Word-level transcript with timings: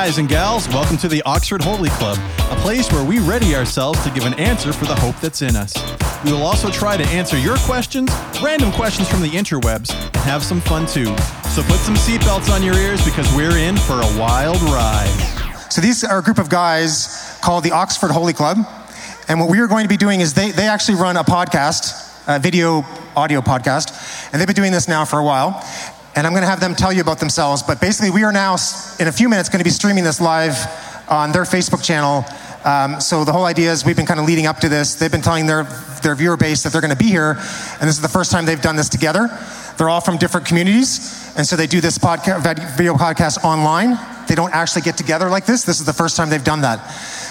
guys 0.00 0.16
and 0.16 0.30
gals, 0.30 0.66
welcome 0.68 0.96
to 0.96 1.08
the 1.08 1.20
Oxford 1.26 1.60
Holy 1.60 1.90
Club, 1.90 2.16
a 2.50 2.56
place 2.62 2.90
where 2.90 3.04
we 3.04 3.18
ready 3.18 3.54
ourselves 3.54 4.02
to 4.02 4.10
give 4.12 4.24
an 4.24 4.32
answer 4.40 4.72
for 4.72 4.86
the 4.86 4.94
hope 4.94 5.14
that's 5.16 5.42
in 5.42 5.54
us. 5.54 5.74
We 6.24 6.32
will 6.32 6.40
also 6.40 6.70
try 6.70 6.96
to 6.96 7.04
answer 7.08 7.36
your 7.36 7.58
questions, 7.58 8.10
random 8.42 8.72
questions 8.72 9.10
from 9.10 9.20
the 9.20 9.28
interwebs, 9.28 9.92
and 9.94 10.16
have 10.16 10.42
some 10.42 10.62
fun 10.62 10.86
too. 10.86 11.14
So 11.50 11.62
put 11.64 11.80
some 11.80 11.96
seatbelts 11.96 12.50
on 12.50 12.62
your 12.62 12.76
ears 12.76 13.04
because 13.04 13.30
we're 13.36 13.58
in 13.58 13.76
for 13.76 13.92
a 13.92 14.18
wild 14.18 14.62
ride. 14.62 15.66
So 15.68 15.82
these 15.82 16.02
are 16.02 16.20
a 16.20 16.22
group 16.22 16.38
of 16.38 16.48
guys 16.48 17.38
called 17.42 17.62
the 17.64 17.72
Oxford 17.72 18.10
Holy 18.10 18.32
Club. 18.32 18.56
And 19.28 19.38
what 19.38 19.50
we 19.50 19.60
are 19.60 19.66
going 19.66 19.84
to 19.84 19.90
be 19.90 19.98
doing 19.98 20.22
is 20.22 20.32
they, 20.32 20.50
they 20.50 20.66
actually 20.66 20.96
run 20.96 21.18
a 21.18 21.24
podcast, 21.24 22.24
a 22.26 22.38
video 22.38 22.86
audio 23.14 23.42
podcast, 23.42 24.32
and 24.32 24.40
they've 24.40 24.48
been 24.48 24.56
doing 24.56 24.72
this 24.72 24.88
now 24.88 25.04
for 25.04 25.18
a 25.18 25.24
while. 25.24 25.62
And 26.16 26.26
I'm 26.26 26.32
going 26.32 26.42
to 26.42 26.48
have 26.48 26.60
them 26.60 26.74
tell 26.74 26.92
you 26.92 27.00
about 27.00 27.20
themselves. 27.20 27.62
But 27.62 27.80
basically, 27.80 28.10
we 28.10 28.24
are 28.24 28.32
now, 28.32 28.56
in 28.98 29.08
a 29.08 29.12
few 29.12 29.28
minutes, 29.28 29.48
going 29.48 29.60
to 29.60 29.64
be 29.64 29.70
streaming 29.70 30.04
this 30.04 30.20
live 30.20 30.56
on 31.08 31.32
their 31.32 31.44
Facebook 31.44 31.84
channel. 31.84 32.24
Um, 32.64 33.00
so 33.00 33.24
the 33.24 33.32
whole 33.32 33.44
idea 33.44 33.72
is 33.72 33.84
we've 33.84 33.96
been 33.96 34.06
kind 34.06 34.20
of 34.20 34.26
leading 34.26 34.46
up 34.46 34.58
to 34.60 34.68
this. 34.68 34.94
They've 34.94 35.10
been 35.10 35.22
telling 35.22 35.46
their, 35.46 35.64
their 36.02 36.14
viewer 36.14 36.36
base 36.36 36.62
that 36.62 36.72
they're 36.72 36.80
going 36.80 36.96
to 36.96 36.96
be 36.96 37.08
here. 37.08 37.32
And 37.80 37.88
this 37.88 37.96
is 37.96 38.02
the 38.02 38.08
first 38.08 38.30
time 38.30 38.44
they've 38.44 38.60
done 38.60 38.76
this 38.76 38.88
together. 38.88 39.28
They're 39.78 39.88
all 39.88 40.00
from 40.00 40.18
different 40.18 40.46
communities. 40.46 41.19
And 41.36 41.46
so 41.46 41.56
they 41.56 41.66
do 41.66 41.80
this 41.80 41.98
podcast, 41.98 42.42
video 42.76 42.94
podcast 42.94 43.44
online. 43.44 43.98
They 44.28 44.34
don't 44.34 44.54
actually 44.54 44.82
get 44.82 44.96
together 44.96 45.28
like 45.28 45.46
this. 45.46 45.64
This 45.64 45.80
is 45.80 45.86
the 45.86 45.92
first 45.92 46.16
time 46.16 46.30
they've 46.30 46.42
done 46.44 46.60
that. 46.60 46.78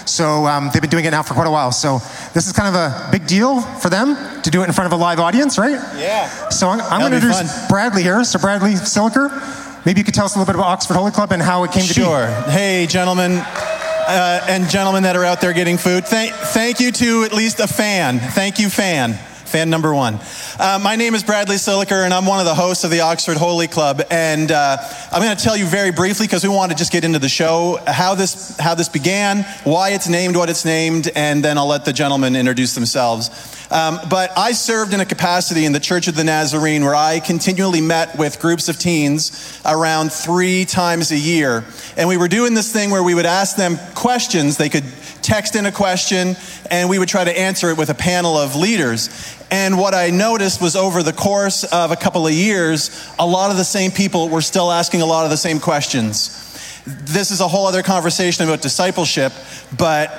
So 0.06 0.48
um, 0.48 0.70
they've 0.74 0.82
been 0.82 0.90
doing 0.90 1.06
it 1.06 1.12
now 1.12 1.24
for 1.24 1.34
quite 1.34 1.48
a 1.48 1.52
while. 1.52 1.72
So 1.72 2.00
this 2.34 2.48
is 2.48 2.54
kind 2.54 2.76
of 2.76 2.76
a 2.76 3.12
big 3.12 3.28
deal 3.28 3.62
for 3.62 3.90
them 3.90 4.16
to 4.42 4.50
do 4.50 4.64
it 4.64 4.66
in 4.66 4.74
front 4.74 4.92
of 4.92 5.00
a 5.00 5.02
live 5.02 5.20
audience, 5.20 5.58
right? 5.58 5.80
Yeah. 5.98 6.28
So 6.50 6.68
I'm, 6.68 6.82
I'm 6.82 7.00
going 7.00 7.12
to 7.12 7.18
introduce 7.18 7.68
Bradley 7.68 8.04
here. 8.04 8.24
So 8.24 8.40
Bradley 8.40 8.74
Siliker, 8.74 9.86
maybe 9.86 10.00
you 10.00 10.04
could 10.04 10.14
tell 10.14 10.26
us 10.26 10.36
a 10.36 10.40
little 10.40 10.52
bit 10.52 10.60
about 10.60 10.68
Oxford 10.72 10.96
Holy 10.96 11.12
Club 11.12 11.32
and 11.32 11.42
how 11.42 11.64
it 11.64 11.72
came 11.72 11.84
to 11.84 11.88
be. 11.90 12.02
Sure. 12.02 12.28
Hey, 12.50 12.88
gentlemen. 12.90 13.34
Uh, 14.12 14.44
and 14.50 14.68
gentlemen 14.70 15.04
that 15.04 15.16
are 15.16 15.24
out 15.24 15.40
there 15.40 15.54
getting 15.54 15.78
food, 15.78 16.04
thank, 16.04 16.34
thank 16.34 16.80
you 16.80 16.92
to 16.92 17.24
at 17.26 17.32
least 17.32 17.60
a 17.60 17.68
fan. 17.68 18.18
Thank 18.18 18.58
you, 18.58 18.68
fan. 18.68 19.20
Fan 19.50 19.72
number 19.72 19.96
one. 19.96 20.20
Uh, 20.60 20.80
my 20.80 20.96
name 20.96 21.16
is 21.16 21.24
Bradley 21.24 21.56
Siliker, 21.56 22.06
and 22.06 22.14
I'm 22.14 22.28
one 22.28 22.40
of 22.40 22.46
the 22.46 22.54
hosts 22.54 22.84
of 22.84 22.92
the 22.92 23.00
Oxford 23.00 23.36
Holy 23.36 23.68
Club. 23.68 24.00
And 24.12 24.52
uh, 24.52 24.78
I'm 25.12 25.24
going 25.24 25.36
to 25.36 25.44
tell 25.44 25.58
you 25.58 25.66
very 25.66 25.92
briefly, 25.92 26.28
because 26.28 26.44
we 26.44 26.50
want 26.50 26.72
to 26.72 26.78
just 26.78 26.92
get 26.92 27.04
into 27.04 27.18
the 27.18 27.30
show, 27.30 27.80
how 27.88 28.14
this, 28.14 28.56
how 28.60 28.76
this 28.76 28.90
began, 28.90 29.42
why 29.64 29.90
it's 29.90 30.08
named 30.08 30.36
what 30.36 30.52
it's 30.52 30.66
named, 30.66 31.10
and 31.16 31.44
then 31.44 31.58
I'll 31.58 31.66
let 31.66 31.84
the 31.84 31.94
gentlemen 31.94 32.36
introduce 32.36 32.76
themselves. 32.76 33.32
Um, 33.72 34.00
but 34.10 34.36
I 34.38 34.52
served 34.52 34.94
in 34.94 35.00
a 35.00 35.06
capacity 35.06 35.66
in 35.66 35.74
the 35.74 35.80
Church 35.80 36.08
of 36.08 36.16
the 36.16 36.24
Nazarene 36.24 36.84
where 36.84 36.96
I 36.96 37.20
continually 37.20 37.82
met 37.82 38.18
with 38.18 38.40
groups 38.40 38.70
of 38.70 38.78
teens 38.78 39.62
around 39.66 40.12
three 40.12 40.66
times 40.66 41.12
a 41.12 41.18
year. 41.18 41.66
And 41.96 42.08
we 42.08 42.18
were 42.18 42.28
doing 42.28 42.54
this 42.54 42.72
thing 42.72 42.90
where 42.90 43.04
we 43.04 43.14
would 43.14 43.28
ask 43.28 43.56
them 43.56 43.78
questions. 43.94 44.58
They 44.58 44.70
could 44.70 44.86
text 45.22 45.56
in 45.56 45.66
a 45.66 45.72
question, 45.72 46.36
and 46.70 46.90
we 46.90 47.00
would 47.00 47.10
try 47.10 47.24
to 47.24 47.40
answer 47.40 47.70
it 47.70 47.78
with 47.78 47.90
a 47.90 47.96
panel 47.96 48.38
of 48.38 48.56
leaders. 48.56 49.10
And 49.52 49.78
what 49.78 49.94
I 49.94 50.10
noticed 50.10 50.62
was 50.62 50.76
over 50.76 51.04
the 51.04 51.14
course 51.14 51.64
of 51.64 51.92
a 51.92 51.96
couple 51.96 52.28
of 52.28 52.34
years, 52.34 53.10
a 53.18 53.26
lot 53.26 53.52
of 53.52 53.58
the 53.58 53.64
same 53.64 53.92
people 53.92 54.30
were 54.30 54.42
still 54.42 54.72
asking 54.72 55.02
a 55.02 55.06
lot 55.06 55.26
of 55.26 55.32
the 55.32 55.38
same 55.38 55.60
questions. 55.60 56.46
This 56.86 57.32
is 57.32 57.42
a 57.42 57.48
whole 57.48 57.68
other 57.68 57.84
conversation 57.84 58.44
about 58.46 58.62
discipleship, 58.62 59.34
but 59.78 60.12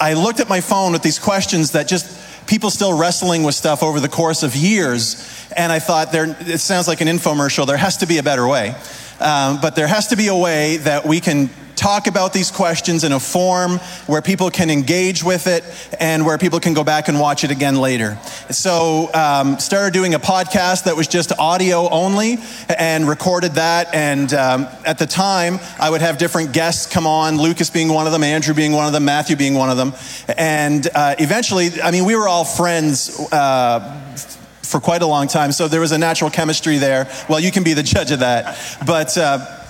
I 0.00 0.14
looked 0.14 0.40
at 0.40 0.48
my 0.48 0.60
phone 0.60 0.92
with 0.92 1.02
these 1.02 1.18
questions 1.18 1.72
that 1.72 1.88
just 1.88 2.46
people 2.46 2.70
still 2.70 2.96
wrestling 2.98 3.42
with 3.42 3.54
stuff 3.54 3.82
over 3.82 4.00
the 4.00 4.08
course 4.08 4.42
of 4.42 4.54
years. 4.54 5.46
And 5.56 5.72
I 5.72 5.78
thought, 5.78 6.12
there, 6.12 6.36
it 6.40 6.58
sounds 6.58 6.88
like 6.88 7.00
an 7.00 7.08
infomercial. 7.08 7.66
There 7.66 7.76
has 7.76 7.98
to 7.98 8.06
be 8.06 8.18
a 8.18 8.22
better 8.22 8.46
way. 8.46 8.74
Um, 9.20 9.60
but 9.60 9.76
there 9.76 9.86
has 9.86 10.08
to 10.08 10.16
be 10.16 10.28
a 10.28 10.36
way 10.36 10.78
that 10.78 11.06
we 11.06 11.20
can 11.20 11.48
talk 11.76 12.06
about 12.06 12.32
these 12.32 12.50
questions 12.50 13.04
in 13.04 13.12
a 13.12 13.20
form 13.20 13.78
where 14.06 14.22
people 14.22 14.50
can 14.50 14.70
engage 14.70 15.22
with 15.22 15.46
it 15.46 15.64
and 16.00 16.24
where 16.24 16.38
people 16.38 16.60
can 16.60 16.74
go 16.74 16.84
back 16.84 17.08
and 17.08 17.20
watch 17.20 17.44
it 17.44 17.50
again 17.50 17.76
later. 17.76 18.18
So, 18.50 19.12
um, 19.14 19.58
started 19.58 19.92
doing 19.92 20.14
a 20.14 20.18
podcast 20.18 20.84
that 20.84 20.96
was 20.96 21.08
just 21.08 21.32
audio 21.38 21.88
only 21.88 22.38
and 22.78 23.08
recorded 23.08 23.52
that. 23.52 23.94
And 23.94 24.32
um, 24.32 24.68
at 24.84 24.98
the 24.98 25.06
time, 25.06 25.58
I 25.78 25.90
would 25.90 26.00
have 26.00 26.18
different 26.18 26.52
guests 26.52 26.92
come 26.92 27.06
on, 27.06 27.38
Lucas 27.38 27.70
being 27.70 27.88
one 27.88 28.06
of 28.06 28.12
them, 28.12 28.22
Andrew 28.22 28.54
being 28.54 28.72
one 28.72 28.86
of 28.86 28.92
them, 28.92 29.04
Matthew 29.04 29.36
being 29.36 29.54
one 29.54 29.70
of 29.70 29.76
them. 29.76 29.94
And 30.36 30.86
uh, 30.94 31.16
eventually, 31.18 31.70
I 31.82 31.90
mean, 31.90 32.04
we 32.04 32.16
were 32.16 32.28
all 32.28 32.44
friends. 32.44 33.20
Uh, 33.32 34.00
for 34.64 34.80
quite 34.80 35.02
a 35.02 35.06
long 35.06 35.28
time, 35.28 35.52
so 35.52 35.68
there 35.68 35.80
was 35.80 35.92
a 35.92 35.98
natural 35.98 36.30
chemistry 36.30 36.78
there. 36.78 37.08
Well, 37.28 37.38
you 37.38 37.52
can 37.52 37.62
be 37.62 37.74
the 37.74 37.82
judge 37.82 38.10
of 38.10 38.20
that. 38.20 38.58
But 38.84 39.16
uh, 39.16 39.63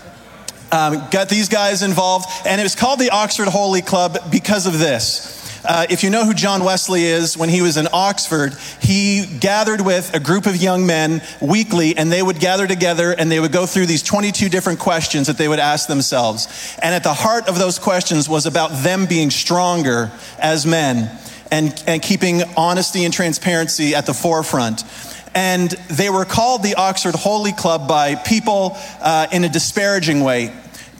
um, 0.73 1.09
got 1.11 1.29
these 1.29 1.49
guys 1.49 1.83
involved, 1.83 2.27
and 2.47 2.61
it 2.61 2.65
was 2.65 2.75
called 2.75 2.99
the 2.99 3.11
Oxford 3.11 3.49
Holy 3.49 3.83
Club 3.83 4.19
because 4.31 4.67
of 4.67 4.79
this. 4.79 5.43
Uh, 5.65 5.87
if 5.89 6.05
you 6.05 6.11
know 6.11 6.27
who 6.27 6.35
John 6.35 6.63
Wesley 6.63 7.05
is, 7.05 7.39
when 7.39 7.49
he 7.49 7.63
was 7.63 7.79
in 7.79 7.89
Oxford, 7.91 8.55
he 8.83 9.25
gathered 9.41 9.81
with 9.81 10.13
a 10.15 10.21
group 10.21 10.45
of 10.45 10.57
young 10.57 10.85
men 10.85 11.23
weekly, 11.41 11.97
and 11.97 12.13
they 12.13 12.23
would 12.23 12.39
gather 12.39 12.67
together 12.67 13.13
and 13.13 13.33
they 13.33 13.41
would 13.41 13.53
go 13.53 13.65
through 13.65 13.87
these 13.87 14.03
22 14.03 14.51
different 14.51 14.79
questions 14.79 15.27
that 15.29 15.39
they 15.39 15.49
would 15.49 15.59
ask 15.59 15.89
themselves. 15.89 16.77
And 16.83 16.95
at 16.95 17.03
the 17.03 17.15
heart 17.15 17.49
of 17.49 17.59
those 17.59 17.79
questions 17.79 18.29
was 18.29 18.45
about 18.45 18.83
them 18.83 19.07
being 19.07 19.31
stronger 19.31 20.13
as 20.39 20.67
men 20.67 21.11
and, 21.51 21.83
and 21.87 22.03
keeping 22.03 22.43
honesty 22.59 23.05
and 23.05 23.15
transparency 23.15 23.95
at 23.95 24.05
the 24.05 24.15
forefront 24.15 24.85
and 25.34 25.71
they 25.91 26.11
were 26.11 26.25
called 26.25 26.62
the 26.62 26.75
Oxford 26.75 27.15
Holy 27.15 27.53
Club 27.53 27.89
by 27.89 28.15
people 28.15 28.77
uh, 29.00 29.27
in 29.33 29.45
a 29.45 29.49
disparaging 29.49 30.21
way. 30.21 30.53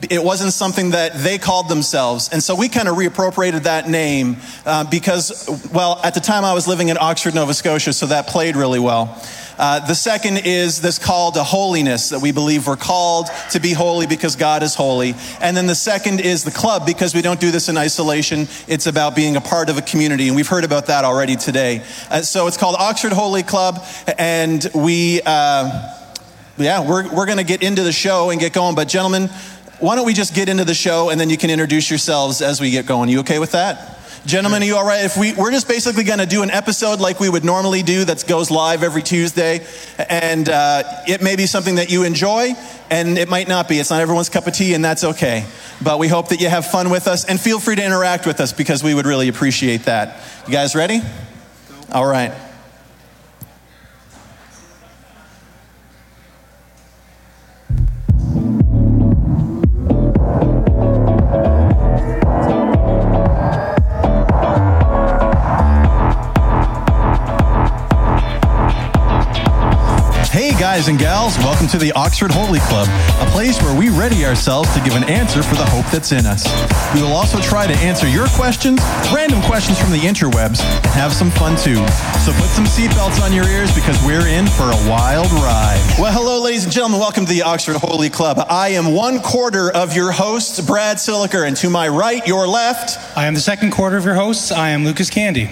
It 0.09 0.23
wasn't 0.23 0.51
something 0.53 0.91
that 0.91 1.13
they 1.15 1.37
called 1.37 1.69
themselves. 1.69 2.29
And 2.31 2.43
so 2.43 2.53
we 2.55 2.67
kind 2.69 2.87
of 2.87 2.95
reappropriated 2.97 3.63
that 3.63 3.89
name 3.89 4.37
uh, 4.65 4.83
because, 4.83 5.69
well, 5.73 5.99
at 6.03 6.13
the 6.13 6.19
time 6.19 6.43
I 6.43 6.53
was 6.53 6.67
living 6.67 6.89
in 6.89 6.97
Oxford, 6.99 7.33
Nova 7.33 7.53
Scotia, 7.53 7.93
so 7.93 8.07
that 8.07 8.27
played 8.27 8.55
really 8.55 8.79
well. 8.79 9.21
Uh, 9.57 9.85
the 9.87 9.95
second 9.95 10.41
is 10.45 10.81
this 10.81 10.99
call 10.99 11.31
to 11.31 11.43
holiness 11.43 12.09
that 12.09 12.21
we 12.21 12.31
believe 12.31 12.67
we're 12.67 12.75
called 12.75 13.27
to 13.51 13.59
be 13.59 13.71
holy 13.71 14.07
because 14.07 14.35
God 14.35 14.63
is 14.63 14.75
holy. 14.75 15.15
And 15.41 15.55
then 15.55 15.67
the 15.67 15.75
second 15.75 16.19
is 16.19 16.43
the 16.43 16.51
club 16.51 16.85
because 16.85 17.15
we 17.15 17.21
don't 17.21 17.39
do 17.39 17.51
this 17.51 17.69
in 17.69 17.77
isolation. 17.77 18.47
It's 18.67 18.87
about 18.87 19.15
being 19.15 19.35
a 19.35 19.41
part 19.41 19.69
of 19.69 19.77
a 19.77 19.81
community. 19.81 20.27
And 20.27 20.35
we've 20.35 20.47
heard 20.47 20.63
about 20.63 20.87
that 20.87 21.05
already 21.05 21.35
today. 21.35 21.83
Uh, 22.09 22.21
so 22.21 22.47
it's 22.47 22.57
called 22.57 22.75
Oxford 22.77 23.13
Holy 23.13 23.43
Club. 23.43 23.83
And 24.17 24.65
we, 24.73 25.21
uh, 25.25 25.93
yeah, 26.57 26.87
we're, 26.87 27.13
we're 27.13 27.25
going 27.25 27.37
to 27.37 27.43
get 27.43 27.63
into 27.63 27.83
the 27.83 27.91
show 27.91 28.29
and 28.29 28.39
get 28.39 28.53
going. 28.53 28.75
But 28.75 28.87
gentlemen, 28.87 29.29
why 29.79 29.95
don't 29.95 30.05
we 30.05 30.13
just 30.13 30.33
get 30.33 30.49
into 30.49 30.65
the 30.65 30.73
show 30.73 31.09
and 31.09 31.19
then 31.19 31.29
you 31.29 31.37
can 31.37 31.49
introduce 31.49 31.89
yourselves 31.89 32.41
as 32.41 32.61
we 32.61 32.71
get 32.71 32.85
going? 32.85 33.09
You 33.09 33.19
okay 33.19 33.39
with 33.39 33.51
that? 33.51 33.94
Gentlemen, 34.25 34.63
are 34.63 34.65
you 34.65 34.75
all 34.75 34.87
right? 34.87 35.05
If 35.05 35.17
we, 35.17 35.33
we're 35.33 35.51
just 35.51 35.67
basically 35.67 36.03
going 36.03 36.17
to 36.17 36.25
do 36.25 36.41
an 36.41 36.49
episode 36.49 36.99
like 36.99 37.19
we 37.19 37.29
would 37.29 37.45
normally 37.45 37.83
do 37.83 38.05
that 38.05 38.25
goes 38.27 38.49
live 38.49 38.81
every 38.81 39.03
Tuesday. 39.03 39.63
And 39.99 40.49
uh, 40.49 40.81
it 41.07 41.21
may 41.21 41.35
be 41.35 41.45
something 41.45 41.75
that 41.75 41.91
you 41.91 42.01
enjoy, 42.01 42.53
and 42.89 43.19
it 43.19 43.29
might 43.29 43.47
not 43.47 43.69
be. 43.69 43.77
It's 43.77 43.91
not 43.91 44.01
everyone's 44.01 44.29
cup 44.29 44.47
of 44.47 44.55
tea, 44.55 44.73
and 44.73 44.83
that's 44.83 45.03
okay. 45.03 45.45
But 45.79 45.99
we 45.99 46.07
hope 46.07 46.29
that 46.29 46.41
you 46.41 46.49
have 46.49 46.65
fun 46.65 46.89
with 46.89 47.07
us, 47.07 47.25
and 47.25 47.39
feel 47.39 47.59
free 47.59 47.75
to 47.75 47.85
interact 47.85 48.25
with 48.25 48.39
us 48.39 48.51
because 48.51 48.83
we 48.83 48.95
would 48.95 49.05
really 49.05 49.27
appreciate 49.27 49.83
that. 49.83 50.23
You 50.47 50.53
guys 50.53 50.73
ready? 50.73 51.01
All 51.91 52.07
right. 52.07 52.33
Guys 70.65 70.87
and 70.87 70.97
gals, 70.97 71.37
welcome 71.37 71.67
to 71.67 71.77
the 71.77 71.91
Oxford 71.91 72.31
Holy 72.31 72.57
Club, 72.57 72.87
a 73.21 73.29
place 73.29 73.61
where 73.61 73.77
we 73.77 73.89
ready 73.89 74.25
ourselves 74.25 74.73
to 74.73 74.81
give 74.81 74.95
an 74.95 75.03
answer 75.03 75.43
for 75.43 75.53
the 75.53 75.65
hope 75.65 75.85
that's 75.91 76.11
in 76.11 76.25
us. 76.25 76.43
We 76.95 77.03
will 77.03 77.13
also 77.13 77.39
try 77.39 77.67
to 77.67 77.73
answer 77.85 78.09
your 78.09 78.25
questions, 78.29 78.81
random 79.13 79.43
questions 79.43 79.79
from 79.79 79.91
the 79.91 79.99
interwebs, 79.99 80.63
and 80.63 80.87
have 80.87 81.13
some 81.13 81.29
fun 81.29 81.55
too. 81.55 81.85
So 82.25 82.33
put 82.33 82.49
some 82.49 82.65
seatbelts 82.65 83.21
on 83.21 83.31
your 83.31 83.47
ears 83.47 83.75
because 83.75 84.03
we're 84.03 84.25
in 84.25 84.47
for 84.47 84.63
a 84.63 84.89
wild 84.89 85.31
ride. 85.33 85.79
Well, 85.99 86.11
hello, 86.11 86.41
ladies 86.41 86.63
and 86.63 86.73
gentlemen. 86.73 86.99
Welcome 86.99 87.27
to 87.27 87.31
the 87.31 87.43
Oxford 87.43 87.75
Holy 87.75 88.09
Club. 88.09 88.43
I 88.49 88.69
am 88.69 88.91
one 88.91 89.19
quarter 89.19 89.71
of 89.71 89.95
your 89.95 90.11
hosts, 90.11 90.59
Brad 90.61 90.97
Siliker, 90.97 91.47
and 91.47 91.55
to 91.57 91.69
my 91.69 91.87
right, 91.87 92.25
your 92.25 92.47
left, 92.47 92.97
I 93.15 93.27
am 93.27 93.35
the 93.35 93.39
second 93.39 93.69
quarter 93.69 93.97
of 93.97 94.03
your 94.03 94.15
hosts. 94.15 94.51
I 94.51 94.69
am 94.69 94.83
Lucas 94.83 95.11
Candy. 95.11 95.47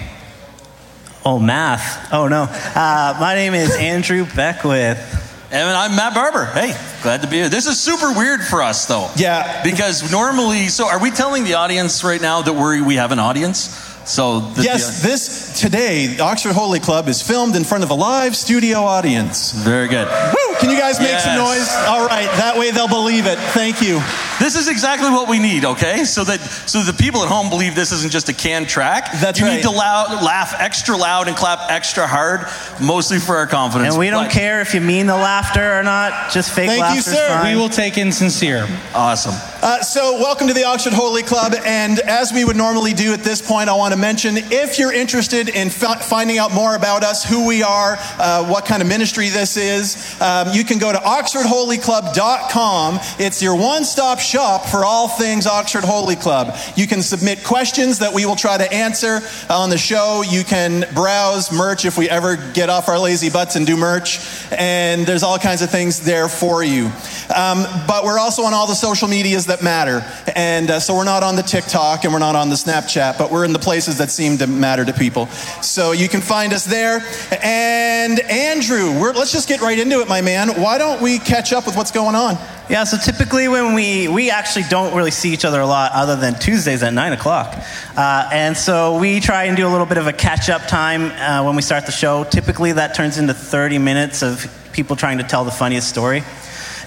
Oh, 1.24 1.38
math. 1.38 2.12
Oh, 2.12 2.28
no. 2.28 2.42
Uh, 2.42 3.16
my 3.18 3.34
name 3.34 3.54
is 3.54 3.74
Andrew 3.76 4.26
Beckwith. 4.36 5.22
And 5.50 5.68
I'm 5.70 5.94
Matt 5.96 6.14
Barber. 6.14 6.46
Hey, 6.46 6.74
glad 7.02 7.22
to 7.22 7.28
be 7.28 7.36
here. 7.36 7.48
This 7.48 7.66
is 7.66 7.80
super 7.80 8.12
weird 8.12 8.42
for 8.42 8.60
us, 8.60 8.86
though. 8.86 9.08
Yeah. 9.16 9.62
Because 9.62 10.10
normally, 10.10 10.66
so 10.68 10.86
are 10.88 10.98
we 11.00 11.10
telling 11.10 11.44
the 11.44 11.54
audience 11.54 12.02
right 12.04 12.20
now 12.20 12.42
that 12.42 12.52
we 12.52 12.82
we 12.82 12.96
have 12.96 13.12
an 13.12 13.20
audience? 13.20 13.60
So 14.04 14.40
the, 14.40 14.62
Yes, 14.64 15.00
the- 15.00 15.08
this 15.08 15.60
today, 15.60 16.08
the 16.08 16.24
Oxford 16.24 16.52
Holy 16.52 16.80
Club 16.80 17.08
is 17.08 17.22
filmed 17.22 17.56
in 17.56 17.64
front 17.64 17.84
of 17.84 17.90
a 17.90 17.94
live 17.94 18.36
studio 18.36 18.80
audience. 18.80 19.52
very 19.52 19.88
good. 19.88 20.08
Woo! 20.08 20.54
Can 20.60 20.70
you 20.70 20.78
guys 20.78 20.98
make 21.00 21.18
some 21.20 21.36
noise? 21.36 21.68
All 21.88 22.04
right, 22.06 22.28
that 22.36 22.58
way 22.58 22.70
they'll 22.70 22.88
believe 22.88 23.26
it. 23.26 23.38
Thank 23.38 23.80
you. 23.80 24.00
This 24.40 24.56
is 24.56 24.68
exactly 24.68 25.10
what 25.10 25.28
we 25.28 25.38
need, 25.38 25.64
okay? 25.64 26.04
So 26.04 26.24
that 26.24 26.40
so 26.40 26.82
the 26.82 26.92
people 26.92 27.22
at 27.22 27.28
home 27.28 27.50
believe 27.50 27.74
this 27.74 27.92
isn't 27.92 28.10
just 28.12 28.28
a 28.28 28.32
canned 28.32 28.68
track. 28.68 29.10
That's 29.20 29.38
you 29.38 29.46
right. 29.46 29.56
need 29.56 29.62
to 29.62 29.70
loud, 29.70 30.22
laugh 30.24 30.54
extra 30.58 30.96
loud 30.96 31.28
and 31.28 31.36
clap 31.36 31.70
extra 31.70 32.06
hard, 32.06 32.46
mostly 32.80 33.18
for 33.20 33.36
our 33.36 33.46
confidence. 33.46 33.90
And 33.94 33.98
we 33.98 34.10
don't 34.10 34.24
But- 34.24 34.32
care 34.32 34.60
if 34.60 34.74
you 34.74 34.80
mean 34.80 35.06
the 35.06 35.16
laughter 35.16 35.78
or 35.78 35.82
not. 35.82 36.30
Just 36.32 36.50
fake 36.50 36.68
laughter. 36.68 37.00
Thank 37.02 37.06
you, 37.06 37.12
laughter. 37.12 37.44
sir. 37.44 37.50
We 37.50 37.56
will 37.56 37.68
take 37.68 37.96
in 37.96 38.10
sincere. 38.12 38.66
Awesome. 38.94 39.34
Uh, 39.62 39.80
so, 39.82 40.18
welcome 40.20 40.48
to 40.48 40.52
the 40.52 40.64
Oxford 40.64 40.92
Holy 40.92 41.22
Club. 41.22 41.54
And 41.64 41.98
as 42.00 42.32
we 42.32 42.44
would 42.44 42.56
normally 42.56 42.92
do 42.92 43.14
at 43.14 43.22
this 43.24 43.40
point, 43.40 43.70
I 43.70 43.74
want 43.74 43.92
to 43.94 43.98
mention 43.98 44.36
if 44.36 44.78
you're 44.78 44.92
interested 44.92 45.48
in 45.48 45.70
fi- 45.70 45.98
finding 46.00 46.36
out 46.38 46.52
more 46.52 46.74
about 46.74 47.02
us, 47.02 47.24
who 47.24 47.46
we 47.46 47.62
are, 47.62 47.98
uh, 48.18 48.44
what 48.44 48.66
kind 48.66 48.82
of 48.82 48.88
ministry 48.88 49.30
this 49.30 49.56
is, 49.56 49.96
um, 50.20 50.50
you 50.52 50.64
can 50.64 50.78
go 50.78 50.92
to 50.92 50.98
oxfordholyclub.com. 50.98 53.00
It's 53.18 53.40
your 53.42 53.54
one 53.54 53.84
stop 53.84 54.20
shop 54.24 54.66
for 54.66 54.84
all 54.84 55.08
things 55.08 55.46
Oxford 55.46 55.84
Holy 55.84 56.16
Club. 56.16 56.56
You 56.76 56.86
can 56.86 57.02
submit 57.02 57.44
questions 57.44 57.98
that 57.98 58.12
we 58.12 58.26
will 58.26 58.36
try 58.36 58.56
to 58.56 58.72
answer 58.72 59.20
on 59.50 59.70
the 59.70 59.78
show. 59.78 60.22
You 60.26 60.44
can 60.44 60.84
browse 60.94 61.52
merch 61.52 61.84
if 61.84 61.98
we 61.98 62.08
ever 62.08 62.36
get 62.52 62.70
off 62.70 62.88
our 62.88 62.98
lazy 62.98 63.30
butts 63.30 63.56
and 63.56 63.66
do 63.66 63.76
merch. 63.76 64.20
And 64.52 65.06
there's 65.06 65.22
all 65.22 65.38
kinds 65.38 65.62
of 65.62 65.70
things 65.70 66.00
there 66.00 66.28
for 66.28 66.64
you. 66.64 66.90
Um, 67.34 67.64
but 67.86 68.04
we're 68.04 68.18
also 68.18 68.42
on 68.42 68.54
all 68.54 68.66
the 68.66 68.74
social 68.74 69.08
medias 69.08 69.46
that 69.46 69.62
matter. 69.62 70.04
And 70.34 70.70
uh, 70.70 70.80
so 70.80 70.94
we're 70.94 71.04
not 71.04 71.22
on 71.22 71.36
the 71.36 71.42
TikTok 71.42 72.04
and 72.04 72.12
we're 72.12 72.18
not 72.18 72.36
on 72.36 72.48
the 72.48 72.56
Snapchat, 72.56 73.18
but 73.18 73.30
we're 73.30 73.44
in 73.44 73.52
the 73.52 73.58
places 73.58 73.98
that 73.98 74.10
seem 74.10 74.38
to 74.38 74.46
matter 74.46 74.84
to 74.84 74.92
people. 74.92 75.26
So 75.62 75.92
you 75.92 76.08
can 76.08 76.20
find 76.20 76.52
us 76.52 76.64
there. 76.64 77.04
And 77.42 78.20
Andrew, 78.20 78.90
let's 79.12 79.32
just 79.32 79.48
get 79.48 79.60
right 79.60 79.78
into 79.78 80.00
it, 80.00 80.08
my 80.08 80.20
man. 80.20 80.48
Why 80.60 80.78
don't 80.78 81.00
we 81.00 81.18
catch 81.18 81.52
up 81.52 81.66
with 81.66 81.76
what's 81.76 81.90
going 81.90 82.14
on? 82.14 82.36
Yeah, 82.70 82.84
so 82.84 82.96
typically 82.96 83.46
when 83.46 83.74
we, 83.74 84.08
we 84.08 84.30
actually 84.30 84.64
don't 84.70 84.96
really 84.96 85.10
see 85.10 85.34
each 85.34 85.44
other 85.44 85.60
a 85.60 85.66
lot 85.66 85.92
other 85.92 86.16
than 86.16 86.34
Tuesdays 86.38 86.82
at 86.82 86.94
9 86.94 87.12
o'clock. 87.12 87.54
Uh, 87.94 88.30
and 88.32 88.56
so 88.56 88.98
we 88.98 89.20
try 89.20 89.44
and 89.44 89.56
do 89.56 89.66
a 89.66 89.68
little 89.68 89.84
bit 89.84 89.98
of 89.98 90.06
a 90.06 90.14
catch 90.14 90.48
up 90.48 90.66
time 90.66 91.10
uh, 91.10 91.44
when 91.44 91.56
we 91.56 91.62
start 91.62 91.84
the 91.84 91.92
show. 91.92 92.24
Typically 92.24 92.72
that 92.72 92.94
turns 92.94 93.18
into 93.18 93.34
30 93.34 93.76
minutes 93.78 94.22
of 94.22 94.50
people 94.72 94.96
trying 94.96 95.18
to 95.18 95.24
tell 95.24 95.44
the 95.44 95.50
funniest 95.50 95.90
story. 95.90 96.22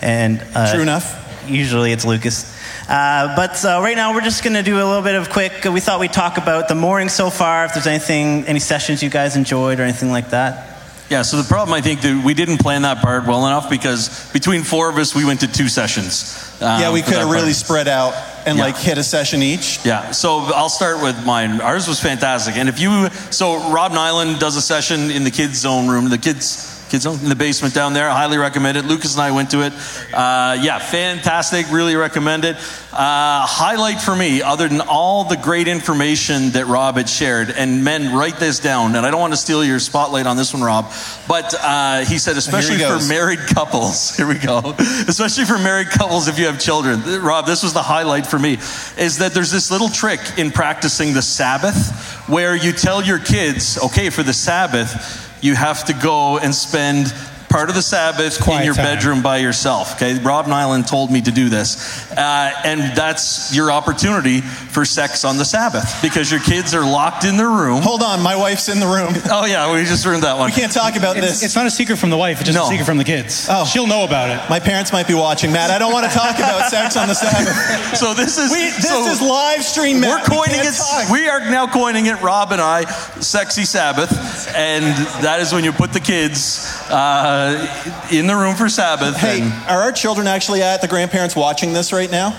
And 0.01 0.43
uh, 0.55 0.73
True 0.73 0.81
enough. 0.81 1.45
Usually 1.47 1.91
it's 1.91 2.05
Lucas. 2.05 2.57
Uh, 2.89 3.35
but 3.35 3.63
uh, 3.63 3.79
right 3.81 3.95
now 3.95 4.15
we're 4.15 4.21
just 4.21 4.43
going 4.43 4.55
to 4.55 4.63
do 4.63 4.77
a 4.77 4.83
little 4.83 5.03
bit 5.03 5.15
of 5.15 5.29
quick. 5.29 5.63
We 5.65 5.79
thought 5.79 5.99
we'd 5.99 6.11
talk 6.11 6.39
about 6.39 6.69
the 6.69 6.75
morning 6.75 7.09
so 7.09 7.29
far, 7.29 7.65
if 7.65 7.75
there's 7.75 7.87
anything, 7.87 8.45
any 8.47 8.59
sessions 8.59 9.03
you 9.03 9.11
guys 9.11 9.35
enjoyed 9.35 9.79
or 9.79 9.83
anything 9.83 10.09
like 10.09 10.31
that. 10.31 10.76
Yeah, 11.09 11.21
so 11.21 11.37
the 11.41 11.47
problem 11.47 11.73
I 11.73 11.79
think 11.81 12.01
that 12.01 12.21
we 12.25 12.33
didn't 12.33 12.57
plan 12.57 12.81
that 12.81 13.01
part 13.01 13.25
well 13.25 13.45
enough 13.47 13.69
because 13.69 14.29
between 14.33 14.63
four 14.63 14.89
of 14.89 14.97
us 14.97 15.15
we 15.15 15.23
went 15.23 15.39
to 15.39 15.47
two 15.47 15.69
sessions. 15.69 16.35
um, 16.61 16.81
yeah, 16.81 16.91
we 16.91 17.01
could 17.01 17.13
have 17.15 17.29
really 17.29 17.45
part. 17.45 17.55
spread 17.55 17.87
out 17.87 18.13
and 18.45 18.57
Yeah. 18.57 18.65
like 18.65 18.77
hit 18.77 18.97
a 18.97 19.03
session 19.03 19.41
each. 19.41 19.79
Yeah, 19.85 20.11
so 20.11 20.39
I'll 20.53 20.67
start 20.69 21.01
with 21.01 21.25
mine. 21.25 21.61
Ours 21.61 21.87
was 21.87 21.99
fantastic, 22.01 22.57
and 22.57 22.67
if 22.67 22.79
you 22.79 23.09
so 23.29 23.69
Rob 23.71 23.93
Nyland 23.93 24.39
does 24.39 24.57
a 24.57 24.61
session 24.61 25.09
in 25.11 25.23
the 25.23 25.31
kids' 25.31 25.59
zone 25.59 25.87
room, 25.87 26.09
the 26.09 26.17
kids. 26.17 26.73
Kids 26.89 27.05
in 27.05 27.29
the 27.29 27.35
basement 27.35 27.73
down 27.73 27.93
there. 27.93 28.09
I 28.09 28.13
highly 28.13 28.37
recommend 28.37 28.77
it. 28.77 28.85
Lucas 28.85 29.15
and 29.15 29.21
I 29.21 29.31
went 29.31 29.51
to 29.51 29.65
it. 29.65 29.73
Uh, 30.13 30.57
yeah, 30.61 30.79
fantastic. 30.79 31.69
Really 31.71 31.95
recommend 31.95 32.45
it. 32.45 32.55
Uh, 32.93 33.45
highlight 33.45 34.01
for 34.01 34.15
me, 34.15 34.41
other 34.41 34.67
than 34.67 34.81
all 34.81 35.25
the 35.25 35.37
great 35.37 35.67
information 35.67 36.51
that 36.51 36.65
Rob 36.67 36.95
had 36.95 37.09
shared, 37.09 37.51
and 37.51 37.83
men, 37.83 38.15
write 38.15 38.37
this 38.37 38.59
down. 38.59 38.95
And 38.95 39.05
I 39.05 39.11
don't 39.11 39.19
want 39.19 39.33
to 39.33 39.37
steal 39.37 39.63
your 39.63 39.79
spotlight 39.79 40.25
on 40.25 40.37
this 40.37 40.53
one, 40.53 40.63
Rob, 40.63 40.91
but 41.27 41.53
uh, 41.59 42.05
he 42.05 42.17
said, 42.17 42.37
especially 42.37 42.77
for 42.77 43.05
married 43.07 43.39
couples. 43.39 44.15
Here 44.17 44.27
we 44.27 44.39
go. 44.39 44.75
Especially 44.79 45.45
for 45.45 45.57
married 45.57 45.87
couples 45.87 46.27
if 46.27 46.39
you 46.39 46.45
have 46.45 46.59
children. 46.59 47.01
Rob, 47.21 47.45
this 47.45 47.63
was 47.63 47.73
the 47.73 47.83
highlight 47.83 48.25
for 48.25 48.39
me 48.39 48.57
is 48.97 49.17
that 49.19 49.33
there's 49.33 49.51
this 49.51 49.71
little 49.71 49.89
trick 49.89 50.19
in 50.37 50.51
practicing 50.51 51.13
the 51.13 51.21
Sabbath 51.21 52.27
where 52.27 52.55
you 52.55 52.71
tell 52.71 53.03
your 53.03 53.19
kids, 53.19 53.77
okay, 53.85 54.09
for 54.09 54.23
the 54.23 54.33
Sabbath, 54.33 55.26
you 55.41 55.55
have 55.55 55.85
to 55.85 55.93
go 55.93 56.37
and 56.37 56.53
spend 56.53 57.13
part 57.49 57.69
of 57.69 57.75
the 57.75 57.81
Sabbath 57.81 58.45
in 58.47 58.63
your 58.65 58.73
time. 58.75 58.83
bedroom 58.85 59.21
by 59.21 59.37
yourself. 59.37 59.95
Okay, 59.95 60.19
Rob 60.19 60.47
Nyland 60.47 60.87
told 60.87 61.11
me 61.11 61.21
to 61.21 61.31
do 61.31 61.49
this, 61.49 62.11
uh, 62.11 62.51
and 62.65 62.95
that's 62.95 63.55
your 63.55 63.71
opportunity 63.71 64.41
for 64.41 64.83
sex 64.85 65.23
on 65.25 65.37
the 65.37 65.45
Sabbath 65.45 65.99
because 66.01 66.29
your 66.29 66.39
kids 66.41 66.73
are 66.75 66.83
locked 66.85 67.23
in 67.23 67.37
their 67.37 67.49
room. 67.49 67.81
Hold 67.81 68.03
on, 68.03 68.21
my 68.21 68.35
wife's 68.35 68.67
in 68.69 68.79
the 68.79 68.85
room. 68.87 69.13
Oh 69.31 69.45
yeah, 69.45 69.73
we 69.73 69.83
just 69.85 70.05
ruined 70.05 70.23
that 70.23 70.37
one. 70.37 70.47
We 70.47 70.51
can't 70.51 70.71
talk 70.71 70.95
about 70.95 71.17
It's, 71.17 71.25
this. 71.27 71.43
it's 71.43 71.55
not 71.55 71.65
a 71.65 71.71
secret 71.71 71.97
from 71.97 72.09
the 72.09 72.17
wife, 72.17 72.41
it's 72.41 72.49
just 72.49 72.57
No. 72.57 72.65
a 72.65 72.69
secret 72.69 72.85
from 72.85 72.97
the 72.97 73.03
kids. 73.05 73.47
Oh. 73.49 73.65
She'll 73.65 73.87
know 73.87 74.03
about 74.03 74.29
it. 74.29 74.49
my 74.49 74.59
parents 74.59 74.91
might 74.91 75.07
be 75.07 75.13
watching, 75.13 75.51
Matt. 75.51 75.71
I 75.71 75.79
don't 75.79 75.91
want 75.93 76.05
to 76.05 76.15
talk 76.17 76.35
about 76.37 76.69
sex 76.69 76.95
on 76.97 77.07
the 77.07 77.15
Sabbath. 77.15 77.97
So 77.97 78.13
this 78.13 78.37
is 78.37 78.51
We, 78.51 78.59
this 78.71 78.89
so- 78.89 79.05
is 79.07 79.21
live 79.21 79.63
stream, 79.63 79.95
We're 80.01 80.17
Matt. 80.17 80.29
We 80.29 80.35
coining 80.35 80.55
can't 80.61 80.75
it. 80.75 80.77
talk. 80.77 81.09
We 81.09 81.27
are 81.29 81.39
now 81.39 81.67
coining 81.67 82.05
it. 82.07 82.21
Rob 82.21 82.51
and 82.51 82.61
I, 82.61 82.83
sexy 83.21 83.63
Sabbath, 83.63 84.11
and 84.55 84.83
that 85.23 85.39
is 85.39 85.53
when 85.53 85.63
you 85.63 85.71
put 85.71 85.93
the 85.93 85.99
kids 85.99 86.65
uh, 86.89 87.36
Uh, 87.37 88.07
in 88.11 88.25
the 88.25 88.35
room 88.35 88.55
for 88.55 88.67
Sabbath. 88.67 89.15
Hey, 89.15 89.43
are 89.67 89.83
our 89.83 89.91
children 89.91 90.25
actually 90.25 90.63
at 90.63 90.81
the 90.81 90.87
grandparents 90.87 91.35
watching 91.35 91.71
this 91.71 91.93
right 91.93 92.09
now? 92.09 92.33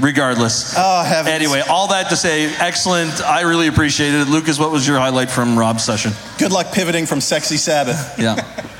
regardless. 0.00 0.74
Oh, 0.76 1.04
heavens. 1.04 1.34
Anyway, 1.34 1.60
all 1.68 1.88
that 1.88 2.08
to 2.10 2.16
say, 2.16 2.46
excellent. 2.56 3.20
I 3.20 3.42
really 3.42 3.66
appreciate 3.66 4.14
it. 4.14 4.28
Lucas, 4.28 4.58
what 4.58 4.72
was 4.72 4.88
your 4.88 4.98
highlight 4.98 5.30
from 5.30 5.58
Rob's 5.58 5.84
session? 5.84 6.12
Good 6.38 6.52
luck 6.52 6.72
pivoting 6.72 7.06
from 7.06 7.20
sexy 7.20 7.56
Sabbath. 7.58 8.18
Yeah. 8.18 8.36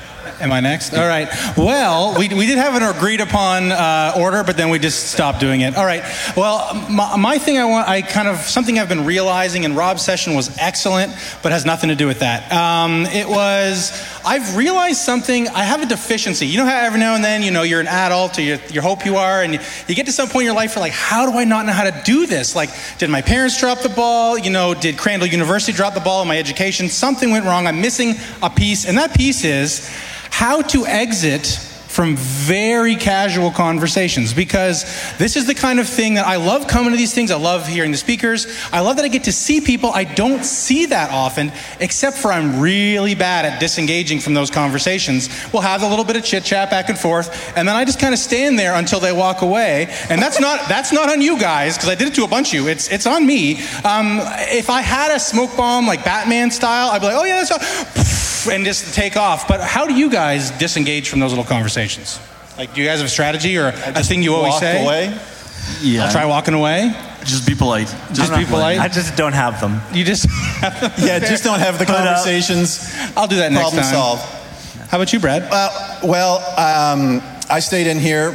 Am 0.43 0.51
I 0.51 0.59
next? 0.59 0.93
All 0.93 1.07
right. 1.07 1.29
Well, 1.55 2.19
we, 2.19 2.27
we 2.27 2.45
did 2.45 2.57
have 2.57 2.75
an 2.75 2.83
agreed 2.83 3.21
upon 3.21 3.71
uh, 3.71 4.13
order, 4.17 4.43
but 4.43 4.57
then 4.57 4.69
we 4.69 4.77
just 4.77 5.09
stopped 5.09 5.39
doing 5.39 5.61
it. 5.61 5.77
All 5.77 5.85
right. 5.85 6.03
Well, 6.35 6.73
my, 6.89 7.15
my 7.15 7.37
thing 7.37 7.57
I 7.57 7.63
want, 7.63 7.87
I 7.87 8.01
kind 8.01 8.27
of, 8.27 8.35
something 8.39 8.77
I've 8.77 8.89
been 8.89 9.05
realizing, 9.05 9.63
and 9.63 9.77
Rob's 9.77 10.01
session 10.01 10.33
was 10.33 10.55
excellent, 10.57 11.15
but 11.41 11.53
has 11.53 11.65
nothing 11.65 11.87
to 11.91 11.95
do 11.95 12.07
with 12.07 12.19
that. 12.19 12.51
Um, 12.51 13.05
it 13.05 13.29
was, 13.29 13.93
I've 14.25 14.57
realized 14.57 14.99
something, 14.99 15.47
I 15.47 15.63
have 15.63 15.81
a 15.81 15.85
deficiency. 15.85 16.45
You 16.45 16.57
know 16.57 16.65
how 16.65 16.75
every 16.77 16.99
now 16.99 17.15
and 17.15 17.23
then, 17.23 17.41
you 17.41 17.51
know, 17.51 17.63
you're 17.63 17.79
an 17.79 17.87
adult, 17.87 18.37
or 18.37 18.41
you, 18.41 18.59
you 18.69 18.81
hope 18.81 19.05
you 19.05 19.15
are, 19.15 19.43
and 19.43 19.53
you, 19.53 19.59
you 19.87 19.95
get 19.95 20.07
to 20.07 20.11
some 20.11 20.27
point 20.27 20.41
in 20.41 20.47
your 20.47 20.55
life 20.55 20.75
where, 20.75 20.81
like, 20.81 20.91
how 20.91 21.31
do 21.31 21.37
I 21.37 21.45
not 21.45 21.65
know 21.65 21.71
how 21.71 21.89
to 21.89 22.01
do 22.03 22.25
this? 22.25 22.53
Like, 22.53 22.69
did 22.97 23.09
my 23.09 23.21
parents 23.21 23.57
drop 23.57 23.79
the 23.79 23.87
ball? 23.87 24.37
You 24.37 24.49
know, 24.49 24.73
did 24.73 24.97
Crandall 24.97 25.29
University 25.29 25.71
drop 25.71 25.93
the 25.93 26.01
ball 26.01 26.21
in 26.21 26.27
my 26.27 26.37
education? 26.37 26.89
Something 26.89 27.31
went 27.31 27.45
wrong. 27.45 27.65
I'm 27.65 27.79
missing 27.79 28.15
a 28.41 28.49
piece, 28.49 28.85
and 28.85 28.97
that 28.97 29.15
piece 29.15 29.45
is, 29.45 29.89
how 30.33 30.63
to 30.63 30.83
exit 30.87 31.45
from 31.93 32.15
very 32.15 32.95
casual 32.95 33.51
conversations 33.51 34.33
because 34.33 34.83
this 35.19 35.35
is 35.35 35.45
the 35.45 35.53
kind 35.53 35.79
of 35.79 35.87
thing 35.87 36.15
that 36.15 36.25
I 36.25 36.37
love 36.37 36.67
coming 36.67 36.89
to 36.89 36.97
these 36.97 37.13
things. 37.13 37.29
I 37.29 37.35
love 37.35 37.67
hearing 37.67 37.91
the 37.91 37.97
speakers. 37.97 38.47
I 38.71 38.79
love 38.79 38.95
that 38.95 39.05
I 39.05 39.09
get 39.09 39.25
to 39.25 39.31
see 39.31 39.61
people 39.61 39.91
I 39.91 40.05
don't 40.05 40.43
see 40.43 40.87
that 40.87 41.11
often, 41.11 41.51
except 41.79 42.17
for 42.17 42.31
I'm 42.31 42.59
really 42.59 43.13
bad 43.13 43.45
at 43.45 43.59
disengaging 43.59 44.21
from 44.21 44.33
those 44.33 44.49
conversations. 44.49 45.29
We'll 45.53 45.61
have 45.61 45.83
a 45.83 45.87
little 45.87 46.03
bit 46.03 46.15
of 46.15 46.23
chit 46.23 46.43
chat 46.43 46.71
back 46.71 46.89
and 46.89 46.97
forth, 46.97 47.55
and 47.55 47.67
then 47.67 47.75
I 47.75 47.85
just 47.85 47.99
kind 47.99 48.11
of 48.11 48.19
stand 48.19 48.57
there 48.57 48.73
until 48.73 48.99
they 48.99 49.11
walk 49.11 49.43
away. 49.43 49.85
And 50.09 50.19
that's 50.19 50.39
not 50.39 50.67
that's 50.67 50.91
not 50.91 51.09
on 51.09 51.21
you 51.21 51.39
guys 51.39 51.77
because 51.77 51.89
I 51.89 51.95
did 51.95 52.07
it 52.07 52.15
to 52.15 52.23
a 52.23 52.27
bunch 52.27 52.47
of 52.47 52.53
you. 52.55 52.67
It's 52.69 52.91
it's 52.91 53.05
on 53.05 53.23
me. 53.23 53.61
Um, 53.83 54.19
if 54.49 54.71
I 54.71 54.81
had 54.81 55.15
a 55.15 55.19
smoke 55.19 55.55
bomb 55.55 55.85
like 55.85 56.03
Batman 56.03 56.49
style, 56.49 56.89
I'd 56.89 57.01
be 57.01 57.05
like, 57.05 57.17
oh 57.17 57.23
yeah, 57.23 57.43
that's. 57.43 58.12
And 58.47 58.65
just 58.65 58.93
take 58.93 59.17
off. 59.17 59.47
But 59.47 59.61
how 59.61 59.85
do 59.87 59.93
you 59.93 60.09
guys 60.09 60.51
disengage 60.51 61.09
from 61.09 61.19
those 61.19 61.31
little 61.31 61.45
conversations? 61.45 62.19
Like, 62.57 62.73
do 62.73 62.81
you 62.81 62.87
guys 62.87 62.99
have 62.99 63.07
a 63.07 63.09
strategy 63.09 63.57
or 63.57 63.67
a 63.69 64.03
thing 64.03 64.21
you 64.23 64.33
always 64.35 64.51
Walk 64.53 64.61
say? 64.61 64.83
away. 64.83 65.17
Yeah. 65.81 66.05
I'll 66.05 66.11
try 66.11 66.25
walking 66.25 66.53
away. 66.53 66.93
Just 67.23 67.47
be 67.47 67.55
polite. 67.55 67.87
Just 68.11 68.35
be 68.35 68.45
polite. 68.45 68.79
I 68.79 68.89
just 68.89 69.15
don't 69.15 69.33
have 69.33 69.59
them. 69.61 69.81
You 69.93 70.03
just 70.03 70.25
Yeah, 70.61 71.19
just 71.19 71.43
don't 71.43 71.59
have 71.59 71.79
the 71.79 71.85
uh, 71.85 71.95
conversations. 71.95 72.93
I'll 73.15 73.27
do 73.27 73.37
that 73.37 73.51
next 73.51 73.69
Problem 73.71 73.83
time. 73.83 73.93
solved. 73.93 74.21
How 74.89 74.97
about 74.97 75.11
you, 75.13 75.19
Brad? 75.19 75.43
Uh, 75.49 75.99
well, 76.03 76.37
um, 76.59 77.21
I 77.49 77.59
stayed 77.61 77.87
in 77.87 77.97
here 77.97 78.33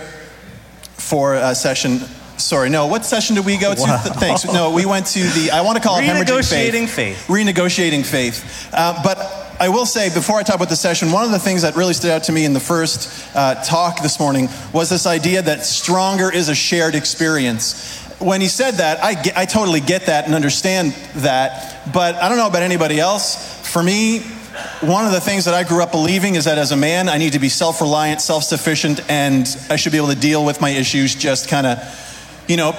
for 0.97 1.35
a 1.35 1.55
session. 1.55 1.99
Sorry, 2.39 2.71
no. 2.71 2.87
What 2.87 3.05
session 3.05 3.37
did 3.37 3.45
we 3.45 3.59
go 3.59 3.75
to? 3.75 3.81
Th- 3.81 4.15
Thanks. 4.17 4.45
No, 4.47 4.71
we 4.73 4.87
went 4.87 5.07
to 5.07 5.21
the. 5.21 5.51
I 5.53 5.61
want 5.61 5.77
to 5.77 5.83
call 5.83 5.99
it 5.99 6.03
hemorrhaging 6.05 6.25
Renegotiating 6.25 6.89
faith. 6.89 7.19
faith. 7.19 7.27
Renegotiating 7.29 8.07
faith. 8.07 8.69
Uh, 8.73 9.01
but 9.05 9.48
I 9.61 9.71
will 9.71 9.87
say, 9.87 10.09
before 10.15 10.39
I 10.39 10.45
talk 10.45 10.55
about 10.55 10.69
the 10.69 10.77
session, 10.77 11.11
one 11.11 11.25
of 11.25 11.33
the 11.33 11.39
things 11.41 11.63
that 11.63 11.75
really 11.75 11.93
stood 11.93 12.13
out 12.13 12.23
to 12.25 12.33
me 12.33 12.45
in 12.45 12.53
the 12.53 12.61
first 12.61 13.29
uh, 13.35 13.57
talk 13.65 14.03
this 14.03 14.21
morning 14.21 14.49
was 14.73 14.89
this 14.89 15.05
idea 15.05 15.43
that 15.43 15.65
stronger 15.65 16.33
is 16.33 16.49
a 16.49 16.55
shared 16.55 16.95
experience. 16.95 18.01
When 18.21 18.41
he 18.41 18.47
said 18.47 18.75
that, 18.75 19.03
I, 19.03 19.21
get, 19.21 19.37
I 19.37 19.47
totally 19.47 19.81
get 19.81 20.07
that 20.07 20.27
and 20.27 20.35
understand 20.37 20.93
that. 21.17 21.93
But 21.93 22.15
I 22.17 22.29
don't 22.29 22.39
know 22.39 22.47
about 22.47 22.63
anybody 22.63 23.01
else. 23.01 23.61
For 23.69 23.83
me, 23.83 24.21
one 24.81 25.07
of 25.07 25.13
the 25.13 25.21
things 25.21 25.45
that 25.47 25.55
I 25.55 25.65
grew 25.65 25.83
up 25.83 25.91
believing 25.91 26.37
is 26.37 26.45
that 26.45 26.57
as 26.57 26.71
a 26.71 26.77
man, 26.77 27.09
I 27.09 27.19
need 27.19 27.33
to 27.33 27.41
be 27.41 27.49
self 27.49 27.81
reliant, 27.81 28.21
self 28.21 28.45
sufficient, 28.45 29.01
and 29.11 29.45
I 29.69 29.75
should 29.75 29.91
be 29.91 29.99
able 29.99 30.09
to 30.09 30.21
deal 30.21 30.45
with 30.45 30.61
my 30.61 30.71
issues 30.71 31.17
just 31.17 31.49
kind 31.49 31.67
of, 31.67 32.45
you 32.47 32.57
know, 32.57 32.75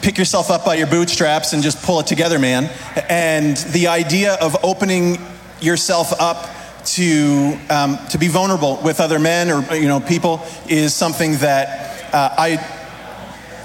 pick 0.00 0.16
yourself 0.16 0.50
up 0.50 0.64
by 0.64 0.76
your 0.76 0.86
bootstraps 0.86 1.52
and 1.52 1.62
just 1.62 1.82
pull 1.82 2.00
it 2.00 2.06
together, 2.06 2.38
man. 2.38 2.70
And 3.10 3.58
the 3.58 3.88
idea 3.88 4.34
of 4.40 4.56
opening 4.64 5.18
yourself 5.64 6.12
up 6.20 6.48
to, 6.86 7.58
um, 7.70 7.98
to 8.10 8.18
be 8.18 8.28
vulnerable 8.28 8.78
with 8.84 9.00
other 9.00 9.18
men 9.18 9.50
or, 9.50 9.74
you 9.74 9.88
know, 9.88 10.00
people 10.00 10.46
is 10.68 10.94
something 10.94 11.36
that 11.38 12.12
uh, 12.14 12.34
I 12.36 12.84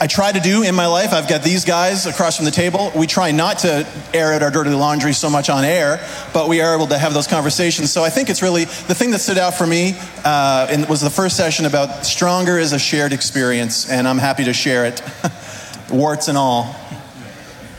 I 0.01 0.07
try 0.07 0.31
to 0.31 0.39
do 0.39 0.63
in 0.63 0.75
my 0.75 0.87
life. 0.87 1.11
I've 1.11 1.27
got 1.27 1.43
these 1.43 1.65
guys 1.65 2.05
across 2.05 2.37
from 2.37 2.45
the 2.45 2.51
table. 2.51 2.89
We 2.95 3.05
try 3.05 3.31
not 3.31 3.59
to 3.59 3.85
air 4.13 4.31
out 4.31 4.41
our 4.41 4.49
dirty 4.49 4.69
laundry 4.69 5.11
so 5.11 5.29
much 5.29 5.49
on 5.49 5.65
air, 5.65 5.99
but 6.33 6.47
we 6.47 6.61
are 6.61 6.73
able 6.73 6.87
to 6.87 6.97
have 6.97 7.13
those 7.13 7.27
conversations. 7.27 7.91
So 7.91 8.01
I 8.01 8.09
think 8.09 8.29
it's 8.29 8.41
really 8.41 8.63
the 8.63 8.95
thing 8.95 9.11
that 9.11 9.19
stood 9.19 9.37
out 9.37 9.55
for 9.55 9.67
me 9.67 9.95
uh, 10.23 10.67
in, 10.71 10.87
was 10.87 11.01
the 11.01 11.09
first 11.09 11.35
session 11.35 11.65
about 11.65 12.05
stronger 12.05 12.57
is 12.57 12.71
a 12.71 12.79
shared 12.79 13.11
experience, 13.11 13.89
and 13.89 14.07
I'm 14.07 14.19
happy 14.19 14.45
to 14.45 14.53
share 14.53 14.85
it, 14.85 15.01
warts 15.91 16.29
and 16.29 16.37
all. 16.37 16.63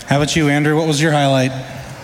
How 0.05 0.17
about 0.17 0.37
you, 0.37 0.51
Andrew? 0.51 0.77
What 0.77 0.89
was 0.89 1.01
your 1.01 1.13
highlight? 1.13 1.53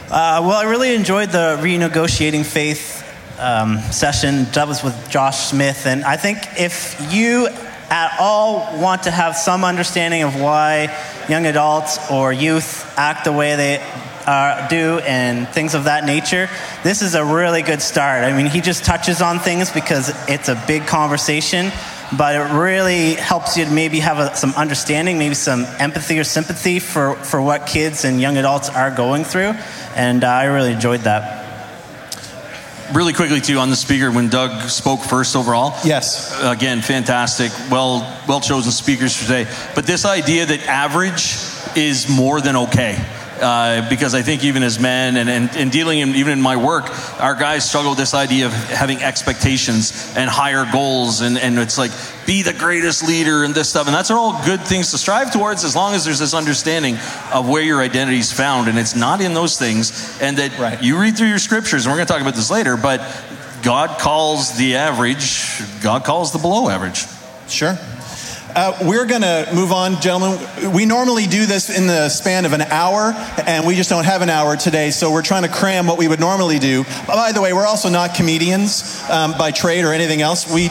Uh, 0.09 0.39
well, 0.47 0.53
I 0.53 0.71
really 0.71 0.95
enjoyed 0.95 1.31
the 1.31 1.59
renegotiating 1.61 2.45
faith 2.45 3.03
um, 3.41 3.81
session. 3.91 4.45
That 4.53 4.69
was 4.69 4.85
with 4.85 5.11
Josh 5.11 5.49
Smith. 5.49 5.85
And 5.85 6.05
I 6.05 6.17
think 6.17 6.39
if 6.57 7.13
you 7.13 7.49
at 7.91 8.17
all 8.21 8.81
want 8.81 9.03
to 9.05 9.11
have 9.11 9.37
some 9.37 9.65
understanding 9.65 10.23
of 10.23 10.41
why 10.41 10.97
young 11.29 11.45
adults 11.47 11.99
or 12.09 12.33
youth 12.33 12.97
act 12.97 13.25
the 13.25 13.33
way 13.33 13.57
they 13.57 13.83
uh, 14.27 14.69
do 14.69 15.01
and 15.01 15.49
things 15.49 15.75
of 15.75 15.85
that 15.85 16.05
nature, 16.05 16.49
this 16.85 17.03
is 17.03 17.17
a 17.17 17.25
really 17.25 17.63
good 17.63 17.83
start. 17.83 18.23
I 18.23 18.33
mean, 18.33 18.47
he 18.47 18.61
just 18.61 18.85
touches 18.85 19.21
on 19.21 19.41
things 19.41 19.73
because 19.73 20.13
it's 20.29 20.49
a 20.49 20.63
big 20.69 20.87
conversation, 20.87 21.73
but 22.17 22.35
it 22.35 22.55
really 22.55 23.15
helps 23.15 23.57
you 23.57 23.65
to 23.65 23.71
maybe 23.71 24.01
have 24.01 24.19
a, 24.19 24.37
some 24.37 24.53
understanding, 24.55 25.19
maybe 25.19 25.35
some 25.35 25.65
empathy 25.79 26.19
or 26.19 26.25
sympathy 26.25 26.79
for, 26.79 27.15
for 27.17 27.41
what 27.41 27.67
kids 27.67 28.05
and 28.05 28.21
young 28.21 28.37
adults 28.37 28.69
are 28.69 28.91
going 28.91 29.25
through. 29.25 29.53
And 29.95 30.23
uh, 30.25 30.29
I 30.29 30.45
really 30.45 30.73
enjoyed 30.73 31.01
that 31.01 31.45
really 32.93 33.13
quickly 33.13 33.41
too 33.41 33.59
on 33.59 33.71
the 33.71 33.77
speaker 33.77 34.11
when 34.11 34.29
Doug 34.29 34.69
spoke 34.69 35.01
first 35.01 35.37
overall. 35.37 35.75
Yes. 35.85 36.41
Again, 36.43 36.83
fantastic. 36.83 37.53
Well, 37.71 38.01
well 38.29 38.41
chosen 38.41 38.73
speakers 38.73 39.19
today. 39.19 39.47
But 39.75 39.87
this 39.87 40.05
idea 40.05 40.47
that 40.47 40.67
average 40.67 41.37
is 41.77 42.09
more 42.09 42.41
than 42.41 42.57
okay. 42.57 42.97
Uh, 43.41 43.89
because 43.89 44.15
I 44.15 44.23
think 44.23 44.45
even 44.45 44.63
as 44.63 44.79
men 44.81 45.17
and, 45.17 45.29
and, 45.29 45.51
and 45.57 45.71
dealing 45.71 45.99
in, 45.99 46.15
even 46.15 46.33
in 46.33 46.41
my 46.41 46.57
work, 46.57 46.87
our 47.21 47.35
guys 47.35 47.69
struggle 47.69 47.91
with 47.91 47.99
this 47.99 48.15
idea 48.15 48.47
of 48.47 48.53
having 48.53 49.03
expectations 49.03 50.15
and 50.17 50.31
higher 50.31 50.67
goals. 50.71 51.21
And, 51.21 51.37
and 51.37 51.59
it's 51.59 51.77
like, 51.77 51.91
be 52.27 52.43
the 52.43 52.53
greatest 52.53 53.07
leader 53.07 53.45
and 53.45 53.55
this 53.55 53.69
stuff. 53.69 53.87
And 53.87 53.95
that's 53.95 54.11
all 54.11 54.43
good 54.45 54.61
things 54.61 54.91
to 54.93 54.99
strive 54.99 55.33
towards 55.33 55.65
as 55.65 55.77
long 55.77 55.95
as 55.95 56.05
there's 56.05 56.19
this 56.19 56.35
understanding 56.35 56.97
of 57.33 57.49
where 57.49 57.63
your 57.63 57.81
identity 57.81 58.19
is 58.19 58.33
found. 58.33 58.69
And 58.69 58.79
it's 58.79 58.97
not 58.97 59.21
in 59.21 59.35
those 59.35 59.59
things. 59.59 60.19
And 60.21 60.39
that 60.39 60.59
right. 60.59 60.83
you 60.83 60.99
read 60.99 61.17
through 61.17 61.29
your 61.29 61.39
scriptures, 61.39 61.85
and 61.85 61.93
we're 61.93 61.99
going 61.99 62.07
to 62.07 62.13
talk 62.13 62.23
about 62.23 62.35
this 62.35 62.51
later, 62.51 62.77
but 62.77 63.01
God 63.63 63.99
calls 63.99 64.57
the 64.57 64.77
average, 64.77 65.61
God 65.83 66.05
calls 66.05 66.33
the 66.33 66.39
below 66.39 66.69
average. 66.69 67.05
Sure. 67.49 67.77
Uh, 68.57 68.75
we're 68.85 69.05
going 69.05 69.21
to 69.21 69.47
move 69.55 69.71
on, 69.71 70.01
gentlemen. 70.01 70.73
We 70.73 70.87
normally 70.87 71.27
do 71.27 71.45
this 71.45 71.69
in 71.69 71.87
the 71.87 72.09
span 72.09 72.47
of 72.47 72.55
an 72.55 72.63
hour, 72.63 73.13
and 73.47 73.67
we 73.67 73.75
just 73.75 73.91
don't 73.91 74.07
have 74.07 74.23
an 74.23 74.31
hour 74.31 74.57
today, 74.57 74.91
so 74.91 75.13
we're 75.13 75.21
trying 75.21 75.43
to 75.43 75.51
cram 75.51 75.87
what 75.87 75.99
we 75.99 76.09
would 76.09 76.21
normally 76.21 76.59
do. 76.59 76.85
By 77.07 77.33
the 77.33 77.43
way, 77.43 77.53
we're 77.53 77.67
also 77.67 77.91
not 77.91 78.15
comedians 78.15 79.05
um, 79.11 79.37
by 79.37 79.51
trade 79.51 79.85
or 79.85 79.93
anything 79.93 80.23
else. 80.23 80.51
We 80.51 80.71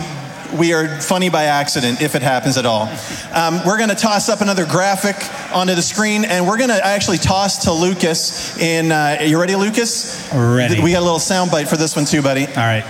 we 0.58 0.74
are 0.74 1.00
funny 1.00 1.30
by 1.30 1.44
accident 1.44 2.02
if 2.02 2.16
it 2.16 2.24
happens 2.24 2.58
at 2.58 2.66
all. 2.66 2.90
Um, 3.32 3.62
we're 3.66 3.78
going 3.78 3.90
to 3.90 3.96
toss 3.96 4.30
up 4.30 4.42
another 4.42 4.66
graphic 4.66 5.16
onto 5.54 5.76
the 5.76 5.82
screen, 5.84 6.26
and 6.26 6.48
we're 6.48 6.58
going 6.58 6.70
to 6.70 6.84
actually 6.84 7.20
toss 7.20 7.66
to 7.66 7.72
Lucas. 7.72 8.58
In 8.58 8.92
uh, 8.92 9.20
you 9.22 9.40
ready, 9.40 9.56
Lucas? 9.56 10.28
Ready. 10.34 10.82
We 10.82 10.94
got 10.94 11.02
a 11.02 11.06
little 11.06 11.20
sound 11.20 11.52
bite 11.52 11.68
for 11.68 11.78
this 11.78 11.96
one 11.96 12.06
too, 12.06 12.24
buddy. 12.24 12.48
All 12.48 12.56
right. 12.56 12.84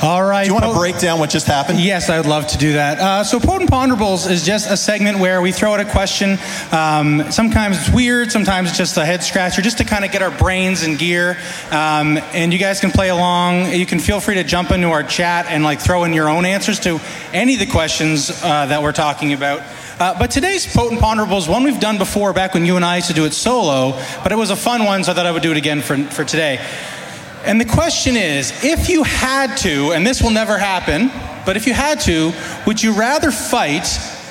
All 0.00 0.22
right. 0.22 0.44
Do 0.44 0.48
you 0.48 0.54
want 0.54 0.64
to 0.64 0.78
break 0.78 0.98
down 1.00 1.18
what 1.18 1.28
just 1.28 1.48
happened? 1.48 1.80
Yes, 1.80 2.08
I 2.08 2.18
would 2.18 2.28
love 2.28 2.46
to 2.48 2.58
do 2.58 2.74
that. 2.74 3.00
Uh, 3.00 3.24
so, 3.24 3.40
Potent 3.40 3.68
Ponderables 3.68 4.30
is 4.30 4.46
just 4.46 4.70
a 4.70 4.76
segment 4.76 5.18
where 5.18 5.42
we 5.42 5.50
throw 5.50 5.74
out 5.74 5.80
a 5.80 5.84
question. 5.84 6.38
Um, 6.70 7.32
sometimes 7.32 7.78
it's 7.80 7.90
weird, 7.90 8.30
sometimes 8.30 8.68
it's 8.68 8.78
just 8.78 8.96
a 8.96 9.04
head 9.04 9.24
scratcher, 9.24 9.60
just 9.60 9.78
to 9.78 9.84
kind 9.84 10.04
of 10.04 10.12
get 10.12 10.22
our 10.22 10.30
brains 10.30 10.84
in 10.84 10.96
gear. 10.96 11.36
Um, 11.72 12.18
and 12.32 12.52
you 12.52 12.60
guys 12.60 12.78
can 12.78 12.92
play 12.92 13.08
along. 13.08 13.72
You 13.72 13.86
can 13.86 13.98
feel 13.98 14.20
free 14.20 14.36
to 14.36 14.44
jump 14.44 14.70
into 14.70 14.86
our 14.88 15.02
chat 15.02 15.46
and 15.48 15.64
like 15.64 15.80
throw 15.80 16.04
in 16.04 16.12
your 16.12 16.28
own 16.28 16.44
answers 16.44 16.78
to 16.80 17.00
any 17.32 17.54
of 17.54 17.60
the 17.60 17.66
questions 17.66 18.30
uh, 18.30 18.66
that 18.66 18.84
we're 18.84 18.92
talking 18.92 19.32
about. 19.32 19.62
Uh, 19.98 20.16
but 20.16 20.30
today's 20.30 20.64
Potent 20.64 21.00
Ponderables, 21.00 21.48
one 21.48 21.64
we've 21.64 21.80
done 21.80 21.98
before 21.98 22.32
back 22.32 22.54
when 22.54 22.64
you 22.64 22.76
and 22.76 22.84
I 22.84 22.96
used 22.96 23.08
to 23.08 23.14
do 23.14 23.24
it 23.24 23.32
solo, 23.32 23.98
but 24.22 24.30
it 24.30 24.36
was 24.36 24.50
a 24.50 24.56
fun 24.56 24.84
one, 24.84 25.02
so 25.02 25.10
I 25.10 25.14
thought 25.16 25.26
I 25.26 25.32
would 25.32 25.42
do 25.42 25.50
it 25.50 25.56
again 25.56 25.80
for, 25.80 25.96
for 25.96 26.24
today. 26.24 26.64
And 27.44 27.60
the 27.60 27.64
question 27.64 28.14
is 28.14 28.62
if 28.62 28.88
you 28.88 29.02
had 29.02 29.56
to, 29.58 29.90
and 29.90 30.06
this 30.06 30.22
will 30.22 30.30
never 30.30 30.56
happen, 30.56 31.10
but 31.44 31.56
if 31.56 31.66
you 31.66 31.72
had 31.72 31.98
to, 32.02 32.32
would 32.64 32.80
you 32.80 32.92
rather 32.92 33.32
fight 33.32 33.88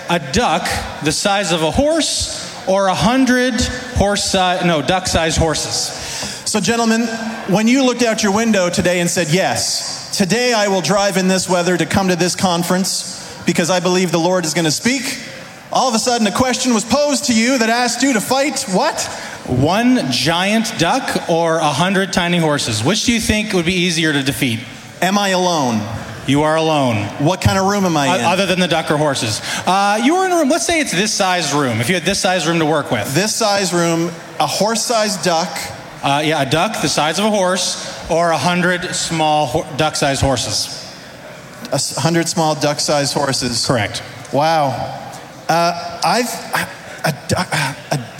a 0.09 0.19
duck 0.31 0.69
the 1.03 1.11
size 1.11 1.51
of 1.51 1.63
a 1.63 1.71
horse 1.71 2.55
or 2.65 2.87
a 2.87 2.95
hundred 2.95 3.59
horse 3.95 4.23
size, 4.23 4.63
no, 4.63 4.81
duck 4.81 5.05
sized 5.05 5.37
horses? 5.37 5.75
So, 6.49 6.61
gentlemen, 6.61 7.07
when 7.49 7.67
you 7.67 7.85
looked 7.85 8.03
out 8.03 8.23
your 8.23 8.33
window 8.33 8.69
today 8.69 9.01
and 9.01 9.09
said, 9.09 9.27
Yes, 9.31 10.17
today 10.17 10.53
I 10.53 10.69
will 10.69 10.79
drive 10.79 11.17
in 11.17 11.27
this 11.27 11.49
weather 11.49 11.75
to 11.75 11.85
come 11.85 12.07
to 12.07 12.15
this 12.15 12.37
conference 12.37 13.17
because 13.45 13.69
I 13.69 13.81
believe 13.81 14.13
the 14.13 14.17
Lord 14.17 14.45
is 14.45 14.53
going 14.53 14.65
to 14.65 14.71
speak, 14.71 15.26
all 15.71 15.89
of 15.89 15.95
a 15.95 15.99
sudden 15.99 16.25
a 16.27 16.31
question 16.31 16.73
was 16.73 16.85
posed 16.85 17.25
to 17.25 17.33
you 17.33 17.57
that 17.57 17.69
asked 17.69 18.01
you 18.01 18.13
to 18.13 18.21
fight 18.21 18.63
what? 18.71 19.01
One 19.47 20.11
giant 20.11 20.77
duck 20.77 21.29
or 21.29 21.57
a 21.57 21.71
hundred 21.71 22.13
tiny 22.13 22.37
horses? 22.37 22.83
Which 22.83 23.05
do 23.05 23.13
you 23.13 23.19
think 23.19 23.53
would 23.53 23.65
be 23.65 23.73
easier 23.73 24.11
to 24.13 24.23
defeat? 24.23 24.59
Am 25.01 25.17
I 25.17 25.29
alone? 25.29 25.81
You 26.27 26.43
are 26.43 26.57
alone. 26.57 27.05
What 27.23 27.39
kind 27.39 27.57
of 27.57 27.67
room 27.67 27.85
am 27.85 27.95
I 27.95 28.17
in? 28.17 28.25
Other 28.25 28.45
than 28.45 28.59
the 28.59 28.67
duck 28.67 28.91
or 28.91 28.97
horses. 28.97 29.39
Uh, 29.65 30.01
you 30.03 30.15
are 30.15 30.25
in 30.25 30.31
a 30.33 30.35
room, 30.35 30.49
let's 30.49 30.65
say 30.65 30.81
it's 30.81 30.91
this 30.91 31.13
size 31.13 31.53
room, 31.53 31.79
if 31.79 31.87
you 31.87 31.95
had 31.95 32.03
this 32.03 32.19
size 32.19 32.45
room 32.45 32.59
to 32.59 32.65
work 32.65 32.91
with. 32.91 33.13
This 33.15 33.33
size 33.33 33.73
room, 33.73 34.07
a 34.39 34.47
horse 34.47 34.83
sized 34.83 35.23
duck. 35.23 35.47
Uh, 36.03 36.21
yeah, 36.25 36.41
a 36.41 36.49
duck 36.49 36.81
the 36.81 36.89
size 36.89 37.17
of 37.17 37.25
a 37.25 37.29
horse 37.29 38.09
or 38.11 38.31
a 38.31 38.37
hundred 38.37 38.93
small 38.93 39.45
ho- 39.47 39.77
duck 39.77 39.95
sized 39.95 40.21
horses. 40.21 40.83
A 41.71 42.01
hundred 42.01 42.27
small 42.27 42.55
duck 42.55 42.79
sized 42.81 43.13
horses. 43.13 43.65
Correct. 43.65 44.03
Wow. 44.33 45.06
Uh, 45.49 45.99
I've. 46.03 46.29
A, 47.05 47.09
a, 47.09 47.75
a, 47.91 48.17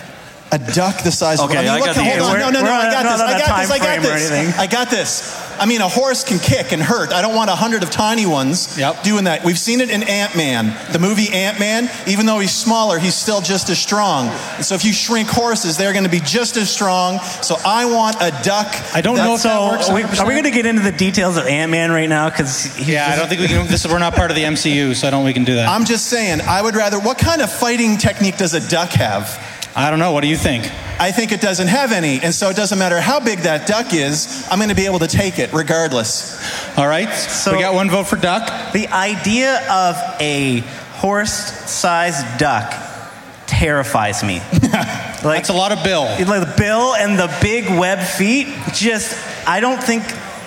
a 0.52 0.60
duck 0.74 1.04
the 1.04 1.12
size 1.12 1.40
okay, 1.40 1.54
of. 1.54 1.60
I, 1.60 1.62
mean, 1.62 1.70
I 1.70 1.80
got 1.80 1.96
the 1.96 2.04
hold 2.04 2.22
on, 2.22 2.40
no, 2.40 2.50
no, 2.50 2.66
no, 2.66 2.72
I 2.72 2.92
got 2.92 3.04
this. 3.04 3.22
I 3.22 3.38
got 3.38 3.60
this. 3.60 3.72
I 3.72 3.78
got 3.80 4.02
this. 4.02 4.60
I 4.60 4.68
got 4.68 4.90
this. 4.90 5.47
I 5.60 5.66
mean, 5.66 5.82
a 5.82 5.88
horse 5.88 6.24
can 6.24 6.40
kick 6.40 6.72
and 6.72 6.82
hurt. 6.82 7.12
I 7.12 7.22
don't 7.22 7.36
want 7.36 7.50
a 7.50 7.56
hundred 7.56 7.84
of 7.84 7.90
tiny 7.90 8.26
ones 8.26 8.78
yep. 8.78 9.04
doing 9.04 9.26
that. 9.26 9.44
We've 9.44 9.58
seen 9.58 9.82
it 9.82 9.90
in 9.90 10.04
Ant 10.04 10.36
Man, 10.36 10.76
the 10.92 11.00
movie 11.00 11.34
Ant 11.34 11.60
Man. 11.60 11.90
Even 12.08 12.26
though 12.26 12.40
he's 12.40 12.54
smaller, 12.54 13.00
he's 13.00 13.16
still 13.16 13.42
just 13.42 13.70
as 13.70 13.80
strong. 13.80 14.28
And 14.56 14.66
so 14.66 14.76
if 14.76 14.86
you 14.86 14.94
shrink 14.94 15.30
horses, 15.30 15.78
they're 15.78 15.94
going 15.94 16.06
to 16.06 16.10
be 16.10 16.20
just 16.20 16.58
as 16.58 16.70
strong. 16.70 17.20
So 17.20 17.56
I 17.66 17.86
want 17.86 18.18
a 18.18 18.32
duck. 18.44 18.68
I 18.94 19.02
don't 19.02 19.18
know 19.18 19.36
if 19.36 19.42
so 19.42 19.50
that 19.50 19.72
works. 19.72 19.90
Are 19.90 19.96
we, 19.96 20.04
are 20.04 20.28
we 20.28 20.34
going 20.34 20.44
to 20.44 20.52
get 20.52 20.66
into 20.66 20.82
the 20.82 20.92
details 20.92 21.38
of 21.38 21.46
Ant 21.46 21.72
Man 21.72 21.92
right 21.92 22.10
now? 22.10 22.30
Because 22.30 22.78
yeah, 22.88 23.08
I 23.12 23.16
don't 23.16 23.28
think 23.28 23.42
we 23.42 23.48
can. 23.48 23.68
This 23.68 23.86
is, 23.86 23.92
we're 23.92 24.00
not 24.00 24.16
part 24.16 24.32
of 24.32 24.36
the 24.36 24.44
MCU, 24.44 24.96
so 24.96 25.08
I 25.08 25.12
don't. 25.12 25.20
think 25.20 25.28
We 25.28 25.34
can 25.34 25.46
do 25.46 25.56
that. 25.56 25.68
I'm 25.68 25.86
just 25.86 26.08
saying. 26.08 26.42
I 26.42 26.62
would 26.62 26.76
rather. 26.76 27.00
What 27.00 27.18
kind 27.18 27.42
of 27.42 27.52
fighting 27.52 27.98
technique 27.98 28.38
does 28.38 28.54
a 28.54 28.66
duck 28.70 28.90
have? 28.92 29.57
I 29.78 29.92
don't 29.92 30.00
know. 30.00 30.12
What 30.12 30.22
do 30.22 30.28
you 30.28 30.38
think? 30.38 30.66
I 31.00 31.12
think 31.12 31.32
it 31.32 31.40
doesn't 31.40 31.68
have 31.68 31.92
any. 31.92 32.20
And 32.20 32.34
so 32.34 32.50
it 32.50 32.56
doesn't 32.56 32.80
matter 32.80 33.00
how 33.00 33.20
big 33.20 33.42
that 33.42 33.68
duck 33.68 33.94
is, 33.94 34.48
I'm 34.50 34.58
going 34.58 34.70
to 34.70 34.76
be 34.76 34.88
able 34.88 34.98
to 35.00 35.08
take 35.08 35.38
it 35.38 35.54
regardless. 35.54 36.36
All 36.76 36.88
right. 36.88 37.14
So 37.14 37.54
we 37.54 37.60
got 37.60 37.76
one 37.76 37.88
vote 37.88 38.08
for 38.08 38.16
duck. 38.16 38.74
The 38.74 38.88
idea 38.88 39.62
of 39.70 39.96
a 40.20 40.62
horse 40.96 41.30
sized 41.30 42.40
duck 42.40 42.74
terrifies 43.46 44.24
me. 44.24 44.40
like, 44.52 45.22
That's 45.22 45.50
a 45.50 45.54
lot 45.54 45.72
of 45.72 45.84
bill. 45.84 46.06
Like 46.06 46.48
the 46.48 46.56
bill 46.58 46.96
and 46.96 47.20
the 47.20 47.32
big 47.40 47.70
web 47.70 48.00
feet, 48.00 48.48
just, 48.74 49.16
I 49.48 49.60
don't 49.60 49.82
think 49.82 50.02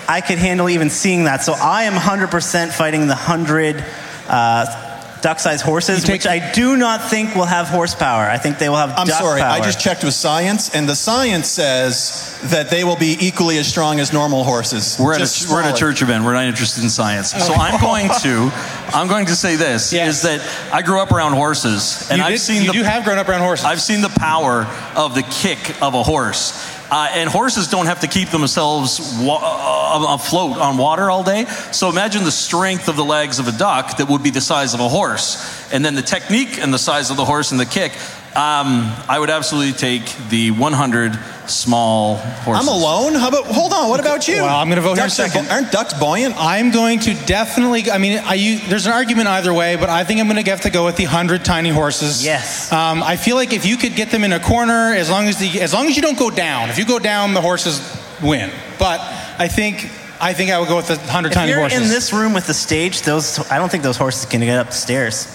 I 0.09 0.19
could 0.19 0.39
handle 0.39 0.67
even 0.69 0.89
seeing 0.89 1.23
that. 1.23 1.41
So 1.41 1.53
I 1.53 1.83
am 1.83 1.93
100% 1.93 2.73
fighting 2.73 3.07
the 3.07 3.15
100. 3.15 3.81
Uh, 4.27 4.90
duck-sized 5.21 5.63
horses, 5.63 6.03
take, 6.03 6.13
which 6.13 6.27
I 6.27 6.51
do 6.51 6.77
not 6.77 7.09
think 7.09 7.35
will 7.35 7.45
have 7.45 7.67
horsepower. 7.67 8.23
I 8.23 8.37
think 8.37 8.57
they 8.57 8.69
will 8.69 8.77
have. 8.77 8.93
I'm 8.97 9.07
sorry, 9.07 9.41
power. 9.41 9.51
I 9.51 9.61
just 9.61 9.79
checked 9.79 10.03
with 10.03 10.13
science, 10.13 10.73
and 10.73 10.87
the 10.87 10.95
science 10.95 11.47
says 11.47 12.39
that 12.45 12.69
they 12.69 12.83
will 12.83 12.95
be 12.95 13.17
equally 13.19 13.57
as 13.57 13.67
strong 13.67 13.99
as 13.99 14.11
normal 14.11 14.43
horses. 14.43 14.97
We're 14.99 15.13
at, 15.13 15.21
a, 15.21 15.47
we're 15.51 15.61
at 15.61 15.73
a 15.73 15.77
church 15.77 16.01
event. 16.01 16.23
We're 16.23 16.33
not 16.33 16.45
interested 16.45 16.83
in 16.83 16.89
science, 16.89 17.31
so 17.31 17.53
I'm 17.53 17.79
going 17.79 18.09
to 18.21 18.51
I'm 18.93 19.07
going 19.07 19.27
to 19.27 19.35
say 19.35 19.55
this: 19.55 19.93
yes. 19.93 20.17
is 20.17 20.21
that 20.23 20.73
I 20.73 20.81
grew 20.81 20.99
up 20.99 21.11
around 21.11 21.33
horses, 21.33 22.07
and 22.09 22.19
you 22.19 22.23
I've 22.25 22.33
did, 22.33 22.39
seen 22.39 22.61
you 22.63 22.67
the, 22.67 22.79
do 22.79 22.83
have 22.83 23.03
grown 23.03 23.17
up 23.17 23.29
around 23.29 23.41
horses. 23.41 23.65
I've 23.65 23.81
seen 23.81 24.01
the 24.01 24.09
power 24.09 24.67
of 24.95 25.15
the 25.15 25.23
kick 25.23 25.81
of 25.81 25.93
a 25.93 26.03
horse. 26.03 26.80
Uh, 26.91 27.07
and 27.13 27.29
horses 27.29 27.69
don't 27.69 27.85
have 27.85 28.01
to 28.01 28.07
keep 28.07 28.29
themselves 28.31 29.17
wa- 29.17 29.39
uh, 29.41 30.13
afloat 30.15 30.57
on 30.57 30.77
water 30.77 31.09
all 31.09 31.23
day. 31.23 31.45
So 31.71 31.87
imagine 31.89 32.25
the 32.25 32.31
strength 32.31 32.89
of 32.89 32.97
the 32.97 33.05
legs 33.05 33.39
of 33.39 33.47
a 33.47 33.53
duck 33.53 33.95
that 33.97 34.09
would 34.09 34.21
be 34.21 34.29
the 34.29 34.41
size 34.41 34.73
of 34.73 34.81
a 34.81 34.89
horse. 34.89 35.71
And 35.71 35.85
then 35.85 35.95
the 35.95 36.01
technique 36.01 36.59
and 36.59 36.73
the 36.73 36.77
size 36.77 37.09
of 37.09 37.15
the 37.15 37.23
horse 37.23 37.51
and 37.51 37.59
the 37.59 37.65
kick. 37.65 37.93
Um, 38.33 38.93
I 39.09 39.17
would 39.19 39.29
absolutely 39.29 39.73
take 39.73 40.03
the 40.29 40.51
100 40.51 41.19
small 41.49 42.15
horses. 42.15 42.65
I'm 42.65 42.73
alone. 42.73 43.13
How 43.15 43.27
about? 43.27 43.45
Hold 43.47 43.73
on. 43.73 43.89
What 43.89 43.99
about 43.99 44.25
you? 44.25 44.35
Well, 44.37 44.55
I'm 44.55 44.69
gonna 44.69 44.79
vote 44.79 44.93
here 44.97 45.03
in 45.03 45.11
a 45.11 45.15
Ducks 45.15 45.19
are 45.19 45.27
second. 45.27 45.47
bu- 45.47 45.51
aren't 45.53 45.71
ducks 45.73 45.93
buoyant? 45.93 46.35
I'm 46.37 46.71
going 46.71 46.99
to 47.01 47.13
definitely. 47.25 47.91
I 47.91 47.97
mean, 47.97 48.19
I, 48.19 48.35
you, 48.35 48.59
there's 48.69 48.85
an 48.85 48.93
argument 48.93 49.27
either 49.27 49.53
way, 49.53 49.75
but 49.75 49.89
I 49.89 50.05
think 50.05 50.21
I'm 50.21 50.29
going 50.29 50.41
to 50.41 50.49
have 50.49 50.61
to 50.61 50.69
go 50.69 50.85
with 50.85 50.95
the 50.95 51.03
hundred 51.03 51.43
tiny 51.43 51.71
horses. 51.71 52.23
Yes. 52.23 52.71
Um, 52.71 53.03
I 53.03 53.17
feel 53.17 53.35
like 53.35 53.51
if 53.51 53.65
you 53.65 53.75
could 53.75 53.95
get 53.97 54.11
them 54.11 54.23
in 54.23 54.31
a 54.31 54.39
corner, 54.39 54.93
as 54.93 55.09
long 55.09 55.27
as 55.27 55.37
the, 55.37 55.59
as 55.59 55.73
long 55.73 55.87
as 55.87 55.97
you 55.97 56.01
don't 56.01 56.17
go 56.17 56.29
down. 56.29 56.69
If 56.69 56.77
you 56.77 56.85
go 56.85 56.99
down, 56.99 57.33
the 57.33 57.41
horses 57.41 57.81
win. 58.23 58.49
But 58.79 59.01
I 59.39 59.49
think 59.49 59.89
I 60.21 60.31
think 60.31 60.51
I 60.51 60.59
would 60.59 60.69
go 60.69 60.77
with 60.77 60.87
the 60.87 60.97
hundred 60.97 61.33
tiny 61.33 61.33
horses. 61.33 61.33
If 61.33 61.33
tiny 61.33 61.49
you're 61.51 61.59
horses. 61.59 61.81
in 61.81 61.87
this 61.89 62.13
room 62.13 62.33
with 62.33 62.47
the 62.47 62.53
stage, 62.53 63.01
those 63.01 63.39
I 63.51 63.57
don't 63.57 63.69
think 63.69 63.83
those 63.83 63.97
horses 63.97 64.25
can 64.25 64.39
get 64.39 64.57
up 64.57 64.67
the 64.67 64.73
stairs. 64.73 65.27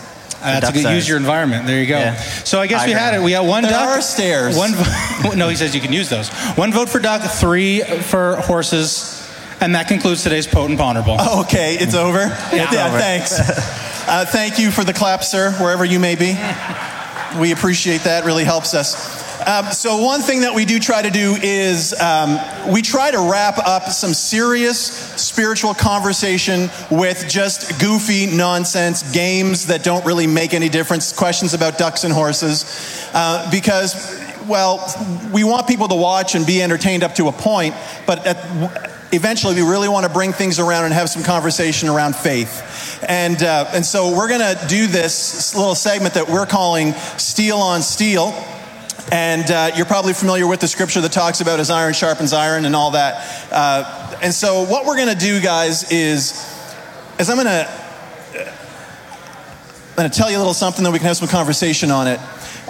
Uh, 0.42 0.60
The 0.60 0.66
to 0.66 0.72
duck 0.72 0.74
get- 0.82 0.94
use 0.94 1.08
your 1.08 1.16
environment. 1.16 1.66
There 1.66 1.80
you 1.80 1.86
go. 1.86 1.98
Yeah. 1.98 2.16
So 2.44 2.60
I 2.60 2.66
guess 2.66 2.80
High 2.82 2.86
we 2.88 2.92
had 2.92 3.14
it. 3.14 3.22
We 3.22 3.30
got 3.32 3.44
one 3.46 3.62
There 3.62 3.72
duck. 3.72 3.88
are 3.88 4.00
stairs. 4.02 4.56
One. 4.56 4.72
no, 5.36 5.48
he 5.48 5.56
says 5.56 5.74
you 5.74 5.80
can 5.80 5.92
use 5.92 6.08
those. 6.08 6.28
One 6.56 6.72
vote 6.72 6.88
for 6.88 6.98
duck, 7.00 7.22
three 7.22 7.80
for 7.82 8.36
horses, 8.36 9.22
and 9.60 9.74
that 9.74 9.88
concludes 9.88 10.22
today's 10.22 10.46
potent 10.46 10.78
ponderable. 10.78 11.16
Okay, 11.40 11.74
it's 11.80 11.94
over. 11.94 12.18
Yeah, 12.52 12.68
it's 12.70 12.76
over. 12.76 12.98
thanks. 12.98 13.38
Uh, 14.08 14.24
thank 14.28 14.58
you 14.58 14.70
for 14.70 14.84
the 14.84 14.92
clap, 14.92 15.24
sir, 15.24 15.50
wherever 15.52 15.84
you 15.84 15.98
may 15.98 16.14
be. 16.14 16.38
We 17.40 17.52
appreciate 17.52 18.02
that. 18.02 18.24
Really 18.24 18.44
helps 18.44 18.72
us. 18.74 19.25
Um, 19.46 19.66
so 19.66 20.02
one 20.02 20.22
thing 20.22 20.40
that 20.40 20.56
we 20.56 20.64
do 20.64 20.80
try 20.80 21.02
to 21.02 21.10
do 21.10 21.36
is 21.40 21.94
um, 22.00 22.40
we 22.72 22.82
try 22.82 23.12
to 23.12 23.30
wrap 23.30 23.58
up 23.58 23.84
some 23.84 24.12
serious 24.12 24.78
spiritual 24.80 25.72
conversation 25.72 26.68
with 26.90 27.26
just 27.28 27.80
goofy 27.80 28.26
nonsense 28.26 29.08
games 29.12 29.66
that 29.66 29.84
don't 29.84 30.04
really 30.04 30.26
make 30.26 30.52
any 30.52 30.68
difference, 30.68 31.12
questions 31.12 31.54
about 31.54 31.78
ducks 31.78 32.02
and 32.02 32.12
horses, 32.12 33.08
uh, 33.14 33.48
because 33.52 34.20
well, 34.48 34.84
we 35.32 35.44
want 35.44 35.68
people 35.68 35.86
to 35.88 35.94
watch 35.94 36.34
and 36.34 36.44
be 36.44 36.60
entertained 36.60 37.04
up 37.04 37.14
to 37.14 37.28
a 37.28 37.32
point, 37.32 37.76
but 38.04 38.26
at, 38.26 38.36
eventually 39.12 39.54
we 39.54 39.62
really 39.62 39.88
want 39.88 40.06
to 40.06 40.12
bring 40.12 40.32
things 40.32 40.58
around 40.58 40.86
and 40.86 40.94
have 40.94 41.08
some 41.08 41.22
conversation 41.22 41.88
around 41.88 42.16
faith. 42.16 42.98
And, 43.08 43.40
uh, 43.42 43.70
and 43.72 43.84
so 43.84 44.16
we're 44.16 44.28
going 44.28 44.40
to 44.40 44.66
do 44.66 44.88
this 44.88 45.54
little 45.54 45.76
segment 45.76 46.14
that 46.14 46.28
we're 46.28 46.46
calling 46.46 46.94
Steel 47.16 47.58
on 47.58 47.82
Steel. 47.82 48.34
And 49.12 49.48
uh, 49.50 49.70
you're 49.76 49.86
probably 49.86 50.14
familiar 50.14 50.46
with 50.46 50.60
the 50.60 50.68
scripture 50.68 51.00
that 51.00 51.12
talks 51.12 51.40
about 51.40 51.60
as 51.60 51.70
iron 51.70 51.94
sharpens 51.94 52.32
iron 52.32 52.64
and 52.64 52.74
all 52.74 52.92
that. 52.92 53.48
Uh, 53.52 54.18
and 54.22 54.34
so 54.34 54.64
what 54.64 54.84
we're 54.84 54.96
going 54.96 55.16
to 55.16 55.24
do, 55.24 55.40
guys, 55.40 55.92
is, 55.92 56.32
is 57.18 57.30
I'm 57.30 57.36
going 57.36 57.46
to 57.46 57.86
I'm 59.98 60.10
to 60.10 60.14
tell 60.14 60.30
you 60.30 60.36
a 60.36 60.40
little 60.40 60.52
something 60.52 60.84
that 60.84 60.90
we 60.90 60.98
can 60.98 61.06
have 61.06 61.16
some 61.16 61.28
conversation 61.28 61.90
on 61.90 62.06
it. 62.06 62.20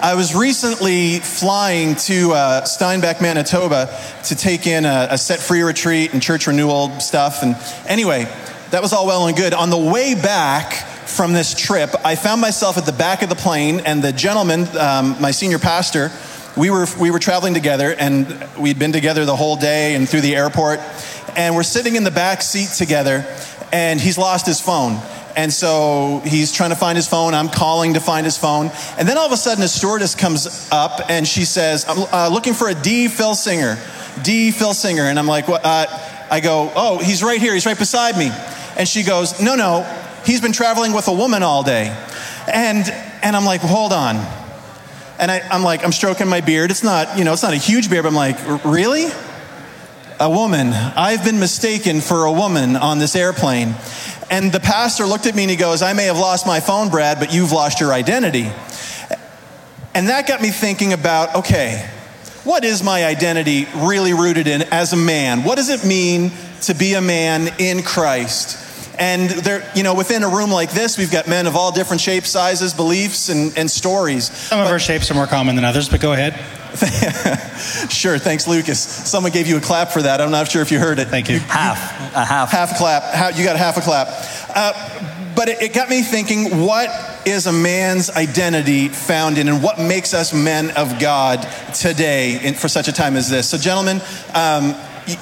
I 0.01 0.13
was 0.13 0.33
recently 0.33 1.19
flying 1.19 1.95
to 1.95 2.31
uh, 2.31 2.63
Steinbach, 2.63 3.19
Manitoba 3.19 3.93
to 4.25 4.35
take 4.35 4.65
in 4.65 4.85
a, 4.85 5.09
a 5.11 5.17
set 5.17 5.39
free 5.39 5.61
retreat 5.61 6.13
and 6.13 6.23
church 6.23 6.47
renewal 6.47 7.01
stuff. 7.01 7.43
And 7.43 7.57
anyway, 7.85 8.31
that 8.71 8.81
was 8.81 8.93
all 8.93 9.05
well 9.07 9.27
and 9.27 9.35
good. 9.35 9.53
On 9.53 9.69
the 9.69 9.77
way 9.77 10.15
back 10.15 10.87
from 11.17 11.33
this 11.33 11.55
trip, 11.55 11.89
I 12.05 12.15
found 12.15 12.41
myself 12.41 12.77
at 12.77 12.85
the 12.85 12.91
back 12.91 13.23
of 13.23 13.29
the 13.29 13.35
plane, 13.35 13.79
and 13.79 14.03
the 14.03 14.11
gentleman, 14.11 14.67
um, 14.77 15.19
my 15.19 15.31
senior 15.31 15.57
pastor, 15.57 16.11
we 16.55 16.69
were, 16.69 16.85
we 16.99 17.09
were 17.09 17.17
traveling 17.17 17.55
together, 17.55 17.91
and 17.91 18.47
we'd 18.55 18.77
been 18.77 18.91
together 18.91 19.25
the 19.25 19.35
whole 19.35 19.55
day 19.55 19.95
and 19.95 20.07
through 20.07 20.21
the 20.21 20.35
airport. 20.35 20.79
And 21.35 21.55
we're 21.55 21.63
sitting 21.63 21.95
in 21.95 22.03
the 22.03 22.11
back 22.11 22.43
seat 22.43 22.69
together, 22.69 23.25
and 23.71 23.99
he's 23.99 24.19
lost 24.19 24.45
his 24.45 24.61
phone. 24.61 25.01
And 25.35 25.51
so 25.51 26.21
he's 26.23 26.53
trying 26.53 26.69
to 26.69 26.75
find 26.75 26.95
his 26.95 27.07
phone. 27.07 27.33
I'm 27.33 27.49
calling 27.49 27.95
to 27.95 27.99
find 27.99 28.23
his 28.23 28.37
phone. 28.37 28.69
And 28.99 29.07
then 29.07 29.17
all 29.17 29.25
of 29.25 29.31
a 29.31 29.37
sudden, 29.37 29.63
a 29.63 29.67
stewardess 29.67 30.13
comes 30.13 30.69
up 30.71 31.09
and 31.09 31.27
she 31.27 31.45
says, 31.45 31.85
I'm 31.87 31.97
uh, 32.11 32.29
looking 32.31 32.53
for 32.53 32.69
a 32.69 32.75
D. 32.75 33.07
Phil 33.07 33.33
Singer. 33.33 33.77
D. 34.23 34.51
Phil 34.51 34.73
Singer. 34.73 35.03
And 35.03 35.19
I'm 35.19 35.27
like, 35.27 35.47
what? 35.47 35.61
Uh, 35.63 35.85
I 36.29 36.39
go, 36.41 36.71
oh, 36.75 36.97
he's 36.97 37.23
right 37.23 37.39
here. 37.39 37.53
He's 37.53 37.67
right 37.67 37.77
beside 37.77 38.17
me. 38.17 38.31
And 38.77 38.87
she 38.87 39.03
goes, 39.03 39.39
no, 39.41 39.55
no, 39.55 39.81
he's 40.27 40.41
been 40.41 40.51
traveling 40.51 40.91
with 40.91 41.07
a 41.07 41.13
woman 41.13 41.41
all 41.41 41.63
day. 41.63 41.87
And, 42.53 42.85
and 43.23 43.35
I'm 43.35 43.45
like, 43.45 43.61
hold 43.61 43.93
on. 43.93 44.17
And 45.19 45.31
I, 45.31 45.39
I'm 45.49 45.63
like, 45.63 45.83
I'm 45.85 45.93
stroking 45.93 46.27
my 46.27 46.41
beard. 46.41 46.69
It's 46.69 46.83
not, 46.83 47.17
you 47.17 47.23
know, 47.23 47.31
it's 47.31 47.43
not 47.43 47.53
a 47.53 47.57
huge 47.57 47.89
beard, 47.89 48.03
but 48.03 48.09
I'm 48.09 48.15
like, 48.15 48.65
really? 48.65 49.07
A 50.19 50.29
woman. 50.29 50.73
I've 50.73 51.23
been 51.23 51.39
mistaken 51.39 52.01
for 52.01 52.25
a 52.25 52.31
woman 52.31 52.75
on 52.75 52.99
this 52.99 53.15
airplane. 53.15 53.73
And 54.29 54.51
the 54.51 54.59
pastor 54.59 55.05
looked 55.05 55.27
at 55.27 55.33
me 55.33 55.43
and 55.43 55.49
he 55.49 55.55
goes, 55.55 55.81
I 55.81 55.93
may 55.93 56.05
have 56.05 56.17
lost 56.17 56.45
my 56.45 56.59
phone, 56.59 56.89
Brad, 56.89 57.19
but 57.19 57.33
you've 57.33 57.53
lost 57.53 57.79
your 57.79 57.93
identity. 57.93 58.51
And 59.93 60.09
that 60.09 60.27
got 60.27 60.41
me 60.41 60.49
thinking 60.49 60.91
about 60.91 61.35
okay, 61.35 61.89
what 62.43 62.65
is 62.65 62.83
my 62.83 63.05
identity 63.05 63.65
really 63.75 64.13
rooted 64.13 64.45
in 64.45 64.63
as 64.63 64.91
a 64.91 64.97
man? 64.97 65.43
What 65.43 65.55
does 65.55 65.69
it 65.69 65.85
mean 65.85 66.31
to 66.63 66.75
be 66.75 66.93
a 66.95 67.01
man 67.01 67.49
in 67.59 67.81
Christ? 67.81 68.66
And 68.99 69.29
there, 69.29 69.69
you 69.75 69.83
know, 69.83 69.93
within 69.93 70.23
a 70.23 70.27
room 70.29 70.49
like 70.49 70.71
this, 70.71 70.97
we've 70.97 71.11
got 71.11 71.27
men 71.27 71.45
of 71.47 71.55
all 71.55 71.71
different 71.71 72.01
shapes, 72.01 72.29
sizes, 72.31 72.73
beliefs, 72.73 73.29
and, 73.29 73.55
and 73.57 73.69
stories. 73.69 74.25
Some 74.31 74.59
of 74.59 74.67
our 74.67 74.79
shapes 74.79 75.11
are 75.11 75.13
more 75.13 75.27
common 75.27 75.55
than 75.55 75.65
others, 75.65 75.87
but 75.87 76.01
go 76.01 76.13
ahead. 76.13 76.33
sure, 77.91 78.17
thanks, 78.17 78.47
Lucas. 78.47 78.79
Someone 78.79 79.31
gave 79.31 79.47
you 79.47 79.57
a 79.57 79.61
clap 79.61 79.91
for 79.91 80.01
that. 80.01 80.19
I'm 80.21 80.31
not 80.31 80.49
sure 80.49 80.61
if 80.61 80.71
you 80.71 80.79
heard 80.79 80.99
it. 80.99 81.07
Thank 81.09 81.29
you. 81.29 81.39
half, 81.39 81.77
a 82.15 82.25
half. 82.25 82.51
Half 82.51 82.71
a 82.73 82.75
clap. 82.75 83.03
Ha- 83.03 83.31
You 83.35 83.43
got 83.43 83.55
half 83.55 83.77
a 83.77 83.81
clap. 83.81 84.07
Uh, 84.55 85.33
but 85.35 85.49
it, 85.49 85.61
it 85.61 85.73
got 85.73 85.89
me 85.89 86.01
thinking 86.01 86.61
what 86.65 86.89
is 87.27 87.45
a 87.45 87.53
man's 87.53 88.09
identity 88.09 88.87
found 88.89 89.37
in, 89.37 89.47
and 89.47 89.61
what 89.61 89.79
makes 89.79 90.13
us 90.13 90.33
men 90.33 90.71
of 90.71 90.99
God 90.99 91.41
today 91.75 92.39
in, 92.43 92.53
for 92.55 92.67
such 92.67 92.87
a 92.87 92.91
time 92.91 93.15
as 93.15 93.29
this? 93.29 93.47
So, 93.49 93.57
gentlemen, 93.57 94.01
um, 94.33 94.73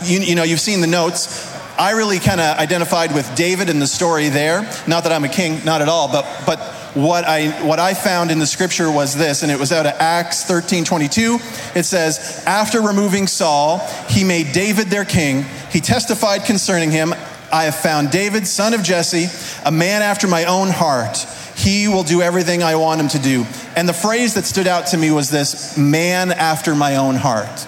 you, 0.04 0.20
you 0.20 0.36
know, 0.36 0.44
you've 0.44 0.60
seen 0.62 0.80
the 0.82 0.88
notes. 0.88 1.54
I 1.78 1.92
really 1.92 2.20
kind 2.20 2.40
of 2.40 2.58
identified 2.58 3.14
with 3.14 3.36
David 3.36 3.70
in 3.70 3.80
the 3.80 3.88
story 3.88 4.30
there. 4.30 4.62
Not 4.88 5.04
that 5.04 5.12
I'm 5.12 5.24
a 5.26 5.30
king, 5.30 5.64
not 5.66 5.82
at 5.82 5.90
all, 5.90 6.10
but, 6.10 6.26
but 6.46 6.60
what 6.96 7.26
I, 7.26 7.50
what 7.66 7.80
I 7.80 7.94
found 7.94 8.32
in 8.32 8.40
the 8.40 8.48
scripture 8.48 8.90
was 8.90 9.16
this, 9.16 9.44
and 9.44 9.52
it 9.52 9.60
was 9.60 9.74
out 9.74 9.86
of 9.86 9.94
Acts 10.00 10.46
13 10.46 10.86
22. 10.86 11.40
It 11.76 11.84
says, 11.84 12.44
After 12.48 12.82
removing 12.82 13.28
Saul, 13.28 13.80
he 14.08 14.24
made 14.24 14.54
David 14.54 14.88
their 14.88 15.04
king. 15.04 15.44
He 15.70 15.82
testified 15.82 16.46
concerning 16.46 16.92
him, 16.92 17.14
I 17.52 17.66
have 17.66 17.76
found 17.76 18.12
David, 18.12 18.48
son 18.48 18.74
of 18.74 18.82
Jesse, 18.82 19.28
a 19.66 19.72
man 19.72 20.02
after 20.02 20.28
my 20.28 20.46
own 20.46 20.70
heart. 20.70 21.18
He 21.56 21.88
will 21.88 22.04
do 22.04 22.22
everything 22.22 22.64
I 22.64 22.76
want 22.76 23.02
him 23.02 23.08
to 23.10 23.20
do. 23.20 23.46
And 23.76 23.88
the 23.88 23.94
phrase 23.94 24.34
that 24.34 24.46
stood 24.46 24.68
out 24.68 24.88
to 24.88 24.98
me 24.98 25.12
was 25.12 25.30
this 25.30 25.78
man 25.78 26.32
after 26.32 26.76
my 26.76 26.96
own 26.96 27.16
heart. 27.16 27.68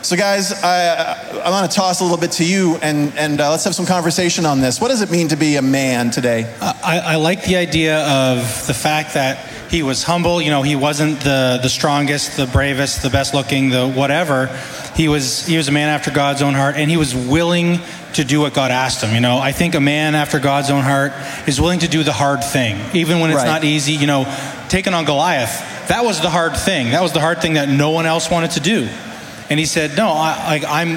So, 0.00 0.16
guys, 0.16 0.52
I, 0.52 1.40
I 1.40 1.50
want 1.50 1.70
to 1.70 1.76
toss 1.76 2.00
a 2.00 2.04
little 2.04 2.18
bit 2.18 2.32
to 2.32 2.44
you 2.44 2.76
and, 2.76 3.12
and 3.18 3.40
uh, 3.40 3.50
let's 3.50 3.64
have 3.64 3.74
some 3.74 3.84
conversation 3.84 4.46
on 4.46 4.60
this. 4.60 4.80
What 4.80 4.88
does 4.88 5.02
it 5.02 5.10
mean 5.10 5.28
to 5.28 5.36
be 5.36 5.56
a 5.56 5.62
man 5.62 6.10
today? 6.10 6.54
I, 6.62 7.00
I 7.04 7.16
like 7.16 7.44
the 7.44 7.56
idea 7.56 7.98
of 8.06 8.38
the 8.66 8.74
fact 8.74 9.14
that 9.14 9.44
he 9.70 9.82
was 9.82 10.04
humble. 10.04 10.40
You 10.40 10.50
know, 10.50 10.62
he 10.62 10.76
wasn't 10.76 11.20
the, 11.20 11.58
the 11.60 11.68
strongest, 11.68 12.36
the 12.36 12.46
bravest, 12.46 13.02
the 13.02 13.10
best 13.10 13.34
looking, 13.34 13.70
the 13.70 13.88
whatever. 13.88 14.46
He 14.94 15.08
was 15.08 15.46
he 15.46 15.56
was 15.56 15.68
a 15.68 15.72
man 15.72 15.88
after 15.88 16.10
God's 16.10 16.42
own 16.42 16.54
heart, 16.54 16.76
and 16.76 16.90
he 16.90 16.96
was 16.96 17.14
willing 17.14 17.78
to 18.14 18.24
do 18.24 18.40
what 18.40 18.54
God 18.54 18.70
asked 18.70 19.04
him. 19.04 19.14
You 19.14 19.20
know, 19.20 19.38
I 19.38 19.52
think 19.52 19.74
a 19.74 19.80
man 19.80 20.14
after 20.14 20.40
God's 20.40 20.70
own 20.70 20.82
heart 20.82 21.12
is 21.46 21.60
willing 21.60 21.80
to 21.80 21.88
do 21.88 22.02
the 22.02 22.12
hard 22.12 22.42
thing, 22.42 22.80
even 22.94 23.20
when 23.20 23.30
it's 23.30 23.38
Right. 23.38 23.46
not 23.46 23.64
easy. 23.64 23.92
You 23.92 24.06
know, 24.06 24.24
taking 24.68 24.94
on 24.94 25.04
Goliath, 25.04 25.88
that 25.88 26.04
was 26.04 26.20
the 26.20 26.30
hard 26.30 26.56
thing. 26.56 26.92
That 26.92 27.02
was 27.02 27.12
the 27.12 27.20
hard 27.20 27.42
thing 27.42 27.54
that 27.54 27.68
no 27.68 27.90
one 27.90 28.06
else 28.06 28.30
wanted 28.30 28.52
to 28.52 28.60
do. 28.60 28.88
And 29.50 29.58
he 29.58 29.66
said, 29.66 29.96
"No, 29.96 30.08
I, 30.10 30.60
I, 30.62 30.82
I'm. 30.82 30.96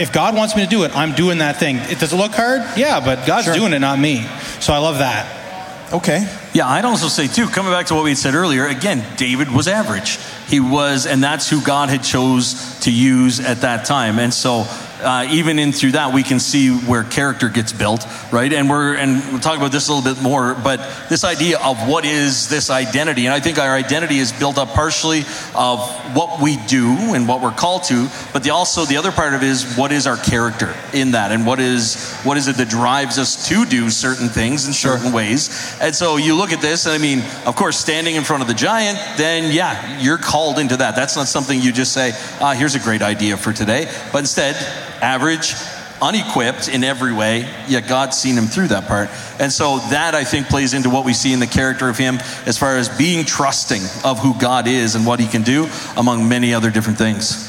If 0.00 0.12
God 0.12 0.34
wants 0.34 0.56
me 0.56 0.62
to 0.64 0.68
do 0.68 0.84
it, 0.84 0.96
I'm 0.96 1.12
doing 1.14 1.38
that 1.38 1.58
thing. 1.58 1.76
It, 1.76 1.98
does 2.00 2.12
it 2.12 2.16
look 2.16 2.32
hard? 2.32 2.62
Yeah, 2.76 3.00
but 3.00 3.26
God's 3.26 3.44
Sure. 3.44 3.54
doing 3.54 3.72
it, 3.74 3.78
not 3.80 3.98
me. 3.98 4.26
So 4.60 4.72
I 4.72 4.78
love 4.78 4.98
that. 4.98 5.92
Okay. 5.92 6.26
Yeah, 6.54 6.66
I'd 6.66 6.86
also 6.86 7.08
say 7.08 7.26
too, 7.26 7.46
coming 7.46 7.70
back 7.70 7.86
to 7.86 7.94
what 7.94 8.02
we 8.04 8.10
had 8.10 8.18
said 8.18 8.34
earlier, 8.34 8.66
again, 8.66 9.04
David 9.18 9.50
was 9.50 9.68
average. 9.68 10.18
He 10.48 10.58
was, 10.58 11.06
and 11.06 11.22
that's 11.22 11.50
who 11.50 11.60
God 11.60 11.90
had 11.90 12.02
chose 12.02 12.78
to 12.80 12.90
use 12.90 13.40
at 13.40 13.60
that 13.60 13.84
time. 13.84 14.18
And 14.18 14.32
so, 14.32 14.64
uh, 15.02 15.28
even 15.30 15.58
in 15.58 15.72
through 15.72 15.92
that, 15.92 16.14
we 16.14 16.22
can 16.22 16.40
see 16.40 16.70
where 16.70 17.04
character 17.04 17.48
gets 17.48 17.72
built, 17.72 18.06
right? 18.32 18.52
And 18.52 18.70
we're 18.70 18.94
and 18.94 19.22
we'll 19.30 19.40
talk 19.40 19.56
about 19.56 19.72
this 19.72 19.88
a 19.88 19.92
little 19.92 20.14
bit 20.14 20.22
more. 20.22 20.54
But 20.54 20.78
this 21.08 21.24
idea 21.24 21.58
of 21.58 21.88
what 21.88 22.04
is 22.04 22.48
this 22.48 22.70
identity, 22.70 23.26
and 23.26 23.34
I 23.34 23.40
think 23.40 23.58
our 23.58 23.74
identity 23.74 24.18
is 24.18 24.32
built 24.32 24.58
up 24.58 24.70
partially 24.70 25.20
of 25.54 25.80
what 26.16 26.40
we 26.40 26.56
do 26.66 27.14
and 27.14 27.26
what 27.26 27.42
we're 27.42 27.50
called 27.50 27.84
to, 27.84 28.08
but 28.32 28.42
the, 28.42 28.50
also 28.50 28.84
the 28.84 28.96
other 28.96 29.12
part 29.12 29.34
of 29.34 29.42
it 29.42 29.48
is 29.48 29.76
what 29.76 29.92
is 29.92 30.06
our 30.06 30.16
character 30.16 30.74
in 30.92 31.12
that, 31.12 31.32
and 31.32 31.46
what 31.46 31.60
is 31.60 32.12
what 32.22 32.36
is 32.36 32.48
it 32.48 32.56
that 32.56 32.68
drives 32.68 33.18
us 33.18 33.48
to 33.48 33.64
do 33.64 33.90
certain 33.90 34.28
things 34.28 34.66
in 34.66 34.72
certain 34.72 35.12
ways. 35.12 35.76
And 35.80 35.94
so 35.94 36.16
you 36.16 36.36
look 36.36 36.52
at 36.52 36.60
this, 36.60 36.86
and 36.86 36.94
I 36.94 36.98
mean, 36.98 37.22
of 37.46 37.56
course, 37.56 37.78
standing 37.78 38.14
in 38.14 38.24
front 38.24 38.42
of 38.42 38.48
the 38.48 38.54
giant, 38.54 38.98
then 39.16 39.52
yeah, 39.52 40.00
you're 40.00 40.18
called 40.18 40.58
into 40.58 40.76
that. 40.78 40.94
That's 40.94 41.16
not 41.16 41.26
something 41.26 41.60
you 41.60 41.72
just 41.72 41.92
say, 41.92 42.12
ah, 42.40 42.54
here's 42.56 42.74
a 42.74 42.80
great 42.80 43.02
idea 43.02 43.36
for 43.36 43.52
today. 43.52 43.90
But 44.12 44.18
instead, 44.18 44.56
average, 45.02 45.54
unequipped 46.00 46.68
in 46.68 46.82
every 46.82 47.12
way, 47.12 47.40
yet 47.68 47.88
God's 47.88 48.16
seen 48.16 48.36
him 48.36 48.46
through 48.46 48.68
that 48.68 48.86
part. 48.86 49.10
And 49.38 49.52
so 49.52 49.78
that 49.90 50.14
I 50.14 50.24
think 50.24 50.48
plays 50.48 50.74
into 50.74 50.90
what 50.90 51.04
we 51.04 51.12
see 51.12 51.32
in 51.32 51.40
the 51.40 51.46
character 51.46 51.88
of 51.88 51.98
him 51.98 52.18
as 52.46 52.58
far 52.58 52.76
as 52.76 52.88
being 52.88 53.24
trusting 53.24 53.82
of 54.04 54.18
who 54.18 54.38
God 54.38 54.66
is 54.66 54.94
and 54.94 55.04
what 55.04 55.20
he 55.20 55.26
can 55.26 55.42
do, 55.42 55.68
among 55.96 56.28
many 56.28 56.54
other 56.54 56.70
different 56.70 56.98
things. 56.98 57.48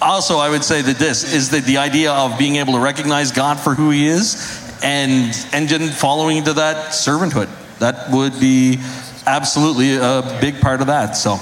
Also, 0.00 0.38
I 0.38 0.50
would 0.50 0.64
say 0.64 0.82
that 0.82 0.98
this 0.98 1.32
is 1.32 1.50
that 1.50 1.64
the 1.64 1.78
idea 1.78 2.12
of 2.12 2.38
being 2.38 2.56
able 2.56 2.74
to 2.74 2.80
recognize 2.80 3.32
God 3.32 3.58
for 3.58 3.74
who 3.74 3.90
he 3.90 4.06
is 4.06 4.78
and 4.82 5.34
and 5.52 5.68
then 5.68 5.88
following 5.88 6.44
to 6.44 6.52
that 6.54 6.92
servanthood. 6.92 7.48
That 7.78 8.10
would 8.10 8.38
be 8.38 8.78
absolutely 9.26 9.96
a 9.96 10.38
big 10.40 10.60
part 10.60 10.80
of 10.80 10.88
that. 10.88 11.16
So 11.16 11.38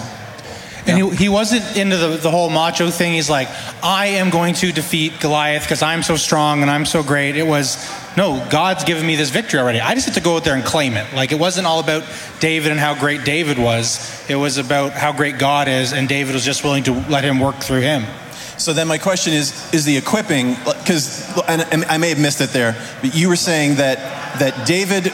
And 0.86 0.98
he, 0.98 1.16
he 1.16 1.28
wasn't 1.30 1.76
into 1.78 1.96
the, 1.96 2.08
the 2.18 2.30
whole 2.30 2.50
macho 2.50 2.90
thing. 2.90 3.14
He's 3.14 3.30
like, 3.30 3.48
I 3.82 4.06
am 4.06 4.28
going 4.28 4.52
to 4.56 4.70
defeat 4.70 5.18
Goliath 5.18 5.62
because 5.62 5.82
I'm 5.82 6.02
so 6.02 6.16
strong 6.16 6.60
and 6.60 6.70
I'm 6.70 6.84
so 6.84 7.02
great. 7.02 7.36
It 7.36 7.46
was, 7.46 7.90
no, 8.18 8.46
God's 8.50 8.84
given 8.84 9.06
me 9.06 9.16
this 9.16 9.30
victory 9.30 9.60
already. 9.60 9.80
I 9.80 9.94
just 9.94 10.06
have 10.06 10.14
to 10.16 10.20
go 10.20 10.36
out 10.36 10.44
there 10.44 10.54
and 10.54 10.62
claim 10.62 10.94
it. 10.94 11.06
Like, 11.14 11.32
it 11.32 11.38
wasn't 11.38 11.66
all 11.66 11.80
about 11.80 12.04
David 12.38 12.70
and 12.70 12.78
how 12.78 12.98
great 12.98 13.24
David 13.24 13.58
was, 13.58 14.28
it 14.28 14.34
was 14.34 14.58
about 14.58 14.92
how 14.92 15.12
great 15.12 15.38
God 15.38 15.68
is, 15.68 15.94
and 15.94 16.06
David 16.06 16.34
was 16.34 16.44
just 16.44 16.64
willing 16.64 16.84
to 16.84 16.92
let 17.08 17.24
him 17.24 17.40
work 17.40 17.56
through 17.56 17.80
him. 17.80 18.04
So 18.58 18.74
then 18.74 18.86
my 18.86 18.98
question 18.98 19.32
is, 19.32 19.72
is 19.72 19.86
the 19.86 19.96
equipping, 19.96 20.54
because, 20.64 21.32
I 21.48 21.96
may 21.96 22.10
have 22.10 22.20
missed 22.20 22.42
it 22.42 22.50
there, 22.50 22.76
but 23.00 23.14
you 23.14 23.30
were 23.30 23.36
saying 23.36 23.76
that, 23.76 23.98
that 24.38 24.66
David, 24.66 25.04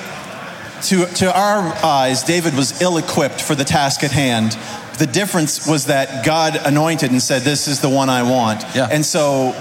to, 0.88 1.06
to 1.06 1.38
our 1.38 1.61
eyes, 1.85 2.24
David 2.24 2.56
was 2.56 2.83
ill-equipped 2.83 3.40
for 3.40 3.54
the 3.54 3.64
task 3.64 4.02
at 4.02 4.11
hand. 4.11 4.59
The 5.01 5.07
difference 5.07 5.67
was 5.67 5.87
that 5.87 6.27
God 6.27 6.57
anointed 6.57 7.11
and 7.11 7.23
said, 7.23 7.41
this 7.41 7.69
is 7.69 7.81
the 7.81 7.89
one 7.89 8.11
I 8.11 8.23
want. 8.23 8.63
Yeah. 8.75 8.87
And 8.91 9.03
so 9.05 9.55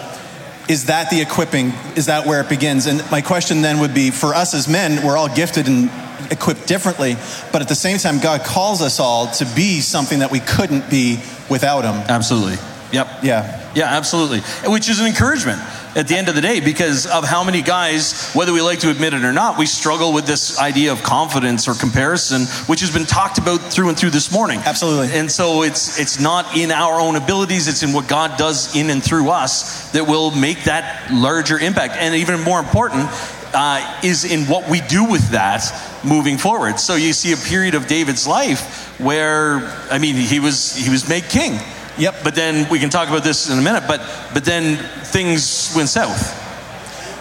is 0.68 0.88
that 0.88 1.10
the 1.10 1.22
equipping? 1.22 1.72
Is 1.96 2.08
that 2.08 2.28
where 2.28 2.42
it 2.42 2.50
begins? 2.50 2.88
And 2.88 3.10
my 3.10 3.22
question 3.22 3.62
then 3.62 3.80
would 3.80 3.94
be, 3.94 4.12
for 4.12 4.36
us 4.36 4.54
as 4.54 4.68
men, 4.68 5.02
we're 5.06 5.16
all 5.16 5.34
gifted 5.34 5.70
and 5.70 5.90
equipped 6.30 6.68
differently, 6.68 7.16
but 7.54 7.62
at 7.62 7.70
the 7.70 7.76
same 7.76 7.98
time, 8.00 8.20
God 8.20 8.42
calls 8.42 8.82
us 8.82 9.00
all 9.00 9.32
to 9.32 9.46
be 9.56 9.80
something 9.80 10.20
that 10.20 10.30
we 10.30 10.42
couldn't 10.42 10.90
be 10.90 11.22
without 11.50 11.86
him. 11.86 11.96
absolutely. 12.10 12.58
Yep. 12.92 13.24
Yeah. 13.24 13.72
Yeah, 13.76 13.86
absolutely. 13.86 14.42
Which 14.70 14.90
is 14.90 15.00
an 15.00 15.06
encouragement 15.08 15.62
at 15.96 16.08
the 16.08 16.16
end 16.16 16.30
of 16.30 16.36
the 16.36 16.42
day 16.42 16.60
because 16.60 17.06
of 17.06 17.26
how 17.26 17.44
many 17.44 17.62
guys, 17.62 18.32
whether 18.34 18.54
we 18.54 18.62
like 18.62 18.80
to 18.80 18.90
admit 18.90 19.14
it 19.14 19.24
or 19.24 19.34
not, 19.34 19.58
we 19.58 19.66
struggle 19.66 20.14
with 20.14 20.26
this 20.26 20.60
idea 20.60 20.92
of 20.92 21.02
confidence 21.04 21.68
or 21.68 21.74
comparison, 21.74 22.44
which 22.68 22.82
has 22.82 22.92
been 22.92 23.06
talked 23.06 23.38
about 23.38 23.60
through 23.60 23.90
and 23.90 23.98
through 23.98 24.12
this 24.12 24.32
morning. 24.32 24.60
Absolutely. 24.66 25.18
And 25.18 25.32
so 25.32 25.64
it's 25.64 26.00
it's 26.00 26.20
not 26.20 26.56
in 26.56 26.72
our 26.72 27.00
own 27.00 27.16
abilities, 27.16 27.68
it's 27.68 27.84
in 27.84 27.94
what 27.94 28.08
God 28.08 28.38
does 28.38 28.76
in 28.76 28.90
and 28.90 29.04
through 29.04 29.30
us 29.30 29.92
that 29.92 30.08
will 30.08 30.32
make 30.32 30.64
that 30.66 31.12
larger 31.12 31.58
impact. 31.58 31.96
And 31.98 32.16
even 32.16 32.42
more 32.42 32.60
important, 32.60 33.10
uh, 33.54 34.02
is 34.04 34.26
in 34.26 34.46
what 34.46 34.70
we 34.70 34.82
do 34.82 35.06
with 35.06 35.32
that 35.32 35.64
moving 36.04 36.38
forward. 36.38 36.80
So 36.80 36.96
you 36.96 37.14
see 37.14 37.34
a 37.34 37.38
period 37.38 37.76
of 37.76 37.88
David's 37.88 38.28
life 38.28 39.00
where, 39.00 39.58
I 39.92 39.98
mean, 39.98 40.16
he 40.16 40.40
was 40.40 40.76
he 40.76 40.90
was 40.90 41.08
made 41.10 41.24
king. 41.24 41.60
Yep. 42.00 42.16
But 42.24 42.36
then 42.36 42.70
we 42.70 42.80
can 42.80 42.90
talk 42.90 43.10
about 43.10 43.24
this 43.24 43.50
in 43.50 43.60
a 43.60 43.62
minute. 43.62 43.84
But 43.88 44.02
but 44.34 44.46
then 44.46 44.78
things 45.06 45.74
went 45.76 45.90
south. 45.90 46.48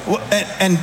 Well, 0.07 0.21
and, 0.33 0.49
and 0.61 0.79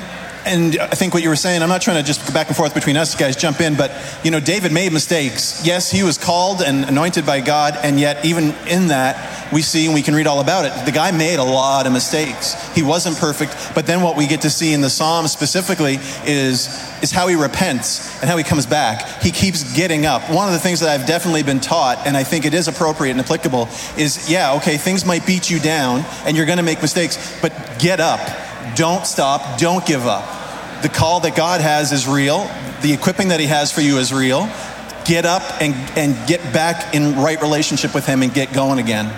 and 0.45 0.77
I 0.79 0.89
think 0.89 1.13
what 1.13 1.23
you 1.23 1.29
were 1.29 1.35
saying, 1.35 1.63
I'm 1.63 1.69
not 1.69 1.81
trying 1.81 1.97
to 1.97 2.05
just 2.05 2.25
go 2.27 2.33
back 2.33 2.47
and 2.47 2.55
forth 2.55 2.75
between 2.75 2.97
us 2.97 3.15
guys, 3.15 3.35
jump 3.35 3.61
in, 3.61 3.75
but 3.75 3.91
you 4.23 4.29
know, 4.29 4.39
David 4.39 4.71
made 4.71 4.93
mistakes. 4.93 5.65
Yes, 5.65 5.89
he 5.89 6.03
was 6.03 6.17
called 6.17 6.61
and 6.61 6.85
anointed 6.85 7.25
by 7.25 7.41
God, 7.41 7.75
and 7.81 7.99
yet 7.99 8.23
even 8.23 8.53
in 8.67 8.87
that, 8.87 9.51
we 9.51 9.61
see 9.61 9.85
and 9.85 9.93
we 9.93 10.03
can 10.03 10.13
read 10.13 10.27
all 10.27 10.39
about 10.39 10.65
it. 10.65 10.85
The 10.85 10.91
guy 10.91 11.11
made 11.11 11.39
a 11.39 11.43
lot 11.43 11.87
of 11.87 11.93
mistakes. 11.93 12.53
He 12.75 12.83
wasn't 12.83 13.17
perfect, 13.17 13.55
but 13.73 13.87
then 13.87 14.01
what 14.01 14.15
we 14.15 14.27
get 14.27 14.41
to 14.41 14.49
see 14.49 14.73
in 14.73 14.81
the 14.81 14.89
Psalms 14.89 15.31
specifically 15.31 15.97
is 16.25 16.67
is 17.05 17.11
how 17.11 17.27
he 17.27 17.35
repents 17.35 18.19
and 18.19 18.29
how 18.29 18.35
he 18.35 18.43
comes 18.43 18.65
back. 18.65 19.21
He 19.21 19.29
keeps 19.29 19.75
getting 19.75 20.07
up. 20.07 20.23
One 20.31 20.47
of 20.47 20.53
the 20.53 20.59
things 20.59 20.79
that 20.79 20.89
I've 20.89 21.07
definitely 21.07 21.43
been 21.43 21.59
taught, 21.59 22.05
and 22.07 22.17
I 22.17 22.23
think 22.23 22.45
it 22.45 22.53
is 22.55 22.67
appropriate 22.67 23.11
and 23.11 23.19
applicable, 23.21 23.69
is 23.95 24.27
yeah, 24.29 24.55
okay, 24.55 24.77
things 24.77 25.05
might 25.05 25.25
beat 25.25 25.49
you 25.49 25.59
down 25.59 26.03
and 26.25 26.35
you're 26.35 26.47
gonna 26.47 26.63
make 26.63 26.81
mistakes, 26.81 27.39
but 27.41 27.53
get 27.79 27.99
up. 27.99 28.19
Don't 28.75 29.05
stop. 29.05 29.59
Don't 29.59 29.85
give 29.85 30.07
up. 30.07 30.81
The 30.81 30.89
call 30.89 31.19
that 31.21 31.35
God 31.35 31.61
has 31.61 31.91
is 31.91 32.07
real. 32.07 32.49
The 32.81 32.91
equipping 32.91 33.27
that 33.27 33.39
He 33.39 33.45
has 33.45 33.71
for 33.71 33.81
you 33.81 33.99
is 33.99 34.11
real. 34.11 34.49
Get 35.05 35.25
up 35.25 35.61
and, 35.61 35.75
and 35.95 36.27
get 36.27 36.41
back 36.51 36.95
in 36.95 37.15
right 37.15 37.39
relationship 37.39 37.93
with 37.93 38.07
Him 38.07 38.23
and 38.23 38.33
get 38.33 38.51
going 38.51 38.79
again. 38.79 39.13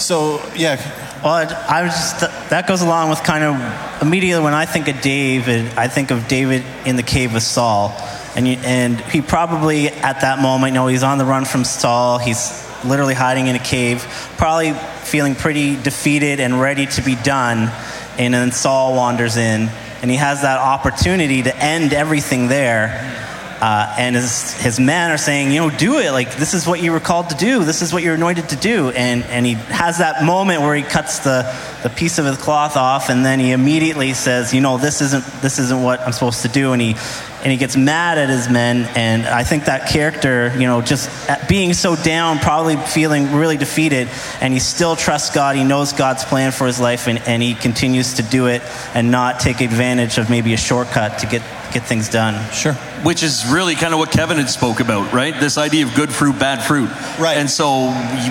So, 0.00 0.42
yeah, 0.56 0.76
Well, 1.22 1.34
I 1.68 1.84
was 1.84 1.92
just 1.92 2.20
that 2.50 2.66
goes 2.66 2.82
along 2.82 3.10
with 3.10 3.22
kind 3.22 3.44
of 3.44 4.02
immediately 4.02 4.42
when 4.42 4.54
I 4.54 4.66
think 4.66 4.88
of 4.88 5.00
David, 5.00 5.66
I 5.76 5.86
think 5.86 6.10
of 6.10 6.26
David 6.26 6.64
in 6.84 6.96
the 6.96 7.04
cave 7.04 7.32
with 7.32 7.44
Saul, 7.44 7.94
and 8.34 8.48
you, 8.48 8.56
and 8.64 9.00
he 9.02 9.22
probably 9.22 9.88
at 9.88 10.22
that 10.22 10.40
moment, 10.40 10.72
you 10.72 10.80
know, 10.80 10.88
he's 10.88 11.04
on 11.04 11.18
the 11.18 11.24
run 11.24 11.44
from 11.44 11.62
Saul. 11.62 12.18
He's 12.18 12.66
literally 12.84 13.14
hiding 13.14 13.46
in 13.46 13.54
a 13.54 13.60
cave, 13.60 14.02
probably 14.36 14.72
feeling 15.04 15.36
pretty 15.36 15.80
defeated 15.80 16.40
and 16.40 16.60
ready 16.60 16.86
to 16.86 17.02
be 17.02 17.14
done. 17.14 17.70
And 18.18 18.34
then 18.34 18.50
Saul 18.50 18.96
wanders 18.96 19.36
in, 19.36 19.70
and 20.02 20.10
he 20.10 20.16
has 20.16 20.42
that 20.42 20.58
opportunity 20.58 21.44
to 21.44 21.56
end 21.56 21.92
everything 21.92 22.48
there. 22.48 23.31
Uh, 23.62 23.94
and 23.96 24.16
his, 24.16 24.54
his 24.54 24.80
men 24.80 25.12
are 25.12 25.16
saying, 25.16 25.52
you 25.52 25.60
know, 25.60 25.70
do 25.70 26.00
it. 26.00 26.10
Like, 26.10 26.34
this 26.34 26.52
is 26.52 26.66
what 26.66 26.82
you 26.82 26.90
were 26.90 26.98
called 26.98 27.30
to 27.30 27.36
do. 27.36 27.64
This 27.64 27.80
is 27.80 27.92
what 27.92 28.02
you're 28.02 28.16
anointed 28.16 28.48
to 28.48 28.56
do. 28.56 28.90
And, 28.90 29.22
and 29.26 29.46
he 29.46 29.52
has 29.52 29.98
that 29.98 30.24
moment 30.24 30.62
where 30.62 30.74
he 30.74 30.82
cuts 30.82 31.20
the, 31.20 31.44
the 31.84 31.88
piece 31.88 32.18
of 32.18 32.24
his 32.24 32.38
cloth 32.38 32.76
off, 32.76 33.08
and 33.08 33.24
then 33.24 33.38
he 33.38 33.52
immediately 33.52 34.14
says, 34.14 34.52
you 34.52 34.60
know, 34.60 34.78
this 34.78 35.00
isn't, 35.00 35.24
this 35.42 35.60
isn't 35.60 35.80
what 35.80 36.00
I'm 36.00 36.10
supposed 36.10 36.42
to 36.42 36.48
do. 36.48 36.72
And 36.72 36.82
he, 36.82 36.96
and 37.42 37.50
he 37.50 37.58
gets 37.58 37.76
mad 37.76 38.18
at 38.18 38.28
his 38.28 38.48
men. 38.48 38.88
And 38.96 39.26
I 39.26 39.42
think 39.42 39.64
that 39.64 39.88
character, 39.88 40.52
you 40.54 40.66
know, 40.66 40.80
just 40.80 41.10
being 41.48 41.72
so 41.74 41.96
down, 41.96 42.38
probably 42.38 42.76
feeling 42.76 43.32
really 43.32 43.56
defeated, 43.56 44.08
and 44.40 44.52
he 44.52 44.60
still 44.60 44.94
trusts 44.94 45.34
God. 45.34 45.56
He 45.56 45.64
knows 45.64 45.92
God's 45.92 46.24
plan 46.24 46.52
for 46.52 46.66
his 46.66 46.78
life, 46.78 47.08
and, 47.08 47.18
and 47.26 47.42
he 47.42 47.54
continues 47.54 48.14
to 48.14 48.22
do 48.22 48.46
it 48.46 48.62
and 48.94 49.10
not 49.10 49.40
take 49.40 49.60
advantage 49.60 50.18
of 50.18 50.30
maybe 50.30 50.54
a 50.54 50.56
shortcut 50.56 51.18
to 51.18 51.26
get, 51.26 51.42
get 51.72 51.82
things 51.82 52.08
done. 52.08 52.50
sure. 52.52 52.74
Which 53.02 53.24
is 53.24 53.44
really 53.50 53.74
kind 53.74 53.92
of 53.92 53.98
what 53.98 54.12
Kevin 54.12 54.36
had 54.36 54.48
spoke 54.48 54.78
about, 54.78 55.12
right? 55.12 55.38
This 55.40 55.58
idea 55.58 55.84
of 55.84 55.94
good 55.94 56.12
fruit, 56.12 56.38
bad 56.38 56.62
fruit. 56.62 56.88
Right. 57.18 57.36
And 57.36 57.50
so 57.50 57.88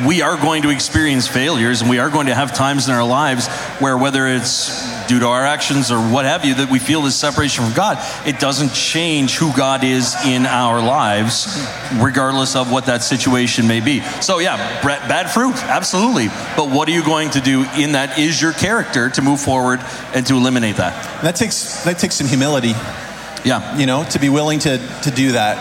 we 0.07 0.21
are 0.21 0.37
going 0.37 0.61
to 0.61 0.69
experience 0.69 1.27
failures 1.27 1.81
and 1.81 1.89
we 1.89 1.99
are 1.99 2.09
going 2.09 2.27
to 2.27 2.35
have 2.35 2.55
times 2.55 2.87
in 2.87 2.93
our 2.93 3.03
lives 3.03 3.49
where 3.79 3.97
whether 3.97 4.27
it's 4.27 5.00
due 5.11 5.19
to 5.19 5.27
our 5.27 5.43
actions 5.45 5.91
or 5.91 5.99
what 5.99 6.23
have 6.23 6.45
you 6.45 6.55
that 6.55 6.71
we 6.71 6.79
feel 6.79 7.01
this 7.01 7.17
separation 7.17 7.65
from 7.65 7.73
God, 7.73 7.97
it 8.25 8.39
doesn't 8.39 8.71
change 8.71 9.35
who 9.35 9.51
God 9.51 9.83
is 9.83 10.15
in 10.25 10.45
our 10.45 10.81
lives, 10.81 11.67
regardless 11.95 12.55
of 12.55 12.71
what 12.71 12.85
that 12.85 13.03
situation 13.03 13.67
may 13.67 13.81
be. 13.81 13.99
So 14.21 14.39
yeah, 14.39 14.55
bre- 14.81 15.05
bad 15.09 15.29
fruit, 15.29 15.57
absolutely. 15.65 16.29
But 16.55 16.69
what 16.69 16.87
are 16.87 16.93
you 16.93 17.03
going 17.03 17.31
to 17.31 17.41
do 17.41 17.65
in 17.77 17.91
that 17.91 18.17
is 18.17 18.41
your 18.41 18.53
character 18.53 19.09
to 19.09 19.21
move 19.21 19.41
forward 19.41 19.81
and 20.13 20.25
to 20.27 20.35
eliminate 20.35 20.77
that? 20.77 20.93
That 21.23 21.35
takes, 21.35 21.83
that 21.83 21.99
takes 21.99 22.15
some 22.15 22.27
humility, 22.27 22.73
Yeah. 23.43 23.77
you 23.77 23.87
know, 23.87 24.05
to 24.11 24.17
be 24.19 24.29
willing 24.29 24.59
to, 24.59 24.77
to 25.03 25.11
do 25.11 25.33
that. 25.33 25.57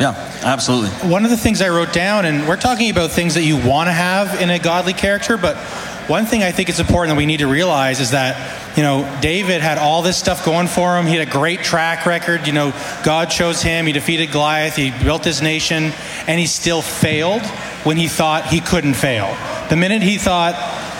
Yeah, 0.00 0.12
absolutely. 0.44 0.90
One 1.10 1.24
of 1.24 1.30
the 1.32 1.36
things 1.36 1.60
I 1.60 1.70
wrote 1.70 1.92
down, 1.92 2.24
and 2.24 2.46
we're 2.46 2.56
talking 2.56 2.88
about 2.90 3.10
things 3.10 3.34
that 3.34 3.42
you 3.42 3.56
want 3.56 3.88
to 3.88 3.92
have 3.92 4.40
in 4.40 4.48
a 4.48 4.60
godly 4.60 4.92
character, 4.92 5.36
but 5.36 5.56
one 6.08 6.26
thing 6.26 6.42
I 6.42 6.52
think 6.52 6.68
it's 6.68 6.78
important 6.78 7.14
that 7.14 7.18
we 7.18 7.26
need 7.26 7.38
to 7.38 7.46
realize 7.46 8.00
is 8.00 8.10
that, 8.10 8.76
you 8.76 8.82
know, 8.82 9.18
David 9.20 9.60
had 9.60 9.78
all 9.78 10.02
this 10.02 10.16
stuff 10.16 10.44
going 10.44 10.66
for 10.66 10.98
him. 10.98 11.06
He 11.06 11.14
had 11.14 11.26
a 11.26 11.30
great 11.30 11.60
track 11.60 12.06
record. 12.06 12.46
You 12.46 12.52
know, 12.52 12.72
God 13.04 13.26
chose 13.26 13.62
him. 13.62 13.86
He 13.86 13.92
defeated 13.92 14.32
Goliath. 14.32 14.76
He 14.76 14.90
built 14.90 15.24
his 15.24 15.42
nation, 15.42 15.92
and 16.26 16.40
he 16.40 16.46
still 16.46 16.82
failed 16.82 17.42
when 17.84 17.96
he 17.96 18.08
thought 18.08 18.46
he 18.46 18.60
couldn't 18.60 18.94
fail. 18.94 19.36
The 19.68 19.76
minute 19.76 20.02
he 20.02 20.18
thought, 20.18 20.54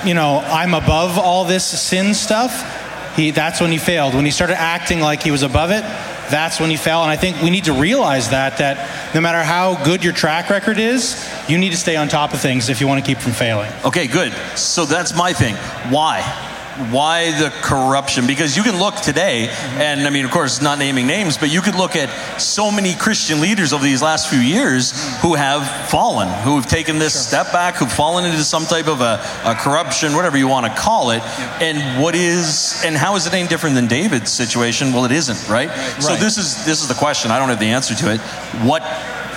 you 0.06 0.14
know, 0.14 0.38
I'm 0.44 0.74
above 0.74 1.18
all 1.18 1.44
this 1.44 1.64
sin 1.64 2.14
stuff, 2.14 3.16
he, 3.16 3.30
that's 3.30 3.60
when 3.60 3.70
he 3.70 3.78
failed. 3.78 4.14
When 4.14 4.24
he 4.24 4.30
started 4.30 4.58
acting 4.58 5.00
like 5.00 5.22
he 5.22 5.30
was 5.30 5.42
above 5.42 5.70
it, 5.70 5.84
that's 6.32 6.58
when 6.58 6.70
you 6.70 6.78
fell. 6.78 7.02
And 7.02 7.10
I 7.10 7.16
think 7.16 7.40
we 7.42 7.50
need 7.50 7.64
to 7.64 7.72
realize 7.72 8.30
that 8.30 8.58
that 8.58 9.14
no 9.14 9.20
matter 9.20 9.42
how 9.44 9.82
good 9.84 10.02
your 10.02 10.12
track 10.12 10.50
record 10.50 10.78
is, 10.78 11.30
you 11.48 11.58
need 11.58 11.70
to 11.70 11.76
stay 11.76 11.94
on 11.94 12.08
top 12.08 12.32
of 12.32 12.40
things 12.40 12.68
if 12.68 12.80
you 12.80 12.88
want 12.88 13.04
to 13.04 13.06
keep 13.06 13.18
from 13.18 13.32
failing. 13.32 13.70
Okay, 13.84 14.06
good. 14.06 14.32
So 14.56 14.84
that's 14.84 15.14
my 15.14 15.32
thing. 15.32 15.54
Why? 15.92 16.51
Why 16.90 17.30
the 17.38 17.50
corruption? 17.62 18.26
Because 18.26 18.56
you 18.56 18.62
can 18.62 18.78
look 18.78 18.96
today, 18.96 19.48
mm-hmm. 19.48 19.80
and 19.80 20.00
I 20.06 20.10
mean, 20.10 20.24
of 20.24 20.30
course, 20.30 20.62
not 20.62 20.78
naming 20.78 21.06
names, 21.06 21.36
but 21.36 21.52
you 21.52 21.60
could 21.60 21.74
look 21.74 21.96
at 21.96 22.08
so 22.40 22.70
many 22.70 22.94
Christian 22.94 23.40
leaders 23.40 23.72
over 23.72 23.84
these 23.84 24.00
last 24.02 24.28
few 24.30 24.38
years 24.38 24.92
who 25.20 25.34
have 25.34 25.66
fallen, 25.90 26.28
who 26.44 26.56
have 26.56 26.66
taken 26.66 26.98
this 26.98 27.14
step 27.14 27.52
back, 27.52 27.74
who've 27.74 27.92
fallen 27.92 28.24
into 28.24 28.42
some 28.42 28.64
type 28.64 28.88
of 28.88 29.00
a, 29.00 29.20
a 29.44 29.54
corruption, 29.54 30.14
whatever 30.14 30.38
you 30.38 30.48
want 30.48 30.66
to 30.66 30.72
call 30.74 31.10
it. 31.10 31.22
And 31.60 32.02
what 32.02 32.14
is, 32.14 32.82
and 32.84 32.96
how 32.96 33.16
is 33.16 33.26
it 33.26 33.34
any 33.34 33.48
different 33.48 33.74
than 33.74 33.86
David's 33.86 34.32
situation? 34.32 34.92
Well, 34.92 35.04
it 35.04 35.12
isn't, 35.12 35.48
right? 35.48 35.70
So 36.00 36.08
Right. 36.08 36.20
this 36.20 36.38
is 36.38 36.64
this 36.64 36.80
is 36.82 36.88
the 36.88 36.94
question. 36.94 37.30
I 37.30 37.38
don't 37.38 37.48
have 37.50 37.60
the 37.60 37.70
answer 37.70 37.94
to 37.94 38.12
it. 38.12 38.20
What 38.64 38.82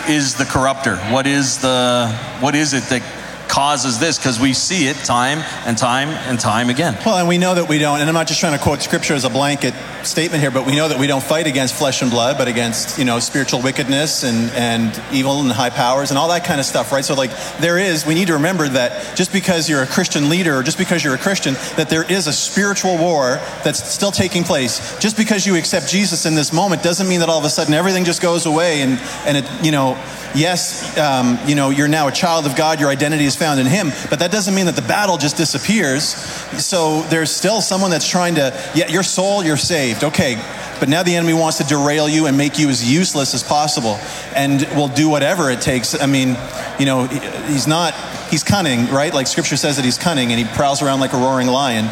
is 0.08 0.36
the 0.36 0.46
corrupter? 0.46 0.98
What 1.12 1.28
is 1.28 1.58
the 1.60 2.08
what 2.40 2.56
is 2.56 2.74
it 2.74 2.84
that 2.86 3.02
causes 3.56 4.00
this 4.00 4.18
because 4.18 4.38
we 4.38 4.52
see 4.52 4.90
it 4.90 4.98
time 4.98 5.40
and 5.66 5.78
time 5.78 6.10
and 6.10 6.38
time 6.38 6.70
again. 6.70 6.94
Well, 7.06 7.18
and 7.18 7.26
we 7.26 7.38
know 7.38 7.56
that 7.56 7.70
we 7.70 7.80
don't, 7.80 8.02
and 8.02 8.10
I'm 8.10 8.14
not 8.14 8.28
just 8.28 8.42
trying 8.42 8.58
to 8.58 8.62
quote 8.62 8.82
scripture 8.82 9.14
as 9.14 9.24
a 9.24 9.30
blanket 9.30 9.74
statement 10.04 10.42
here, 10.42 10.52
but 10.52 10.66
we 10.66 10.76
know 10.76 10.90
that 10.90 11.00
we 11.00 11.08
don't 11.08 11.24
fight 11.24 11.48
against 11.48 11.74
flesh 11.74 12.02
and 12.02 12.12
blood, 12.12 12.38
but 12.38 12.50
against, 12.50 13.00
you 13.00 13.06
know, 13.06 13.18
spiritual 13.20 13.62
wickedness 13.62 14.26
and, 14.26 14.52
and 14.52 15.02
evil 15.14 15.40
and 15.40 15.50
high 15.54 15.70
powers 15.70 16.10
and 16.10 16.18
all 16.18 16.28
that 16.28 16.44
kind 16.44 16.60
of 16.60 16.66
stuff, 16.66 16.92
right? 16.92 17.06
So, 17.06 17.14
like, 17.14 17.32
there 17.60 17.78
is, 17.78 18.06
we 18.06 18.14
need 18.14 18.28
to 18.28 18.34
remember 18.34 18.68
that 18.68 19.16
just 19.16 19.32
because 19.32 19.70
you're 19.70 19.84
a 19.84 19.88
Christian 19.88 20.28
leader 20.28 20.58
or 20.58 20.62
just 20.62 20.78
because 20.78 21.02
you're 21.02 21.16
a 21.16 21.18
Christian, 21.18 21.54
that 21.78 21.88
there 21.88 22.04
is 22.12 22.28
a 22.28 22.34
spiritual 22.34 22.98
war 22.98 23.38
that's 23.64 23.90
still 23.90 24.12
taking 24.12 24.44
place. 24.44 25.00
Just 25.00 25.16
because 25.16 25.48
you 25.48 25.56
accept 25.56 25.88
Jesus 25.88 26.26
in 26.26 26.36
this 26.36 26.52
moment 26.52 26.84
doesn't 26.84 27.08
mean 27.08 27.22
that 27.22 27.30
all 27.30 27.40
of 27.40 27.46
a 27.46 27.50
sudden 27.50 27.74
everything 27.74 28.04
just 28.04 28.22
goes 28.22 28.46
away 28.46 28.82
and, 28.82 29.00
and 29.26 29.38
it, 29.38 29.64
you 29.64 29.72
know, 29.72 29.96
yes, 30.36 30.98
um, 30.98 31.40
you 31.46 31.56
know, 31.56 31.70
you're 31.70 31.88
now 31.88 32.08
a 32.08 32.12
child 32.12 32.46
of 32.46 32.56
God, 32.56 32.80
your 32.80 32.90
identity 32.90 33.26
is 33.26 33.36
found 33.36 33.60
in 33.60 33.66
Him, 33.66 33.92
but 34.10 34.20
that 34.20 34.32
doesn't 34.32 34.54
mean 34.54 34.66
that 34.68 34.76
the 34.76 34.82
battle 34.82 35.18
just 35.18 35.38
disappears. 35.38 36.04
So 36.04 37.02
there's 37.04 37.32
still 37.32 37.62
someone 37.62 37.92
that's 37.92 38.10
trying 38.10 38.36
to, 38.36 38.54
yeah, 38.76 38.88
your 38.88 39.04
soul, 39.04 39.44
you're 39.44 39.58
saved, 39.58 40.04
okay, 40.04 40.36
but 40.80 40.90
now 40.90 41.04
the 41.04 41.16
enemy 41.16 41.34
wants 41.34 41.58
to 41.60 41.64
derail 41.64 42.10
you 42.10 42.28
and 42.28 42.38
make 42.38 42.60
you 42.60 42.70
as 42.70 42.90
useless 42.90 43.34
as 43.34 43.44
possible 43.44 43.98
and 44.36 44.62
will 44.76 44.90
do 44.90 45.10
whatever 45.10 45.50
it 45.50 45.62
takes. 45.62 46.00
I 46.00 46.06
mean, 46.06 46.38
you 46.80 46.86
know, 46.86 47.06
he's 47.06 47.68
not, 47.68 47.94
he's 48.30 48.44
cunning, 48.44 48.88
right? 48.88 49.14
Like 49.14 49.28
scripture 49.28 49.58
says 49.58 49.78
that 49.78 49.86
he's 49.86 49.98
cunning 49.98 50.32
and 50.32 50.40
he 50.40 50.46
prowls 50.56 50.82
around 50.82 51.00
like 51.00 51.14
a 51.14 51.18
roaring 51.18 51.48
lion. 51.48 51.90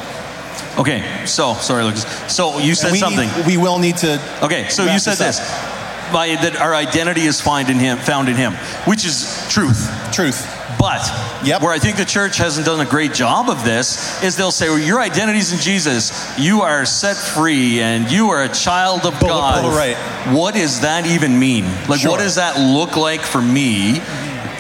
Okay, 0.78 1.26
so 1.26 1.54
sorry, 1.56 1.84
Lucas. 1.84 2.06
So 2.34 2.58
you 2.58 2.74
said 2.76 2.92
we 2.92 2.98
something. 2.98 3.30
Need, 3.30 3.46
we 3.46 3.58
will 3.58 3.78
need 3.78 3.98
to. 3.98 4.20
Okay, 4.44 4.68
so 4.70 4.92
you 4.92 4.98
said 4.98 5.12
this 5.12 5.38
this. 5.38 5.40
up. 5.40 5.73
By, 6.14 6.36
that 6.36 6.56
our 6.62 6.74
identity 6.76 7.22
is 7.24 7.42
found 7.42 7.70
in 7.70 7.78
him, 7.80 7.98
found 7.98 8.30
in 8.30 8.36
him, 8.36 8.54
which 8.86 9.04
is 9.06 9.46
truth. 9.50 9.90
Truth. 10.14 10.48
But 10.80 11.02
Yep. 11.44 11.62
where 11.62 11.72
I 11.74 11.80
think 11.80 11.98
the 11.98 12.06
church 12.06 12.38
hasn't 12.38 12.66
done 12.66 12.80
a 12.80 12.86
great 12.86 13.14
job 13.14 13.50
of 13.50 13.64
this 13.64 14.22
is 14.24 14.36
they'll 14.36 14.52
say, 14.52 14.70
well, 14.70 14.80
your 14.80 15.00
identity's 15.02 15.52
in 15.54 15.60
Jesus. 15.60 16.12
You 16.38 16.62
are 16.62 16.86
set 16.86 17.18
free 17.18 17.82
and 17.82 18.10
you 18.12 18.30
are 18.30 18.44
a 18.44 18.50
child 18.50 19.06
of 19.06 19.20
God. 19.20 19.66
right. 19.76 19.96
What 20.34 20.56
does 20.56 20.82
that 20.82 21.06
even 21.06 21.38
mean? 21.40 21.66
Like, 21.88 22.00
Sure. 22.02 22.12
what 22.12 22.20
does 22.20 22.36
that 22.36 22.60
look 22.60 22.96
like 22.96 23.22
for 23.22 23.42
me 23.42 24.02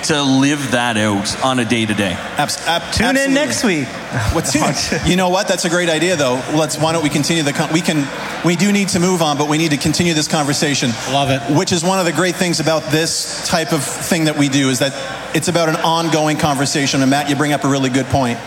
to 0.04 0.22
live 0.24 0.72
that 0.72 0.98
out 0.98 1.44
on 1.44 1.60
a 1.60 1.66
day 1.66 1.86
to 1.86 1.94
day? 1.94 2.14
Abs- 2.38 2.58
ab- 2.68 2.82
Tune 2.94 3.08
absolutely. 3.08 3.24
in 3.26 3.34
next 3.34 3.64
week. 3.64 3.88
What's 4.34 4.54
next? 4.60 5.08
you 5.08 5.16
know 5.16 5.30
what? 5.30 5.48
That's 5.48 5.66
a 5.66 5.70
great 5.70 5.90
idea, 5.90 6.16
though. 6.16 6.42
Let's. 6.54 6.78
Why 6.78 6.92
don't 6.94 7.04
we 7.04 7.10
continue 7.10 7.44
the? 7.44 7.54
Con- 7.54 7.72
we 7.74 7.82
can. 7.82 8.08
We 8.46 8.56
do 8.56 8.72
need 8.72 8.90
to 8.90 9.00
move 9.00 9.22
on, 9.22 9.38
but 9.38 9.48
we 9.50 9.58
need 9.58 9.72
to 9.72 9.78
continue 9.78 10.14
this 10.14 10.28
conversation. 10.28 10.92
Love 11.12 11.30
it. 11.30 11.42
Which 11.58 11.72
is 11.72 11.84
one 11.84 12.00
of 12.00 12.06
the 12.06 12.12
great 12.14 12.36
things 12.36 12.60
about 12.60 12.84
this 12.92 13.48
type 13.48 13.72
of 13.74 13.84
thing 13.84 14.26
that 14.26 14.38
we 14.38 14.50
do 14.50 14.70
is 14.70 14.80
that 14.80 14.94
it's 15.36 15.48
about 15.48 15.70
an 15.70 15.78
ongoing 15.78 16.38
conversation. 16.38 17.02
And 17.02 17.10
Matt, 17.10 17.30
you 17.30 17.36
bring 17.36 17.54
up 17.54 17.64
a 17.64 17.70
really 17.70 17.90
good 17.90 18.06
point. 18.08 18.40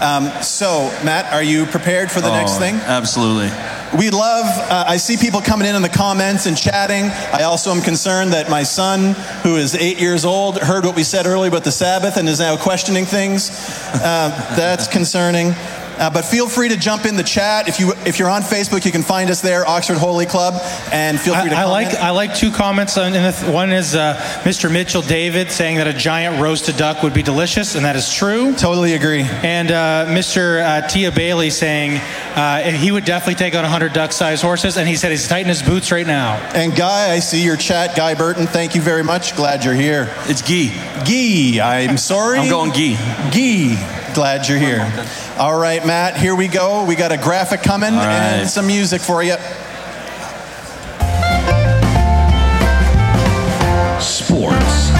Um, 0.00 0.30
so, 0.42 0.90
Matt, 1.04 1.32
are 1.32 1.42
you 1.42 1.64
prepared 1.66 2.10
for 2.10 2.20
the 2.20 2.30
next 2.34 2.56
Oh, 2.56 2.58
thing? 2.58 2.74
Absolutely. 2.74 3.48
We 3.96 4.08
love, 4.08 4.46
uh, 4.46 4.84
I 4.88 4.96
see 4.96 5.18
people 5.18 5.42
coming 5.42 5.68
in 5.68 5.76
in 5.76 5.82
the 5.82 5.88
comments 5.90 6.46
and 6.46 6.56
chatting. 6.56 7.04
I 7.04 7.42
also 7.42 7.70
am 7.70 7.82
concerned 7.82 8.32
that 8.32 8.48
my 8.48 8.62
son, 8.62 9.12
who 9.42 9.56
is 9.56 9.74
eight 9.74 10.00
years 10.00 10.24
old, 10.24 10.56
heard 10.56 10.86
what 10.86 10.96
we 10.96 11.02
said 11.02 11.26
earlier 11.26 11.48
about 11.48 11.64
the 11.64 11.72
Sabbath 11.72 12.16
and 12.16 12.26
is 12.26 12.40
now 12.40 12.56
questioning 12.56 13.04
things. 13.04 13.50
Uh, 13.92 14.30
that's 14.56 14.88
concerning. 14.88 15.52
Uh, 16.02 16.10
but 16.10 16.24
feel 16.24 16.48
free 16.48 16.68
to 16.68 16.76
jump 16.76 17.06
in 17.06 17.14
the 17.14 17.22
chat. 17.22 17.68
If, 17.68 17.78
you, 17.78 17.92
if 18.04 18.18
you're 18.18 18.28
on 18.28 18.42
Facebook, 18.42 18.84
you 18.84 18.90
can 18.90 19.04
find 19.04 19.30
us 19.30 19.40
there, 19.40 19.64
Oxford 19.68 19.98
Holy 19.98 20.26
Club, 20.26 20.60
and 20.92 21.20
feel 21.20 21.32
free 21.40 21.50
to 21.50 21.54
I, 21.54 21.60
I 21.60 21.64
comment. 21.64 21.92
like 21.92 22.02
I 22.02 22.10
like 22.10 22.34
two 22.34 22.50
comments. 22.50 22.98
On, 22.98 23.14
and 23.14 23.32
the 23.32 23.52
one 23.52 23.70
is 23.70 23.94
uh, 23.94 24.14
Mr. 24.42 24.70
Mitchell 24.70 25.02
David 25.02 25.52
saying 25.52 25.76
that 25.76 25.86
a 25.86 25.92
giant 25.92 26.42
roasted 26.42 26.76
duck 26.76 27.04
would 27.04 27.14
be 27.14 27.22
delicious, 27.22 27.76
and 27.76 27.84
that 27.84 27.94
is 27.94 28.12
true. 28.12 28.52
Totally 28.56 28.94
agree. 28.94 29.22
And 29.22 29.70
uh, 29.70 30.06
Mr. 30.08 30.60
Uh, 30.60 30.88
Tia 30.88 31.12
Bailey 31.12 31.50
saying 31.50 32.00
uh, 32.34 32.62
he 32.72 32.90
would 32.90 33.04
definitely 33.04 33.36
take 33.36 33.54
on 33.54 33.62
100 33.62 33.92
duck-sized 33.92 34.42
horses, 34.42 34.78
and 34.78 34.88
he 34.88 34.96
said 34.96 35.12
he's 35.12 35.28
tightening 35.28 35.50
his 35.50 35.62
boots 35.62 35.92
right 35.92 36.06
now. 36.06 36.34
And 36.52 36.74
Guy, 36.74 37.12
I 37.12 37.20
see 37.20 37.44
your 37.44 37.56
chat. 37.56 37.96
Guy 37.96 38.14
Burton, 38.14 38.48
thank 38.48 38.74
you 38.74 38.80
very 38.80 39.04
much. 39.04 39.36
Glad 39.36 39.64
you're 39.64 39.74
here. 39.74 40.12
It's 40.22 40.42
Gee. 40.42 40.72
Gee, 41.04 41.60
I'm 41.60 41.96
sorry. 41.96 42.40
I'm 42.40 42.48
going 42.48 42.72
Gee. 42.72 42.96
Gee, 43.30 43.76
glad 44.14 44.48
you're 44.48 44.58
here. 44.58 44.80
All 45.38 45.58
right, 45.58 45.84
Matt, 45.86 46.16
here 46.16 46.34
we 46.34 46.48
go. 46.48 46.84
We 46.84 46.96
got 46.96 47.12
a 47.12 47.16
graphic 47.16 47.62
coming 47.62 47.94
right. 47.94 48.06
and 48.06 48.48
some 48.48 48.66
music 48.66 49.00
for 49.00 49.22
you. 49.22 49.36
Sports. 54.00 54.90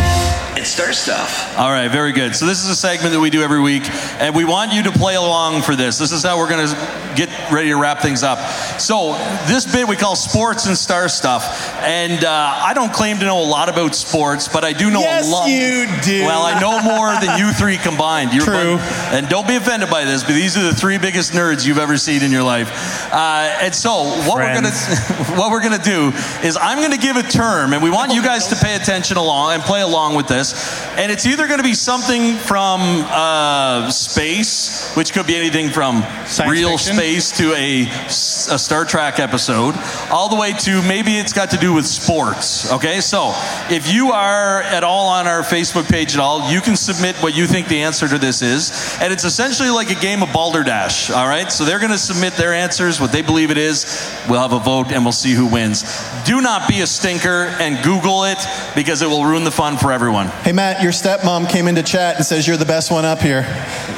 It's 0.56 0.68
Star 0.70 0.92
Stuff. 0.92 1.51
All 1.54 1.70
right, 1.70 1.88
very 1.88 2.12
good. 2.12 2.34
So 2.34 2.46
this 2.46 2.64
is 2.64 2.70
a 2.70 2.74
segment 2.74 3.12
that 3.12 3.20
we 3.20 3.28
do 3.28 3.42
every 3.42 3.60
week, 3.60 3.82
and 4.18 4.34
we 4.34 4.46
want 4.46 4.72
you 4.72 4.84
to 4.84 4.90
play 4.92 5.16
along 5.16 5.60
for 5.60 5.76
this. 5.76 5.98
This 5.98 6.10
is 6.10 6.22
how 6.22 6.38
we're 6.38 6.48
going 6.48 6.66
to 6.66 6.74
get 7.14 7.28
ready 7.52 7.68
to 7.68 7.76
wrap 7.76 8.00
things 8.00 8.22
up. 8.22 8.38
So 8.80 9.12
this 9.46 9.70
bit 9.70 9.86
we 9.86 9.96
call 9.96 10.16
sports 10.16 10.64
and 10.66 10.74
star 10.78 11.10
stuff, 11.10 11.44
and 11.82 12.24
uh, 12.24 12.30
I 12.30 12.72
don't 12.72 12.90
claim 12.90 13.18
to 13.18 13.26
know 13.26 13.42
a 13.42 13.44
lot 13.44 13.68
about 13.68 13.94
sports, 13.94 14.48
but 14.48 14.64
I 14.64 14.72
do 14.72 14.90
know 14.90 15.00
Yes, 15.00 15.28
a 15.28 15.30
lot. 15.30 15.46
you 15.50 15.86
do. 16.02 16.24
Well, 16.24 16.40
I 16.42 16.58
know 16.58 16.80
more 16.82 17.12
than 17.20 17.38
you 17.38 17.52
three 17.52 17.76
combined. 17.76 18.32
You're 18.32 18.46
True. 18.46 18.78
And 19.12 19.28
don't 19.28 19.46
be 19.46 19.56
offended 19.56 19.90
by 19.90 20.04
this, 20.06 20.22
but 20.24 20.32
these 20.32 20.56
are 20.56 20.62
the 20.62 20.74
three 20.74 20.96
biggest 20.96 21.32
nerds 21.34 21.66
you've 21.66 21.76
ever 21.76 21.98
seen 21.98 22.22
in 22.22 22.32
your 22.32 22.44
life. 22.44 23.12
Uh, 23.12 23.58
and 23.60 23.74
so 23.74 24.04
what 24.26 24.36
we're 24.36 24.54
gonna 24.54 24.70
what 25.38 25.50
we're 25.50 25.62
gonna 25.62 25.76
do 25.76 26.12
is 26.42 26.56
I'm 26.56 26.80
gonna 26.80 26.96
give 26.96 27.16
a 27.16 27.22
term, 27.22 27.74
and 27.74 27.82
we 27.82 27.90
want 27.90 28.14
you 28.14 28.22
guys 28.22 28.46
to 28.48 28.56
pay 28.56 28.74
attention 28.74 29.18
along 29.18 29.52
and 29.52 29.62
play 29.62 29.82
along 29.82 30.14
with 30.16 30.28
this. 30.28 30.54
And 30.96 31.12
it's 31.12 31.26
either 31.26 31.41
gonna 31.48 31.62
be 31.62 31.74
something 31.74 32.36
from 32.36 32.80
uh, 33.08 33.90
space, 33.90 34.94
which 34.94 35.12
could 35.12 35.26
be 35.26 35.36
anything 35.36 35.70
from 35.70 36.02
Science 36.26 36.50
real 36.50 36.70
fiction? 36.70 36.94
space 36.96 37.30
to 37.38 37.52
a, 37.54 37.86
a 37.86 38.58
Star 38.58 38.84
Trek 38.84 39.18
episode, 39.18 39.74
all 40.10 40.28
the 40.28 40.36
way 40.36 40.52
to 40.52 40.82
maybe 40.82 41.16
it's 41.16 41.32
got 41.32 41.50
to 41.50 41.56
do 41.56 41.72
with 41.72 41.86
sports. 41.86 42.72
Okay, 42.72 43.00
so 43.00 43.32
if 43.70 43.92
you 43.92 44.12
are 44.12 44.62
at 44.62 44.84
all 44.84 45.08
on 45.08 45.26
our 45.26 45.42
Facebook 45.42 45.90
page 45.90 46.14
at 46.14 46.20
all, 46.20 46.50
you 46.50 46.60
can 46.60 46.76
submit 46.76 47.16
what 47.16 47.34
you 47.36 47.46
think 47.46 47.68
the 47.68 47.82
answer 47.82 48.06
to 48.08 48.18
this 48.18 48.42
is, 48.42 48.98
and 49.00 49.12
it's 49.12 49.24
essentially 49.24 49.70
like 49.70 49.90
a 49.90 50.00
game 50.00 50.22
of 50.22 50.32
balderdash. 50.32 51.10
All 51.10 51.26
right, 51.26 51.50
so 51.50 51.64
they're 51.64 51.80
going 51.80 51.92
to 51.92 51.98
submit 51.98 52.34
their 52.34 52.52
answers, 52.52 53.00
what 53.00 53.12
they 53.12 53.22
believe 53.22 53.50
it 53.50 53.58
is. 53.58 53.84
We'll 54.28 54.40
have 54.40 54.52
a 54.52 54.58
vote, 54.58 54.92
and 54.92 55.04
we'll 55.04 55.12
see 55.12 55.32
who 55.32 55.46
wins. 55.46 55.82
Do 56.24 56.40
not 56.40 56.68
be 56.68 56.80
a 56.80 56.86
stinker 56.86 57.46
and 57.60 57.82
Google 57.82 58.24
it 58.24 58.38
because 58.74 59.02
it 59.02 59.06
will 59.06 59.24
ruin 59.24 59.44
the 59.44 59.50
fun 59.50 59.76
for 59.76 59.92
everyone. 59.92 60.28
Hey, 60.42 60.52
Matt, 60.52 60.82
your 60.82 60.92
stepmom 60.92 61.31
came 61.40 61.68
into 61.68 61.82
chat 61.82 62.16
and 62.16 62.24
says 62.24 62.46
you're 62.46 62.56
the 62.56 62.64
best 62.64 62.90
one 62.90 63.04
up 63.04 63.20
here. 63.20 63.42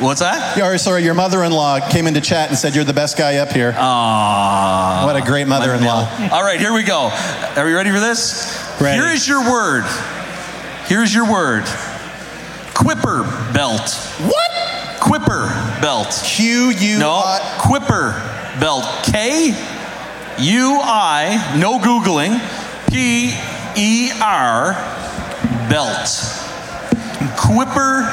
What's 0.01 0.21
that? 0.21 0.59
Or, 0.61 0.79
sorry, 0.79 1.03
your 1.03 1.15
mother 1.15 1.43
in 1.43 1.53
law 1.53 1.81
came 1.91 2.07
into 2.07 2.21
chat 2.21 2.49
and 2.49 2.59
said 2.59 2.75
you're 2.75 2.85
the 2.85 2.93
best 2.93 3.19
guy 3.19 3.37
up 3.37 3.51
here. 3.51 3.73
Aww. 3.73 5.05
what 5.05 5.17
a 5.17 5.23
great 5.23 5.49
mother 5.49 5.75
in 5.75 5.85
law. 5.85 6.09
All 6.33 6.43
right, 6.43 6.61
here 6.61 6.73
we 6.73 6.83
go. 6.83 7.11
Are 7.57 7.69
you 7.69 7.77
ready 7.77 7.91
for 7.91 8.01
this? 8.01 8.57
Ready. 8.81 9.01
Here 9.01 9.13
is 9.13 9.27
your 9.27 9.41
word. 9.41 9.85
Here's 10.87 11.15
your 11.15 11.31
word. 11.31 11.65
Kuiper 12.75 13.25
belt. 13.53 13.91
What? 14.21 14.51
Kuiper 15.01 15.81
belt. 15.81 16.23
Q 16.25 16.71
U 16.71 16.99
No, 16.99 17.23
Kuiper 17.59 18.61
belt. 18.61 18.85
K 19.05 19.49
U 20.39 20.79
I, 20.83 21.57
no 21.59 21.79
Googling. 21.79 22.39
P 22.91 23.35
E 23.77 24.11
R 24.21 24.75
belt. 25.69 26.44
Kuiper 27.37 28.05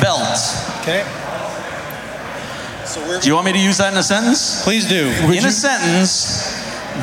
belt. 0.00 0.38
Okay. 0.80 1.04
Do 3.20 3.28
you 3.28 3.34
want 3.34 3.46
me 3.46 3.52
to 3.52 3.58
use 3.58 3.78
that 3.78 3.92
in 3.92 3.98
a 3.98 4.02
sentence? 4.02 4.64
Please 4.64 4.88
do. 4.88 5.06
in 5.30 5.44
a 5.44 5.52
sentence, 5.52 6.52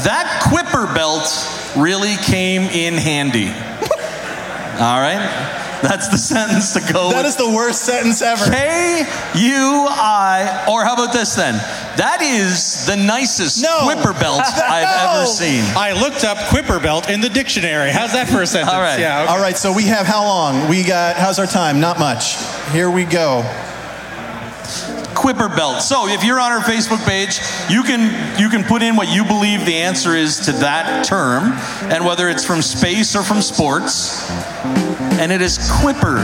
that 0.04 0.44
Kuiper 0.44 0.94
belt 0.94 1.30
really 1.78 2.16
came 2.18 2.64
in 2.64 2.96
handy. 2.96 3.48
All 3.48 5.00
right? 5.00 5.22
That's 5.82 6.10
the 6.10 6.18
sentence 6.18 6.74
to 6.74 6.82
go 6.92 7.10
That 7.12 7.18
with. 7.18 7.28
is 7.28 7.36
the 7.36 7.50
worst 7.50 7.86
sentence 7.86 8.22
ever. 8.22 8.46
K 8.52 9.06
U 9.36 9.86
I, 9.90 10.66
or 10.70 10.84
how 10.84 10.94
about 10.96 11.14
this 11.14 11.36
then? 11.36 11.54
That 11.98 12.22
is 12.22 12.86
the 12.86 12.96
nicest 12.96 13.62
No. 13.64 13.80
Kuiper 13.80 14.18
belt 14.20 14.42
I've 14.46 14.84
No. 14.84 15.20
ever 15.20 15.26
seen. 15.26 15.64
I 15.76 15.94
looked 15.94 16.24
up 16.24 16.38
Kuiper 16.38 16.82
belt 16.82 17.10
in 17.10 17.22
the 17.22 17.30
dictionary. 17.30 17.90
How's 17.92 18.14
that 18.14 18.28
for 18.30 18.42
a 18.42 18.48
sentence? 18.48 18.72
All 18.74 18.80
right. 18.82 19.00
Yeah. 19.00 19.24
okay. 19.24 19.32
All 19.32 19.40
right, 19.40 19.58
so 19.58 19.74
we 19.74 19.84
have 19.84 20.06
how 20.06 20.24
long? 20.24 20.70
We 20.70 20.84
got, 20.84 21.16
how's 21.16 21.40
our 21.40 21.48
time? 21.48 21.80
Not 21.80 21.98
much. 22.00 22.38
Here 22.72 22.90
we 22.90 23.04
go. 23.04 23.42
Kuiper 25.16 25.54
belt. 25.56 25.82
So 25.82 26.08
if 26.08 26.24
you're 26.24 26.40
on 26.40 26.52
our 26.52 26.60
Facebook 26.62 27.04
page, 27.04 27.40
you 27.70 27.82
can 27.82 28.40
you 28.40 28.50
can 28.50 28.64
put 28.64 28.84
in 28.84 28.96
what 28.96 29.08
you 29.10 29.26
believe 29.26 29.66
the 29.66 29.78
answer 29.78 30.14
is 30.16 30.42
to 30.46 30.52
that 30.54 31.04
term, 31.06 31.54
and 31.92 32.06
whether 32.06 32.30
it's 32.30 32.46
from 32.46 32.62
space 32.62 33.16
or 33.16 33.24
from 33.24 33.42
sports. 33.42 34.30
And 35.20 35.32
it 35.32 35.42
is 35.42 35.58
Kuiper 35.58 36.18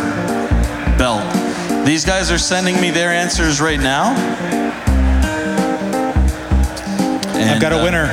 belt. 0.99 1.23
These 1.87 2.05
guys 2.05 2.29
are 2.31 2.37
sending 2.37 2.79
me 2.79 2.91
their 2.91 3.09
answers 3.09 3.59
right 3.59 3.79
now. 3.79 4.13
And, 7.43 7.51
I've 7.51 7.61
got 7.61 7.73
a 7.73 7.79
uh, 7.79 7.83
winner. 7.83 8.05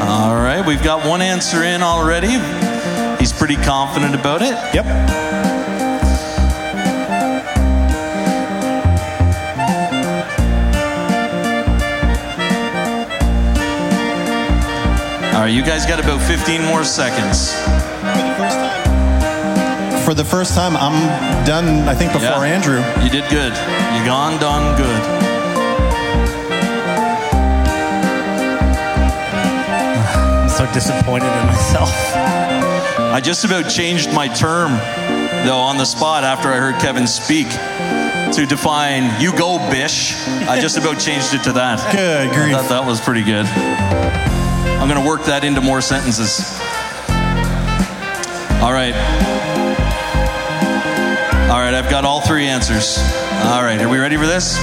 All 0.00 0.34
right, 0.34 0.64
we've 0.66 0.82
got 0.82 1.06
one 1.06 1.20
answer 1.20 1.62
in 1.62 1.82
already. 1.82 2.38
He's 3.18 3.34
pretty 3.34 3.56
confident 3.56 4.14
about 4.14 4.40
it. 4.40 4.54
Yep. 4.74 4.86
All 15.34 15.40
right, 15.42 15.52
you 15.52 15.62
guys 15.62 15.84
got 15.84 16.00
about 16.00 16.20
15 16.26 16.64
more 16.64 16.82
seconds. 16.82 17.52
For 20.04 20.14
the 20.14 20.24
first 20.24 20.54
time, 20.54 20.76
I'm 20.76 21.46
done, 21.46 21.86
I 21.88 21.94
think, 21.94 22.12
before 22.12 22.46
yeah, 22.46 22.56
Andrew. 22.56 22.78
You 23.04 23.10
did 23.10 23.28
good. 23.30 23.52
You 23.52 24.04
gone, 24.06 24.40
done, 24.40 24.76
good. 24.76 25.19
So 30.60 30.70
disappointed 30.74 31.32
in 31.40 31.46
myself. 31.46 31.90
I 32.14 33.18
just 33.22 33.46
about 33.46 33.70
changed 33.70 34.12
my 34.12 34.28
term, 34.28 34.72
though, 35.46 35.58
on 35.58 35.78
the 35.78 35.86
spot 35.86 36.22
after 36.22 36.50
I 36.50 36.56
heard 36.56 36.78
Kevin 36.82 37.06
speak 37.06 37.48
to 37.48 38.44
define 38.46 39.22
"you 39.22 39.32
go, 39.32 39.56
bish." 39.70 40.14
I 40.46 40.60
just 40.60 40.76
about 40.76 41.00
changed 41.00 41.32
it 41.32 41.44
to 41.44 41.52
that. 41.52 41.78
Good 41.96 42.28
I 42.28 42.34
grief. 42.34 42.54
thought 42.54 42.68
that 42.68 42.84
was 42.86 43.00
pretty 43.00 43.22
good. 43.22 43.46
I'm 43.46 44.86
going 44.86 45.00
to 45.00 45.08
work 45.08 45.24
that 45.24 45.44
into 45.44 45.62
more 45.62 45.80
sentences. 45.80 46.40
All 48.60 48.74
right. 48.74 48.94
All 51.48 51.58
right, 51.58 51.72
I've 51.72 51.88
got 51.88 52.04
all 52.04 52.20
three 52.20 52.46
answers. 52.46 52.98
All 53.46 53.62
right, 53.62 53.80
are 53.80 53.88
we 53.88 53.98
ready 53.98 54.18
for 54.18 54.26
this? 54.26 54.58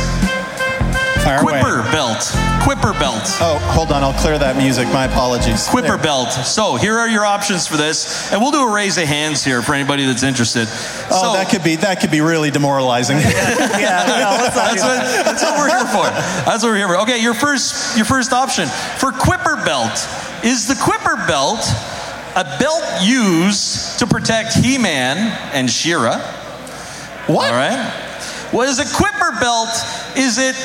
Fire 1.24 1.42
away. 1.42 1.60
Kuiper 1.60 1.92
belt. 1.92 2.57
Kuiper 2.68 3.00
belt. 3.00 3.24
Oh, 3.40 3.58
hold 3.72 3.94
on. 3.94 4.04
I'll 4.04 4.12
clear 4.12 4.38
that 4.38 4.58
music. 4.58 4.90
My 4.90 5.06
apologies. 5.06 5.70
Kuiper 5.70 5.96
There. 5.96 5.98
belt. 5.98 6.34
So 6.34 6.76
here 6.76 6.98
are 6.98 7.08
your 7.08 7.24
options 7.24 7.66
for 7.66 7.78
this, 7.78 8.30
and 8.34 8.42
we'll 8.42 8.52
do 8.52 8.68
a 8.68 8.70
raise 8.70 8.98
of 8.98 9.06
hands 9.08 9.42
here 9.42 9.62
for 9.62 9.74
anybody 9.74 10.06
that's 10.06 10.22
interested. 10.22 10.68
Oh, 11.10 11.32
so, 11.32 11.34
that 11.34 11.48
could 11.50 11.64
be 11.64 11.78
that 11.78 12.02
could 12.02 12.12
be 12.12 12.20
really 12.20 12.52
demoralizing. 12.52 13.20
Yeah, 13.20 14.04
no, 14.04 14.52
That's 14.52 14.84
what, 14.84 15.00
that's 15.24 15.44
what 15.44 15.58
we're 15.58 15.70
here 15.70 15.88
for. 15.88 16.04
That's 16.44 16.62
what 16.62 16.72
we're 16.72 16.78
here 16.78 16.88
for. 16.90 16.98
Okay, 17.04 17.22
your 17.22 17.34
first 17.34 17.96
your 17.96 18.06
first 18.06 18.34
option 18.34 18.68
for 18.68 19.12
Kuiper 19.14 19.64
belt 19.64 19.96
is 20.44 20.68
the 20.68 20.74
Kuiper 20.74 21.26
belt 21.26 21.64
a 22.36 22.44
belt 22.60 22.84
used 23.02 23.98
to 24.00 24.08
protect 24.08 24.54
He-Man 24.56 25.18
and 25.54 25.70
She-Ra. 25.70 26.20
what? 27.28 27.50
All 27.50 27.58
right. 27.58 27.94
What 28.52 28.68
is 28.68 28.80
a 28.80 28.84
Kuiper 28.84 29.40
belt? 29.40 29.70
Is 30.18 30.38
it 30.38 30.56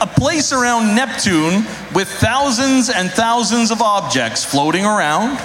a 0.00 0.06
place 0.06 0.52
around 0.52 0.94
Neptune 0.94 1.64
with 1.94 2.08
thousands 2.08 2.90
and 2.90 3.10
thousands 3.10 3.70
of 3.70 3.82
objects 3.82 4.44
floating 4.44 4.84
around? 4.84 5.38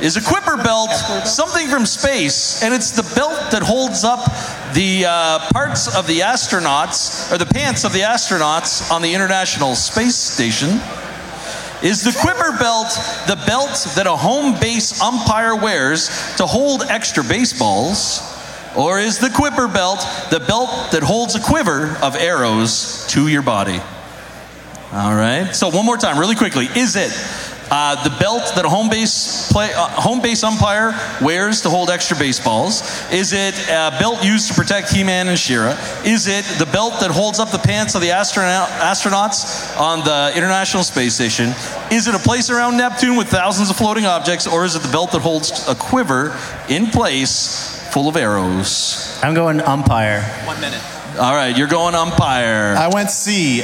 Is 0.00 0.16
a 0.16 0.20
Kuiper 0.20 0.62
belt 0.62 0.90
something 1.26 1.68
from 1.68 1.86
space? 1.86 2.62
And 2.62 2.74
it's 2.74 2.90
the 2.90 3.02
belt 3.14 3.50
that 3.50 3.62
holds 3.62 4.04
up 4.04 4.24
the 4.74 5.06
uh, 5.06 5.38
parts 5.52 5.94
of 5.94 6.06
the 6.06 6.20
astronauts, 6.20 7.32
or 7.32 7.38
the 7.38 7.46
pants 7.46 7.84
of 7.84 7.92
the 7.92 8.00
astronauts 8.00 8.90
on 8.90 9.02
the 9.02 9.14
International 9.14 9.74
Space 9.74 10.16
Station. 10.16 10.80
Is 11.82 12.02
the 12.04 12.10
Kuiper 12.10 12.58
belt 12.58 12.88
the 13.26 13.42
belt 13.46 13.88
that 13.96 14.06
a 14.06 14.16
home 14.16 14.58
base 14.60 15.00
umpire 15.00 15.56
wears 15.56 16.08
to 16.36 16.46
hold 16.46 16.82
extra 16.82 17.24
baseballs? 17.24 18.20
Or 18.76 18.98
is 19.00 19.18
the 19.18 19.28
Kuiper 19.28 19.72
belt 19.72 19.98
the 20.30 20.40
belt 20.40 20.92
that 20.92 21.02
holds 21.02 21.34
a 21.34 21.40
quiver 21.40 21.96
of 22.02 22.16
arrows 22.16 23.06
to 23.10 23.28
your 23.28 23.42
body? 23.42 23.80
All 24.92 25.14
right. 25.14 25.54
So 25.54 25.70
one 25.70 25.86
more 25.86 25.96
time, 25.96 26.18
really 26.18 26.34
quickly. 26.34 26.66
Is 26.66 26.96
it 26.96 27.12
uh, 27.70 28.02
the 28.02 28.10
belt 28.18 28.52
that 28.56 28.64
a 28.64 28.68
home 28.68 28.90
base 28.90 29.50
play, 29.52 29.72
uh, 29.72 29.86
home 29.86 30.20
base 30.20 30.42
umpire 30.42 30.92
wears 31.20 31.62
to 31.62 31.70
hold 31.70 31.90
extra 31.90 32.16
baseballs? 32.16 32.82
Is 33.12 33.32
it 33.32 33.54
a 33.68 33.96
belt 34.00 34.24
used 34.24 34.48
to 34.48 34.54
protect 34.54 34.92
He-Man 34.92 35.28
and 35.28 35.38
She-Ra? 35.38 35.78
Is 36.04 36.26
it 36.26 36.44
the 36.58 36.66
belt 36.66 36.98
that 37.00 37.12
holds 37.12 37.38
up 37.38 37.52
the 37.52 37.58
pants 37.58 37.94
of 37.94 38.00
the 38.00 38.10
astronaut, 38.10 38.68
astronauts 38.68 39.78
on 39.78 40.00
the 40.00 40.32
International 40.36 40.82
Space 40.82 41.14
Station? 41.14 41.54
Is 41.92 42.08
it 42.08 42.16
a 42.16 42.18
place 42.18 42.50
around 42.50 42.76
Neptune 42.76 43.16
with 43.16 43.28
thousands 43.28 43.70
of 43.70 43.76
floating 43.76 44.06
objects, 44.06 44.48
or 44.48 44.64
is 44.64 44.74
it 44.74 44.82
the 44.82 44.90
belt 44.90 45.12
that 45.12 45.20
holds 45.20 45.68
a 45.68 45.76
quiver 45.76 46.36
in 46.68 46.88
place 46.88 47.79
full 47.92 48.08
of 48.08 48.16
arrows? 48.16 49.18
I'm 49.22 49.34
going 49.34 49.60
umpire. 49.60 50.22
One 50.46 50.60
minute. 50.60 50.82
All 51.18 51.34
right, 51.34 51.56
you're 51.56 51.68
going 51.68 51.94
umpire. 51.94 52.74
I 52.78 52.88
went 52.88 53.10
C. 53.10 53.62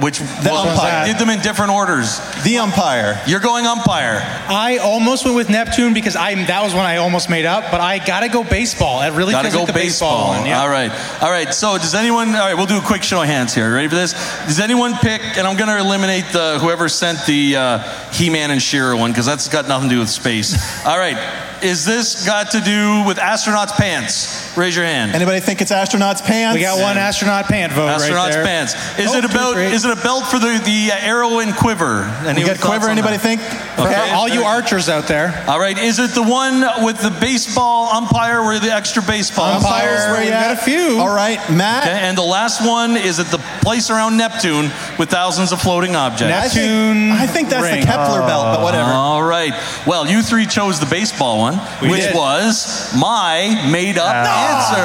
Which 0.00 0.20
well, 0.20 0.68
umpire. 0.68 1.02
I 1.02 1.06
did 1.06 1.18
them 1.18 1.28
in 1.28 1.40
different 1.40 1.72
orders. 1.72 2.18
The 2.44 2.58
umpire. 2.58 3.20
You're 3.26 3.40
going 3.40 3.66
umpire. 3.66 4.20
I 4.48 4.78
almost 4.78 5.24
went 5.24 5.36
with 5.36 5.50
Neptune 5.50 5.92
because 5.92 6.16
I 6.16 6.34
that 6.46 6.62
was 6.62 6.72
one 6.74 6.86
I 6.86 6.98
almost 6.98 7.28
made 7.28 7.44
up, 7.44 7.70
but 7.70 7.80
I 7.80 7.98
gotta 7.98 8.28
go 8.28 8.44
baseball. 8.44 9.02
It 9.02 9.12
really 9.12 9.32
Gotta 9.32 9.50
feels 9.50 9.54
go 9.54 9.64
like 9.64 9.66
the 9.66 9.72
baseball, 9.72 10.28
baseball. 10.28 10.38
one. 10.38 10.46
Yeah. 10.46 10.62
All 10.62 10.68
right. 10.70 10.90
All 11.22 11.30
right. 11.30 11.52
So 11.52 11.76
does 11.76 11.94
anyone? 11.94 12.28
All 12.28 12.46
right. 12.46 12.54
We'll 12.54 12.66
do 12.66 12.78
a 12.78 12.82
quick 12.82 13.02
show 13.02 13.20
of 13.20 13.28
hands 13.28 13.52
here. 13.52 13.74
Ready 13.74 13.88
for 13.88 13.96
this? 13.96 14.12
Does 14.46 14.60
anyone 14.60 14.94
pick? 14.94 15.20
And 15.36 15.46
I'm 15.46 15.56
going 15.56 15.68
to 15.68 15.78
eliminate 15.78 16.26
the 16.32 16.58
whoever 16.60 16.88
sent 16.88 17.26
the 17.26 17.56
uh, 17.56 17.78
He-Man 18.12 18.52
and 18.52 18.62
She-Ra 18.62 18.96
one 18.96 19.10
because 19.10 19.26
that's 19.26 19.48
got 19.48 19.66
nothing 19.68 19.88
to 19.90 19.96
do 19.96 20.00
with 20.00 20.08
space. 20.08 20.54
All 20.86 20.96
right. 20.96 21.16
Is 21.64 21.86
this 21.86 22.26
got 22.26 22.50
to 22.50 22.60
do 22.60 23.04
with 23.06 23.16
astronauts' 23.16 23.72
pants? 23.72 24.54
Raise 24.54 24.76
your 24.76 24.84
hand. 24.84 25.14
Anybody 25.14 25.40
think 25.40 25.62
it's 25.62 25.72
astronauts' 25.72 26.22
pants? 26.22 26.54
We 26.54 26.60
got 26.60 26.78
one 26.78 26.98
astronaut 26.98 27.46
pant 27.46 27.72
vote 27.72 27.86
right 27.86 28.00
Astronauts' 28.02 28.32
there. 28.32 28.44
pants. 28.44 28.74
Is 28.98 29.10
Oh, 29.14 29.18
it 29.18 29.24
a 29.24 29.28
two, 29.28 29.34
belt? 29.34 29.54
three. 29.54 29.64
Is 29.66 29.84
it 29.86 29.90
a 29.98 30.00
belt 30.02 30.26
for 30.26 30.38
the 30.38 30.60
the 30.64 30.92
uh, 30.92 30.98
arrow 31.00 31.38
and 31.38 31.54
quiver? 31.56 32.04
Any 32.26 32.42
We 32.42 32.46
got 32.48 32.58
thoughts 32.58 32.68
quiver. 32.68 32.84
on 32.86 32.90
Anybody 32.92 33.16
that? 33.16 33.22
think? 33.22 33.40
Okay. 33.78 34.10
All 34.10 34.28
you 34.28 34.42
archers 34.44 34.90
out 34.90 35.08
there. 35.08 35.42
All 35.48 35.58
right. 35.58 35.76
Is 35.78 35.98
it 35.98 36.10
the 36.10 36.22
one 36.22 36.60
with 36.84 37.00
the 37.00 37.10
baseball 37.18 37.88
umpire 37.94 38.42
where 38.42 38.58
the 38.60 38.70
extra 38.72 39.02
baseball? 39.02 39.46
Umpire. 39.56 39.88
Umpires, 39.88 40.00
where 40.10 40.20
you 40.20 40.26
we 40.26 40.30
got 40.32 40.50
at? 40.50 40.58
a 40.58 40.64
few. 40.64 40.98
All 41.00 41.14
right, 41.14 41.38
Matt. 41.50 41.84
Okay, 41.84 41.98
and 41.98 42.16
the 42.18 42.22
last 42.22 42.60
one 42.64 42.96
is 42.98 43.18
at 43.18 43.26
the 43.28 43.38
place 43.62 43.88
around 43.90 44.18
Neptune 44.18 44.70
with 44.98 45.08
thousands 45.10 45.50
of 45.50 45.62
floating 45.62 45.96
objects. 45.96 46.34
I 46.34 46.48
think, 46.48 46.54
Neptune 46.70 47.12
I 47.12 47.26
think 47.26 47.48
that's 47.48 47.62
ring. 47.62 47.80
the 47.80 47.86
Kepler 47.86 48.20
belt, 48.20 48.54
but 48.54 48.62
whatever. 48.62 48.90
All 48.90 49.22
right. 49.22 49.52
Well, 49.86 50.06
you 50.06 50.22
three 50.22 50.44
chose 50.46 50.78
the 50.78 50.86
baseball 50.86 51.38
one, 51.38 51.53
We 51.82 51.90
which 51.90 52.02
did. 52.02 52.14
was 52.14 52.92
my 52.96 53.68
made 53.70 53.98
up 53.98 54.14
answer. 54.14 54.82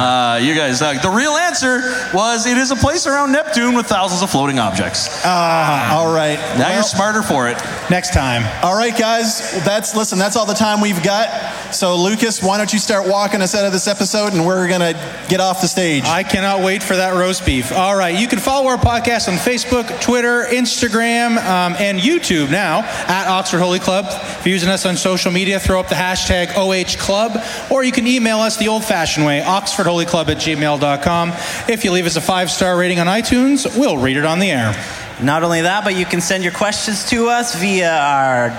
Uh, 0.00 0.36
you 0.36 0.54
guys, 0.54 0.78
suck. 0.78 1.02
the 1.02 1.10
real 1.10 1.32
answer 1.32 1.80
was 2.14 2.46
it 2.46 2.56
is 2.56 2.70
a 2.70 2.76
place 2.76 3.06
around 3.06 3.32
Neptune 3.32 3.74
with 3.74 3.86
thousands 3.86 4.22
of 4.22 4.30
floating 4.30 4.58
objects. 4.58 5.24
all 5.24 6.12
right. 6.12 6.29
Now 6.60 6.66
Well, 6.66 6.74
you're 6.74 6.82
smarter 6.82 7.22
for 7.22 7.48
it. 7.48 7.56
Next 7.88 8.12
time. 8.12 8.44
All 8.62 8.76
right, 8.76 8.94
guys. 8.96 9.64
That's 9.64 9.96
listen. 9.96 10.18
That's 10.18 10.36
all 10.36 10.44
the 10.44 10.52
time 10.52 10.82
we've 10.82 11.02
got. 11.02 11.74
So, 11.74 11.96
Lucas, 11.96 12.42
why 12.42 12.58
don't 12.58 12.70
you 12.70 12.78
start 12.78 13.08
walking 13.08 13.40
us 13.40 13.54
out 13.54 13.64
of 13.64 13.72
this 13.72 13.88
episode, 13.88 14.34
and 14.34 14.44
we're 14.44 14.68
gonna 14.68 14.92
get 15.30 15.40
off 15.40 15.62
the 15.62 15.68
stage. 15.68 16.04
I 16.04 16.22
cannot 16.22 16.60
wait 16.60 16.82
for 16.82 16.96
that 16.96 17.14
roast 17.14 17.46
beef. 17.46 17.72
All 17.72 17.96
right, 17.96 18.14
you 18.18 18.28
can 18.28 18.38
follow 18.38 18.68
our 18.68 18.76
podcast 18.76 19.28
on 19.28 19.38
Facebook, 19.38 20.02
Twitter, 20.02 20.44
Instagram, 20.50 21.38
um, 21.38 21.76
and 21.78 21.98
YouTube 21.98 22.50
now 22.50 22.80
at 22.80 23.26
Oxford 23.26 23.60
Holy 23.60 23.78
Club. 23.78 24.04
If 24.10 24.44
you're 24.44 24.52
using 24.52 24.68
us 24.68 24.84
on 24.84 24.98
social 24.98 25.32
media, 25.32 25.58
throw 25.58 25.80
up 25.80 25.88
the 25.88 25.94
hashtag 25.94 26.54
OH 26.56 26.98
Club, 26.98 27.42
or 27.70 27.84
you 27.84 27.92
can 27.92 28.06
email 28.06 28.40
us 28.40 28.58
the 28.58 28.68
old 28.68 28.84
fashioned 28.84 29.24
way, 29.24 29.40
oxfordholyclub 29.40 30.28
at 30.28 30.36
gmail.com. 30.36 31.32
If 31.70 31.84
you 31.86 31.92
leave 31.92 32.04
us 32.04 32.16
a 32.16 32.20
five 32.20 32.50
star 32.50 32.76
rating 32.76 33.00
on 33.00 33.06
iTunes, 33.06 33.78
we'll 33.78 33.96
read 33.96 34.18
it 34.18 34.26
on 34.26 34.40
the 34.40 34.50
air. 34.50 34.99
Not 35.22 35.42
only 35.42 35.62
that, 35.62 35.82
but 35.84 35.96
you 35.96 36.04
can 36.06 36.20
send 36.20 36.44
your 36.44 36.52
questions 36.52 37.08
to 37.10 37.28
us 37.28 37.54
via 37.54 37.90
our 37.90 38.50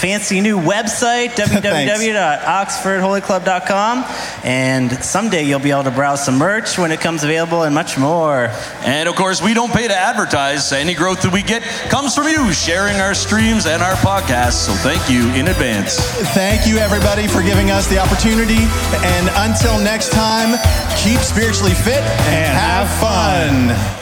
fancy 0.00 0.40
new 0.40 0.58
website, 0.58 1.28
www.oxfordholyclub.com. 1.36 4.04
And 4.44 4.92
someday 5.04 5.44
you'll 5.44 5.60
be 5.60 5.70
able 5.70 5.84
to 5.84 5.90
browse 5.90 6.24
some 6.24 6.38
merch 6.38 6.78
when 6.78 6.92
it 6.92 7.00
comes 7.00 7.22
available 7.22 7.62
and 7.62 7.74
much 7.74 7.96
more. 7.96 8.48
And 8.84 9.08
of 9.08 9.14
course, 9.14 9.40
we 9.42 9.54
don't 9.54 9.72
pay 9.72 9.88
to 9.88 9.96
advertise. 9.96 10.72
Any 10.72 10.94
growth 10.94 11.22
that 11.22 11.32
we 11.32 11.42
get 11.42 11.62
comes 11.90 12.14
from 12.14 12.28
you 12.28 12.52
sharing 12.52 12.96
our 12.96 13.14
streams 13.14 13.66
and 13.66 13.82
our 13.82 13.94
podcasts. 13.94 14.66
So 14.66 14.72
thank 14.72 15.08
you 15.08 15.30
in 15.34 15.48
advance. 15.48 15.96
Thank 16.34 16.66
you, 16.66 16.76
everybody, 16.78 17.26
for 17.26 17.42
giving 17.42 17.70
us 17.70 17.86
the 17.88 17.98
opportunity. 17.98 18.66
And 19.04 19.30
until 19.36 19.78
next 19.78 20.10
time, 20.10 20.58
keep 20.96 21.20
spiritually 21.20 21.74
fit 21.74 22.02
and, 22.02 22.34
And 22.34 22.58
have 22.58 22.80
have 22.80 23.00
fun. 23.00 23.99